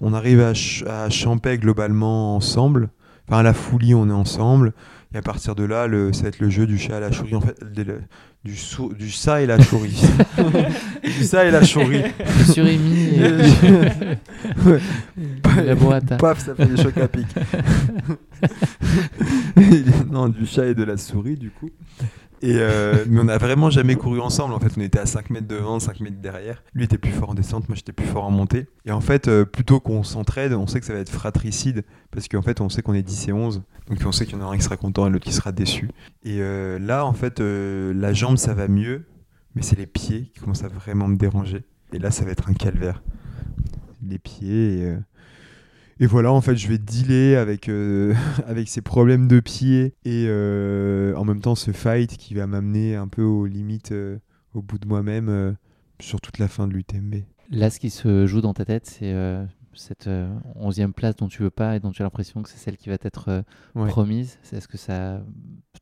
[0.01, 2.91] on arrive à, Ch- à Champais globalement ensemble.
[3.29, 4.73] Enfin, à la Foulie, on est ensemble.
[5.15, 7.13] Et à partir de là, le, ça va être le jeu du chat à la
[7.13, 7.35] souris.
[7.35, 8.01] En fait, le-
[8.47, 10.01] du, sou- du ça et la souris.
[11.05, 12.03] du ça et la souris.
[12.53, 13.21] Surimi et
[14.67, 14.81] Ouais.
[15.65, 16.17] la burrata.
[16.17, 17.27] Paf, ça fait des chocs à pic.
[20.11, 21.71] non, du chat et de la souris, du coup.
[22.43, 24.53] Et euh, mais on n'a vraiment jamais couru ensemble.
[24.55, 26.63] En fait, on était à 5 mètres devant, 5 mètres derrière.
[26.75, 28.67] Lui était plus fort en descente, moi j'étais plus fort en montée.
[28.85, 31.85] Et en fait, euh, plutôt qu'on s'entraide, on sait que ça va être fratricide.
[32.11, 33.63] Parce qu'en fait, on sait qu'on est 10 et 11.
[33.89, 35.53] Donc on sait qu'il y en a un qui sera content et l'autre qui sera
[35.53, 35.91] déçu.
[36.25, 39.07] Et euh, là, en fait, la jambe, ça va mieux.
[39.55, 41.65] Mais c'est les pieds qui commencent à vraiment me déranger.
[41.93, 43.03] Et là, ça va être un calvaire.
[44.07, 44.97] Les pieds.
[45.99, 48.15] Et voilà, en fait, je vais dealer avec, euh,
[48.47, 52.97] avec ces problèmes de pied et euh, en même temps ce fight qui va m'amener
[52.97, 54.19] un peu aux limites, euh,
[54.55, 55.57] au bout de moi-même,
[56.01, 57.17] sur toute la fin de l'UTMB.
[57.51, 59.15] Là, ce qui se joue dans ta tête, c'est
[59.75, 60.09] cette
[60.55, 62.89] onzième place dont tu veux pas et dont tu as l'impression que c'est celle qui
[62.89, 63.45] va t'être
[63.75, 63.89] Ouais.
[63.89, 64.39] promise.
[64.51, 65.23] Est-ce que ça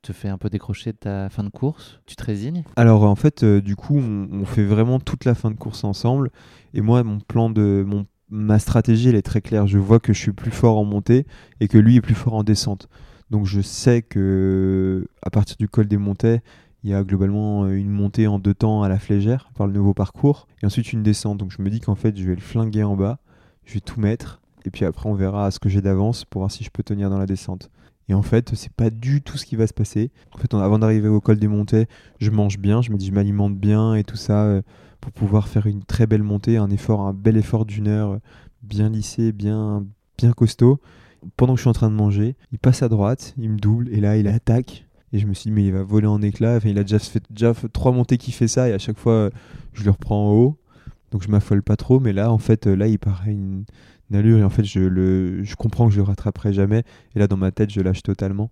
[0.02, 2.00] te fait un peu décrocher de ta fin de course?
[2.04, 2.64] Tu te résignes?
[2.76, 6.30] Alors en fait, du coup, on, on fait vraiment toute la fin de course ensemble.
[6.74, 9.66] Et moi, mon plan de mon ma stratégie, elle est très claire.
[9.66, 11.26] Je vois que je suis plus fort en montée
[11.60, 12.88] et que lui est plus fort en descente.
[13.30, 16.40] Donc je sais que à partir du col des montées,
[16.82, 19.72] il y a globalement euh, une montée en deux temps à la flégère par le
[19.72, 21.38] nouveau parcours et ensuite une descente.
[21.38, 23.18] Donc je me dis qu'en fait, je vais le flinguer en bas,
[23.64, 26.50] je vais tout mettre et puis après on verra ce que j'ai d'avance pour voir
[26.50, 27.70] si je peux tenir dans la descente.
[28.08, 30.10] Et en fait, c'est pas du tout ce qui va se passer.
[30.32, 31.86] En fait, avant d'arriver au col des montées,
[32.20, 34.62] je mange bien, je me dis je m'alimente bien et tout ça euh,
[35.04, 38.20] pour pouvoir faire une très belle montée, un effort, un bel effort d'une heure,
[38.62, 39.84] bien lissé, bien,
[40.16, 40.80] bien costaud.
[41.36, 43.90] Pendant que je suis en train de manger, il passe à droite, il me double
[43.90, 44.86] et là il attaque.
[45.12, 46.56] Et je me suis dit mais il va voler en éclats.
[46.56, 49.28] Enfin, il a déjà fait, déjà trois montées qui fait ça et à chaque fois
[49.74, 50.56] je le reprends en haut.
[51.10, 53.64] Donc je m'affole pas trop, mais là en fait là il paraît une,
[54.10, 56.82] une allure et en fait je le, je comprends que je le rattraperai jamais.
[57.14, 58.50] Et là dans ma tête je lâche totalement.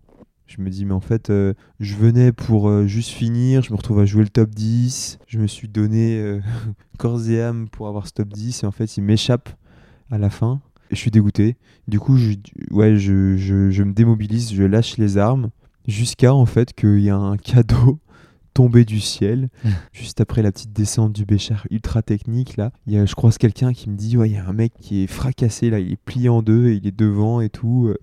[0.55, 3.77] Je me dis, mais en fait, euh, je venais pour euh, juste finir, je me
[3.77, 6.41] retrouve à jouer le top 10, je me suis donné euh,
[6.99, 9.49] corps et âme pour avoir ce top 10, et en fait, il m'échappe
[10.11, 10.61] à la fin,
[10.91, 11.57] je suis dégoûté.
[11.89, 12.35] Du coup, je,
[12.71, 15.49] ouais, je me démobilise, je lâche les armes,
[15.89, 17.99] Jusqu'à en fait qu'il y a un cadeau
[18.55, 19.49] tombé du ciel,
[19.93, 22.73] juste après la petite descente du Béchar ultra technique là.
[22.87, 24.73] Il y a, je croise quelqu'un qui me dit ouais il y a un mec
[24.81, 27.93] qui est fracassé là, il est plié en deux, et il est devant et tout.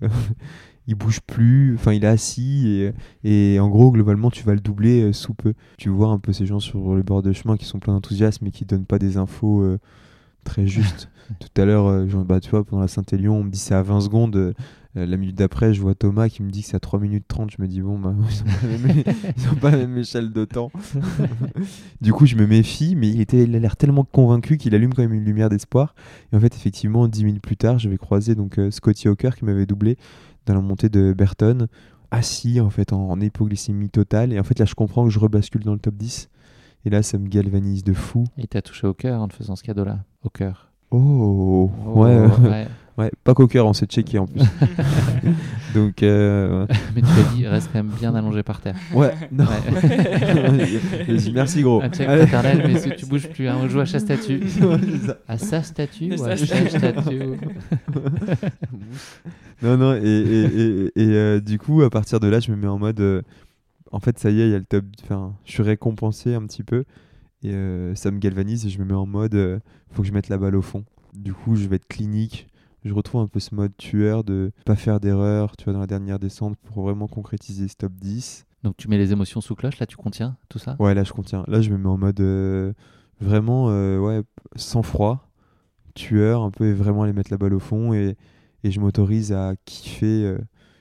[0.90, 2.90] il bouge plus, enfin il est assis
[3.24, 5.54] et, et, en gros globalement tu vas le doubler euh, sous peu.
[5.78, 8.44] Tu vois un peu ces gens sur le bord de chemin qui sont pleins d'enthousiasme
[8.44, 9.78] mais qui donnent pas des infos euh,
[10.44, 11.08] très justes.
[11.38, 13.82] Tout à l'heure, euh, bah, tu vois, pendant la Saint-Élion, on me dit c'est à
[13.82, 14.54] 20 secondes.
[14.94, 17.50] La minute d'après, je vois Thomas qui me dit que c'est à 3 minutes 30.
[17.50, 18.14] Je me dis, bon, bah,
[18.64, 20.72] ils n'ont pas, la même échelle de temps.
[22.00, 24.92] du coup, je me méfie, mais il, était, il a l'air tellement convaincu qu'il allume
[24.92, 25.94] quand même une lumière d'espoir.
[26.32, 29.44] Et en fait, effectivement, 10 minutes plus tard, je vais croiser donc, Scotty Hawker qui
[29.44, 29.96] m'avait doublé
[30.46, 31.68] dans la montée de Burton,
[32.10, 34.32] assis en fait en, hypoglycémie totale.
[34.32, 36.28] Et en fait là je comprends que je rebascule dans le top 10.
[36.84, 38.24] Et là ça me galvanise de fou.
[38.38, 40.00] Et t'as touché au cœur en te faisant ce cadeau-là.
[40.22, 40.72] Au cœur.
[40.90, 42.26] Oh, oh ouais.
[42.48, 42.66] ouais.
[43.00, 44.42] Ouais, pas qu'au cœur, on s'est checké en plus.
[45.74, 46.02] Donc.
[46.02, 48.76] Euh, Mais tu as dit, reste quand même bien allongé par terre.
[48.92, 49.46] Ouais, non.
[51.32, 51.80] Merci gros.
[51.80, 54.42] Un check paternel, mais si tu bouges plus, hein, on joue à sa statue.
[55.26, 57.22] à sa statue ou à sa statue
[59.62, 62.68] Non, non, et, et, et, euh, du coup, à partir de là, je me mets
[62.68, 63.00] en mode.
[63.00, 63.22] Euh,
[63.92, 64.84] en fait, ça y est, il y a le top.
[65.04, 66.84] Enfin, je suis récompensé un petit peu.
[67.42, 67.54] Et
[67.94, 69.62] ça me galvanise et je me mets en mode.
[69.90, 70.84] faut que je mette la balle au fond.
[71.14, 72.49] Du coup, je vais être clinique
[72.84, 75.86] je retrouve un peu ce mode tueur de pas faire d'erreur, tu vois, dans la
[75.86, 78.46] dernière descente pour vraiment concrétiser ce top 10.
[78.62, 80.76] Donc tu mets les émotions sous cloche, là tu contiens tout ça?
[80.78, 81.44] Ouais, là je contiens.
[81.48, 82.72] Là je me mets en mode euh,
[83.20, 84.22] vraiment euh, ouais,
[84.56, 85.30] sans froid,
[85.94, 88.16] tueur, un peu et vraiment aller mettre la balle au fond et,
[88.64, 90.38] et je m'autorise à kiffer euh,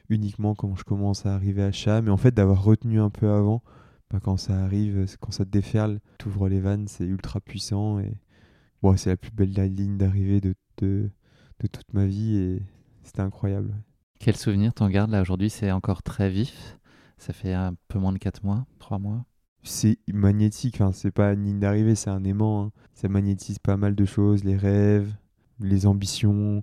[0.09, 3.30] uniquement quand je commence à arriver à chat, mais en fait d'avoir retenu un peu
[3.30, 3.61] avant.
[4.11, 8.19] Bah, quand ça arrive, quand ça te déferle, t'ouvres les vannes, c'est ultra puissant et
[8.81, 11.11] bon, c'est la plus belle ligne d'arrivée de, de,
[11.68, 12.61] de toute ma vie et
[13.03, 13.73] c'était incroyable.
[14.19, 15.49] Quel souvenir t'en gardes là aujourd'hui?
[15.49, 16.77] C'est encore très vif.
[17.18, 19.26] Ça fait un peu moins de 4 mois, 3 mois.
[19.64, 22.65] C'est magnétique, enfin, c'est pas une ligne d'arrivée, c'est un aimant.
[22.65, 22.72] Hein.
[22.94, 25.14] Ça magnétise pas mal de choses, les rêves,
[25.60, 26.61] les ambitions.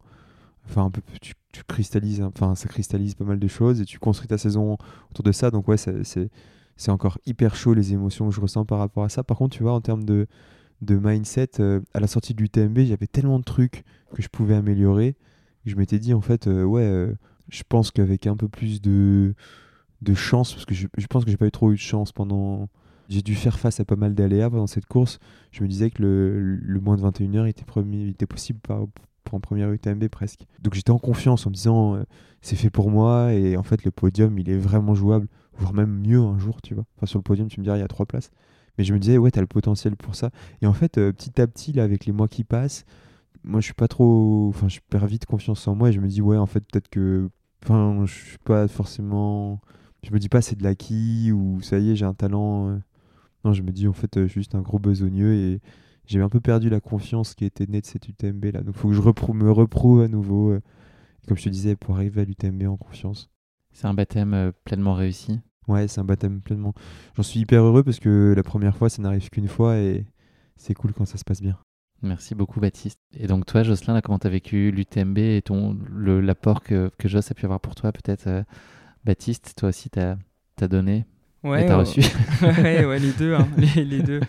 [0.67, 1.35] Enfin, un peu, tu,
[1.69, 2.33] cristallises, hein.
[2.35, 4.77] enfin, ça cristallise pas mal de choses et tu construis ta saison
[5.11, 5.51] autour de ça.
[5.51, 6.31] Donc, ouais, c'est,
[6.77, 9.25] c'est encore hyper chaud les émotions que je ressens par rapport à ça.
[9.25, 10.27] Par contre, tu vois, en termes de,
[10.83, 13.85] de mindset, euh, à la sortie du TMB, j'avais tellement de trucs
[14.15, 15.17] que je pouvais améliorer.
[15.65, 17.15] Je m'étais dit, en fait, euh, ouais, euh,
[17.49, 19.35] je pense qu'avec un peu plus de,
[20.03, 22.69] de chance, parce que je, pense que j'ai pas eu trop eu de chance pendant.
[23.09, 25.21] J'ai dû faire face à pas mal d'aléas pendant cette course.
[25.53, 29.37] Je me disais que le, le moins de 21 heures était, premier, était possible pour
[29.37, 30.41] un premier UTMB presque.
[30.61, 32.05] Donc j'étais en confiance en me disant
[32.41, 36.01] c'est fait pour moi et en fait le podium il est vraiment jouable, voire même
[36.01, 36.85] mieux un jour, tu vois.
[36.97, 38.33] Enfin sur le podium tu me diras il y a trois places.
[38.79, 40.31] Mais je me disais, ouais, t'as le potentiel pour ça.
[40.63, 42.85] Et en fait, euh, petit à petit, avec les mois qui passent,
[43.45, 44.49] moi, je suis pas trop.
[44.49, 46.89] Enfin, je perds vite confiance en moi et je me dis, ouais, en fait, peut-être
[46.89, 47.31] que.
[47.65, 49.61] Enfin, je suis pas forcément.
[50.03, 52.71] Je me dis pas, c'est de l'acquis ou ça y est, j'ai un talent.
[52.71, 52.79] Euh.
[53.45, 55.61] Non, je me dis, en fait, euh, juste un gros besogneux et
[56.07, 58.63] j'ai un peu perdu la confiance qui était née de cette UTMB là.
[58.63, 60.57] Donc, faut que je me reprouve à nouveau.
[61.29, 63.31] comme je te disais, pour arriver à l'UTMB en confiance.
[63.73, 66.75] C'est un baptême pleinement réussi Ouais, c'est un baptême pleinement.
[67.17, 70.07] J'en suis hyper heureux parce que la première fois, ça n'arrive qu'une fois et
[70.57, 71.59] c'est cool quand ça se passe bien.
[72.03, 73.01] Merci beaucoup, Baptiste.
[73.19, 77.31] Et donc, toi, Jocelyn, comment tu as vécu l'UTMB et ton, l'apport que, que Joss
[77.31, 78.43] a pu avoir pour toi, peut-être euh,
[79.05, 81.07] Baptiste, toi aussi, tu as, donné
[81.43, 82.01] Ouais, et t'as reçu
[82.43, 83.35] ouais, ouais, les deux.
[83.35, 84.21] Hein, les, les, deux.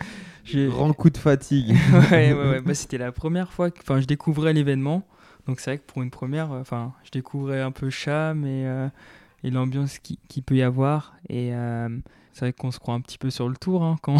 [0.68, 1.76] Grand coup de fatigue.
[2.10, 2.60] ouais, ouais, ouais.
[2.60, 5.06] Bah, c'était la première fois que je découvrais l'événement.
[5.46, 8.66] Donc, c'est vrai que pour une première, enfin, je découvrais un peu Cham et.
[8.66, 8.88] Euh,
[9.44, 11.14] et l'ambiance qui, qui, peut y avoir.
[11.28, 11.88] Et euh,
[12.32, 14.18] c'est vrai qu'on se croit un petit peu sur le tour hein, quand,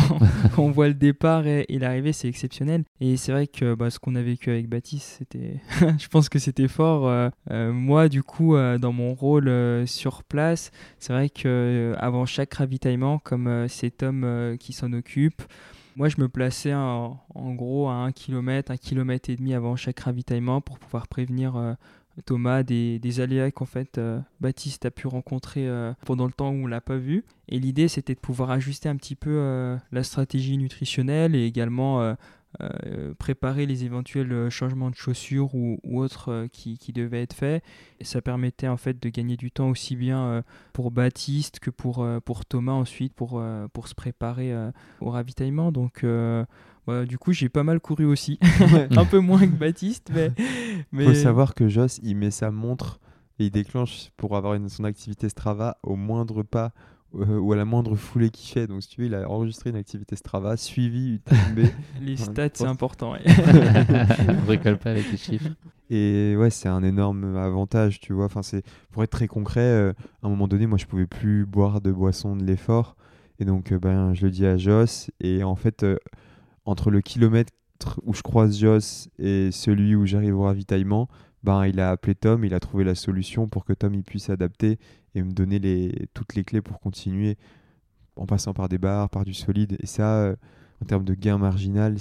[0.54, 2.84] quand, on voit le départ et, l'arrivée, c'est exceptionnel.
[3.00, 5.60] Et c'est vrai que bah, ce qu'on a vécu avec Baptiste, c'était,
[5.98, 7.08] je pense que c'était fort.
[7.08, 12.54] Euh, euh, moi, du coup, dans mon rôle sur place, c'est vrai que avant chaque
[12.54, 15.42] ravitaillement, comme cet homme qui s'en occupe,
[15.96, 19.74] moi, je me plaçais en, en, gros à un kilomètre, un kilomètre et demi avant
[19.74, 21.76] chaque ravitaillement pour pouvoir prévenir
[22.24, 26.50] Thomas des, des aléas qu'en fait euh, Baptiste a pu rencontrer euh, pendant le temps
[26.50, 27.24] où on l'a pas vu.
[27.48, 32.16] Et l'idée c'était de pouvoir ajuster un petit peu euh, la stratégie nutritionnelle et également
[33.18, 37.62] préparer les éventuels changements de chaussures ou, autres qui, qui, devaient être faits.
[38.00, 40.42] Et ça permettait en fait de gagner du temps aussi bien
[40.72, 43.42] pour Baptiste que pour, pour Thomas ensuite pour,
[43.72, 44.54] pour se préparer
[45.00, 45.72] au ravitaillement.
[45.72, 46.04] Donc
[47.06, 48.38] du coup, j'ai pas mal couru aussi.
[48.96, 50.32] un peu moins que Baptiste, mais.
[50.92, 53.00] Il faut savoir que Joss, il met sa montre
[53.38, 56.72] et il déclenche pour avoir une, son activité Strava au moindre pas
[57.14, 58.66] euh, ou à la moindre foulée qu'il fait.
[58.66, 61.66] Donc, si tu veux, il a enregistré une activité Strava, suivi UTMB.
[62.00, 63.14] les stats, c'est important.
[63.16, 65.50] On bricole pas avec les chiffres.
[65.90, 68.26] Et ouais, c'est un énorme avantage, tu vois.
[68.26, 68.62] Enfin, c'est
[68.92, 69.60] pour être très concret.
[69.60, 69.92] euh,
[70.22, 72.94] à un moment donné, moi, je pouvais plus boire de boisson de l'effort,
[73.38, 75.10] et donc euh, ben, je le dis à Joss.
[75.20, 75.96] Et en fait, euh,
[76.68, 77.52] entre le kilomètre
[78.04, 81.08] où je croise Joss et celui où j'arrive au ravitaillement,
[81.44, 84.24] ben il a appelé Tom, il a trouvé la solution pour que Tom il puisse
[84.24, 84.78] s'adapter
[85.14, 87.36] et me donner les, toutes les clés pour continuer
[88.16, 89.76] en passant par des bars, par du solide.
[89.80, 90.36] Et ça, euh,
[90.82, 91.98] en termes de gain marginal,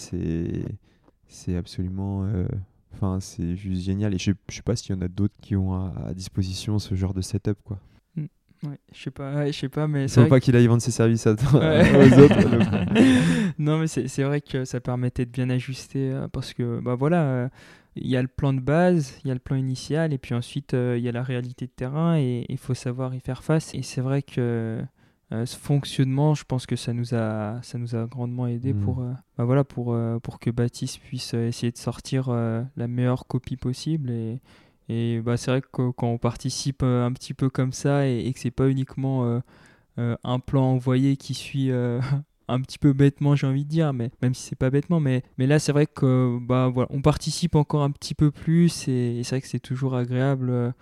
[1.28, 2.24] c'est absolument.
[2.26, 2.48] euh,
[2.94, 4.14] Enfin, c'est juste génial.
[4.16, 6.80] Et je, je sais pas s'il y en a d'autres qui ont à, à disposition
[6.80, 7.80] ce genre de setup, quoi.
[8.64, 10.92] Ouais, je sais pas, ouais, je sais pas, mais faut pas qu'il aille vendre ses
[10.92, 12.10] services à Ouais.
[12.16, 12.38] aux autres.
[13.60, 17.22] non, mais c'est vrai que ça permettait de bien ajuster euh, parce que, bah voilà,
[17.22, 17.50] euh,
[17.96, 20.34] il y a le plan de base, il y a le plan initial, et puis
[20.34, 23.44] ensuite euh, il y a la réalité de terrain et il faut savoir y faire
[23.44, 23.74] face.
[23.76, 24.80] Et c'est vrai que
[25.32, 28.80] ce fonctionnement, je pense que ça nous a, ça nous a grandement aidé Mm.
[28.80, 29.04] pour,
[29.38, 34.10] bah voilà, pour, pour que Baptiste puisse essayer de sortir la meilleure copie possible.
[34.10, 34.40] Et,
[34.90, 38.20] et bah, c'est vrai que quand on participe euh, un petit peu comme ça et,
[38.20, 39.40] et que c'est pas uniquement euh,
[40.00, 41.72] euh, un plan envoyé qui suit
[42.50, 45.24] un petit peu bêtement, j'ai envie de dire, mais même si c'est pas bêtement, mais,
[45.38, 49.22] mais là c'est vrai que bah voilà, on participe encore un petit peu plus et,
[49.24, 50.74] c'est vrai que c'est toujours agréable.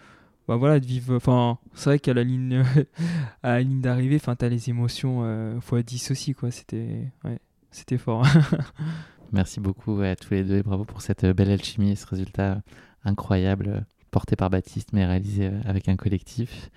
[0.48, 2.64] bah voilà de vivre enfin c'est vrai qu'à la ligne
[3.44, 8.26] ligne d'arrivée enfin t'as les émotions euh, fois 10 aussi quoi c'était fort
[9.32, 12.61] Merci beaucoup à tous les deux et bravo pour cette belle alchimie ce résultat
[13.03, 13.86] incroyable
[14.16, 16.70] porté par Baptiste mais réalisé euh, avec un collectif.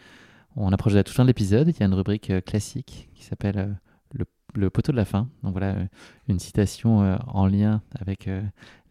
[0.56, 1.69] On approche de la toute fin de l'épisode.
[1.69, 3.66] Il y a une rubrique euh, classique qui s'appelle euh,
[4.19, 4.24] le,
[4.60, 5.28] le poteau de la fin.
[5.44, 5.77] Donc voilà,
[6.27, 8.28] une citation en lien avec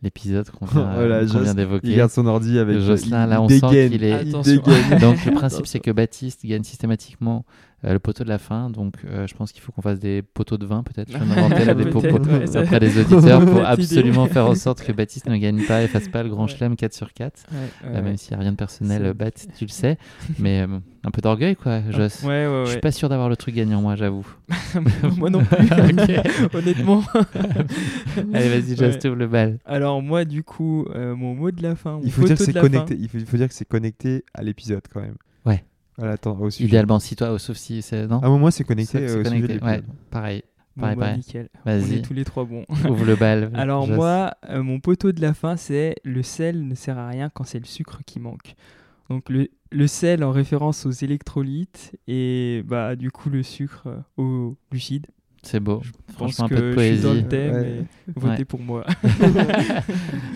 [0.02, 1.88] l'épisode qu'on vient, d'évoquer.
[1.90, 5.00] Il garde son ordi avec Jocelyn, là, on dégaine, sent qu'il est- il.
[5.02, 7.44] Donc le principe c'est que Baptiste gagne systématiquement
[7.86, 8.70] euh, le poteau de la fin.
[8.70, 11.12] Donc euh, je pense qu'il faut qu'on fasse des poteaux de vin peut-être.
[11.12, 14.56] Je viens d'inventer là des poteaux ouais, ça- auprès des auditeurs pour absolument faire en
[14.56, 16.56] sorte que Baptiste ne gagne pas et fasse pas le grand Ouais.
[16.56, 17.44] chelem 4 sur 4.
[17.52, 19.98] Ouais, Euh, même s'il n'y a rien de personnel, Baptiste, tu le sais.
[20.40, 22.24] Mais euh, un peu d'orgueil quoi, Joss.
[22.24, 24.26] ouais ouais Je suis ouais pas sûr d'avoir le truc gagnant moi, j'avoue.
[25.18, 26.54] moi non plus Ok.
[26.56, 27.04] honnêtement
[28.34, 29.60] Allez vas-y Joss, t'ouvres le bal.
[29.66, 32.98] alors moi du coup euh, mon mot de la fin faut dire que c'est connecté.
[33.00, 35.16] il faut dire que c'est connecté à l'épisode quand même.
[35.46, 35.64] Ouais.
[35.98, 36.18] Voilà,
[36.52, 36.66] sujet.
[36.66, 38.20] Idéalement si toi, oh, sauf si c'est non.
[38.20, 39.54] À un moment, c'est connecté C'est- euh, c'est connecté.
[39.64, 39.86] Ouais, l'épisode.
[40.12, 40.44] pareil.
[40.76, 41.18] Bon, Pareil, bah, pareil.
[41.18, 43.50] nickel on est tous les trois bons ouvre le bal.
[43.56, 47.32] Alors moi, euh, mon poteau de la fin, c'est le sel ne sert à rien
[47.34, 48.54] quand c'est le sucre qui manque.
[49.10, 53.98] Donc le, le sel en référence aux électrolytes et bah du coup le sucre euh,
[54.18, 55.08] aux glucides.
[55.44, 55.82] C'est beau.
[55.84, 57.22] Je pense Franchement, un peu de je suis dans poésie.
[57.24, 57.68] le thème Ouais.
[57.70, 58.46] et votez Ouais.
[58.46, 58.86] pour moi.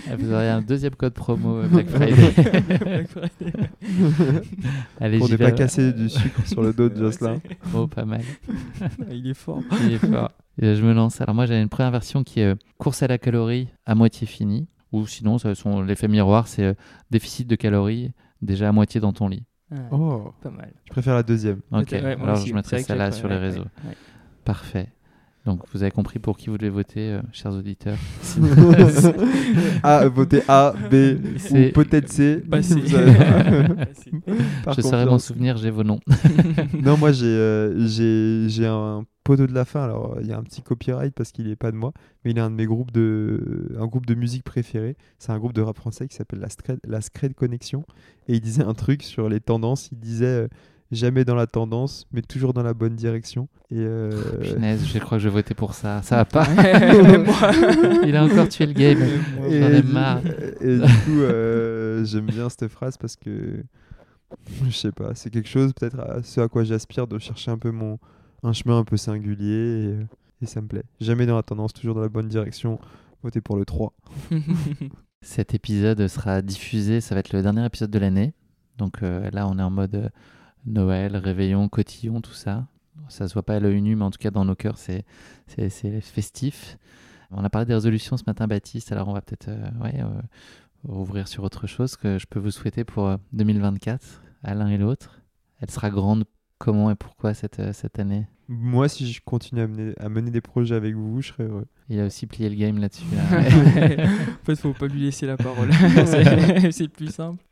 [0.10, 2.32] Ah, Vous aurez un deuxième code promo euh, Black Friday.
[2.86, 3.54] Black Friday.
[5.00, 5.46] Allez, Pour ne vais.
[5.46, 7.40] pas casser du sucre sur le dos de Jocelyn.
[7.74, 8.22] Oh, pas mal.
[9.12, 9.62] Il est fort.
[9.86, 10.32] Il est fort.
[10.62, 11.22] Et je me lance.
[11.22, 14.28] Alors moi, j'ai une première version qui est euh, course à la calorie à moitié
[14.28, 14.68] finie.
[14.92, 15.54] Ou sinon, ça,
[15.88, 16.74] l'effet miroir, c'est euh,
[17.10, 18.12] déficit de calories
[18.42, 19.44] déjà à moitié dans ton lit.
[19.72, 20.74] Ouais, Oh, Pas mal.
[20.86, 21.62] je préfère la deuxième.
[21.72, 22.50] Ok, ouais, alors aussi.
[22.50, 23.64] je mettrai celle-là j'ai- sur les ouais, réseaux.
[24.46, 24.88] Parfait.
[25.46, 27.98] Donc vous avez compris pour qui vous devez voter, euh, chers auditeurs.
[29.84, 31.18] A, votez A, B,
[31.52, 32.44] ou peut-être C.
[32.50, 32.76] Pas C.
[32.76, 33.16] Vous avez-
[34.64, 36.00] Par je saurais m'en souvenir, j'ai vos noms.
[36.84, 39.84] Non, moi j'ai euh, j'ai j'ai un poteau de la fin.
[39.84, 41.92] Alors il y a un petit copyright parce qu'il est pas de moi,
[42.24, 44.96] mais il est un de mes groupes de un groupe de musique préféré.
[45.18, 47.84] C'est un groupe de rap français qui s'appelle la Scred, la Scred Connection
[48.28, 49.90] et il disait un truc sur les tendances.
[49.92, 50.48] Il disait euh,
[50.92, 53.48] jamais dans la tendance, mais toujours dans la bonne direction.
[53.72, 54.10] Et euh,
[54.42, 56.02] Punaise, je crois que je vais voter pour ça.
[56.04, 56.46] Ça va pas.
[58.06, 59.00] Il a encore tué le game.
[59.48, 60.20] et, J'en ai du- marre.
[60.60, 63.64] et du coup, euh, j'aime bien cette phrase parce que
[64.66, 67.58] je sais pas, c'est quelque chose peut-être à ce à quoi j'aspire de chercher un
[67.58, 68.00] peu mon
[68.44, 69.94] un chemin un peu singulier
[70.42, 70.84] et, et ça me plaît.
[71.00, 72.80] Jamais dans la tendance, toujours dans la bonne direction.
[73.24, 73.94] Votez pour le 3.
[75.22, 78.34] Cet épisode sera diffusé, ça va être le dernier épisode de l'année.
[78.78, 80.10] Donc euh, là, on est en mode euh,
[80.66, 82.68] Noël, réveillon, cotillon, tout ça.
[83.10, 85.04] Ça se voit pas à l'œil nu, mais en tout cas, dans nos cœurs, c'est,
[86.02, 86.78] festif.
[87.32, 88.92] On a parlé des résolutions ce matin, Baptiste.
[88.92, 90.22] Alors, on va peut-être euh, ouais, euh,
[90.88, 94.78] ouvrir sur autre chose que je peux vous souhaiter pour euh, 2024, à l'un et
[94.78, 95.22] l'autre.
[95.60, 96.26] Elle sera grande
[96.62, 98.28] comment et pourquoi cette, euh, cette année?
[98.48, 101.68] Moi, si je continue à mener, à mener des projets avec vous, je serais heureux.
[101.90, 103.06] Il a aussi plié le game là-dessus.
[103.16, 103.40] là.
[104.42, 105.70] en fait, faut pas lui laisser la parole.
[106.06, 107.44] c'est c'est plus simple.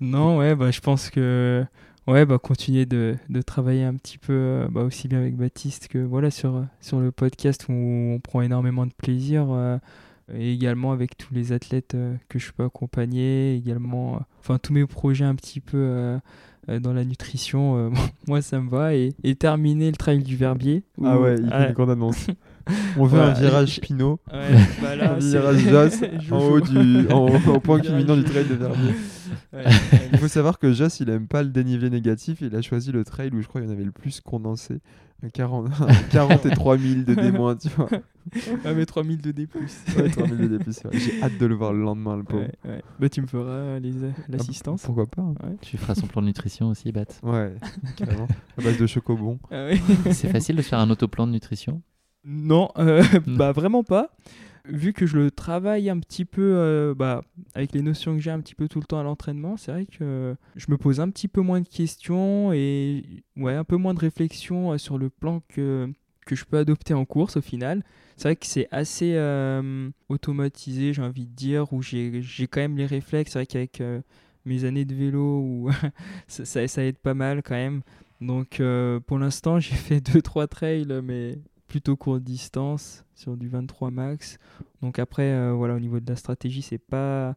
[0.00, 1.64] Non, ouais, bah, je pense que
[2.06, 5.88] ouais, bah, continuer de, de travailler un petit peu euh, bah, aussi bien avec Baptiste
[5.88, 9.46] que voilà sur, sur le podcast où on prend énormément de plaisir.
[9.50, 9.78] euh,
[10.34, 14.86] Et également avec tous les athlètes euh, que je peux accompagner, également, enfin tous mes
[14.86, 16.18] projets un petit peu
[16.68, 17.90] dans la nutrition,
[18.28, 18.94] moi ça me va.
[18.94, 20.84] Et, et terminer le trail du Verbier.
[21.04, 22.26] Ah ouais, il fait Ouais, une grande annonce.
[22.96, 24.38] On veut un virage Pinot, ouais,
[24.80, 28.54] bah un virage Joss je en haut du, en, au point culminant du trail de
[28.54, 28.92] Verbier.
[29.52, 29.64] Ouais,
[30.12, 32.38] Il faut savoir que Joss, il aime pas le dénivelé négatif.
[32.40, 34.80] Il a choisi le trail où je crois qu'il y en avait le plus condensé.
[35.22, 37.88] Un 40, un 43 000 de D-, tu vois.
[38.64, 39.48] Ah, mais 3000 de D+.
[39.96, 40.98] Ouais, 3 000 de D+, c'est vrai.
[40.98, 42.44] J'ai hâte de le voir le lendemain, le pauvre.
[42.44, 42.82] Ouais, ouais.
[42.98, 43.92] Bah, tu me feras les-
[44.28, 44.82] l'assistance.
[44.82, 45.34] Pourquoi pas hein.
[45.60, 47.04] Tu feras son plan de nutrition aussi, Bat.
[47.22, 47.54] Ouais,
[47.96, 48.28] carrément.
[48.58, 49.38] À base de chocobon.
[49.50, 49.80] Ah ouais.
[50.12, 51.82] C'est facile de se faire un autoplan de nutrition?
[52.24, 54.10] Non, euh, bah vraiment pas.
[54.66, 57.22] Vu que je le travaille un petit peu euh, bah,
[57.54, 59.86] avec les notions que j'ai un petit peu tout le temps à l'entraînement, c'est vrai
[59.86, 63.04] que je me pose un petit peu moins de questions et
[63.36, 65.90] ouais, un peu moins de réflexion euh, sur le plan que,
[66.26, 67.82] que je peux adopter en course au final.
[68.16, 72.76] C'est vrai que c'est assez euh, automatisé, j'ai envie de dire, où j'ai quand même
[72.76, 73.32] les réflexes.
[73.32, 73.82] C'est vrai qu'avec
[74.44, 75.70] mes années de vélo,
[76.28, 77.80] ça, ça, aide pas mal quand même.
[78.20, 78.60] Donc
[79.06, 81.38] pour l'instant, j'ai fait 2-3 trails, mais
[81.70, 84.38] plutôt courte distance sur du 23 max.
[84.82, 87.36] Donc après, euh, voilà, au niveau de la stratégie, c'est pas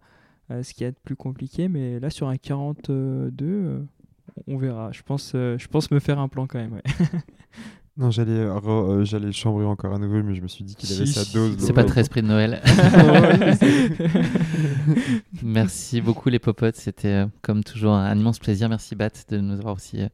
[0.50, 3.84] euh, ce qu'il y a de plus compliqué, mais là sur un 42, euh,
[4.48, 4.92] on verra.
[4.92, 6.82] Je pense, je pense me faire un plan quand même.
[7.96, 10.64] Non, j'allais euh, re- euh, j'allais le chambrer encore à nouveau, mais je me suis
[10.64, 11.58] dit qu'il avait Si, sa dose.
[11.60, 12.60] C'est pas très esprit de Noël.
[15.44, 18.70] Merci beaucoup les popotes, c'était euh, comme toujours un immense plaisir.
[18.70, 20.08] Merci Bat de nous avoir aussi euh,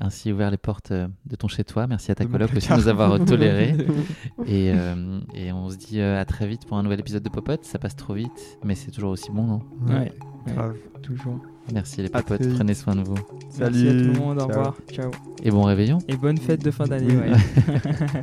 [0.00, 1.86] ainsi ouvert les portes euh, de ton chez toi.
[1.86, 3.76] Merci à ta coloc aussi de nous avoir tolérés.
[4.46, 7.28] Et, euh, et on se dit euh, à très vite pour un nouvel épisode de
[7.28, 7.64] Popote.
[7.64, 10.12] Ça passe trop vite, mais c'est toujours aussi bon, non Ouais,
[10.46, 10.76] grave.
[11.02, 11.40] toujours.
[11.72, 12.54] Merci les vite.
[12.56, 13.14] prenez soin de vous.
[13.58, 14.48] Merci à tout le Salut, monde, au ciao.
[14.48, 15.10] revoir, ciao.
[15.42, 15.98] Et bon réveillon.
[16.08, 17.14] Et bonne fête de fin d'année.
[17.14, 17.30] Oui.
[17.30, 18.22] ouais.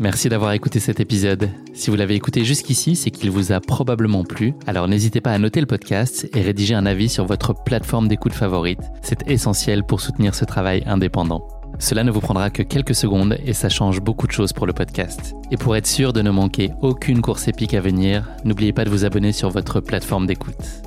[0.00, 1.48] Merci d'avoir écouté cet épisode.
[1.74, 4.52] Si vous l'avez écouté jusqu'ici, c'est qu'il vous a probablement plu.
[4.66, 8.32] Alors n'hésitez pas à noter le podcast et rédiger un avis sur votre plateforme d'écoute
[8.32, 8.80] favorite.
[9.02, 11.46] C'est essentiel pour soutenir ce travail indépendant.
[11.78, 14.72] Cela ne vous prendra que quelques secondes et ça change beaucoup de choses pour le
[14.72, 15.34] podcast.
[15.52, 18.90] Et pour être sûr de ne manquer aucune course épique à venir, n'oubliez pas de
[18.90, 20.82] vous abonner sur votre plateforme d'écoute.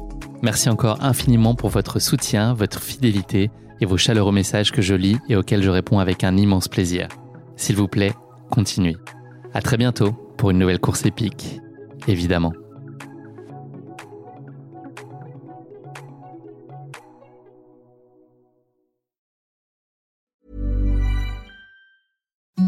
[0.45, 3.49] Merci encore infiniment pour votre soutien, votre fidélité
[3.81, 7.07] et vos chaleureux messages que je lis et auxquels je réponds avec un immense plaisir.
[7.55, 8.13] S'il vous plaît,
[8.51, 8.95] continuez.
[9.55, 11.59] À très bientôt pour une nouvelle course épique,
[12.07, 12.53] évidemment.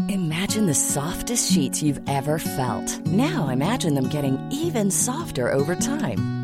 [0.08, 3.00] Imagine the softest sheets you've ever felt.
[3.06, 6.37] Now imagine them getting even softer over time.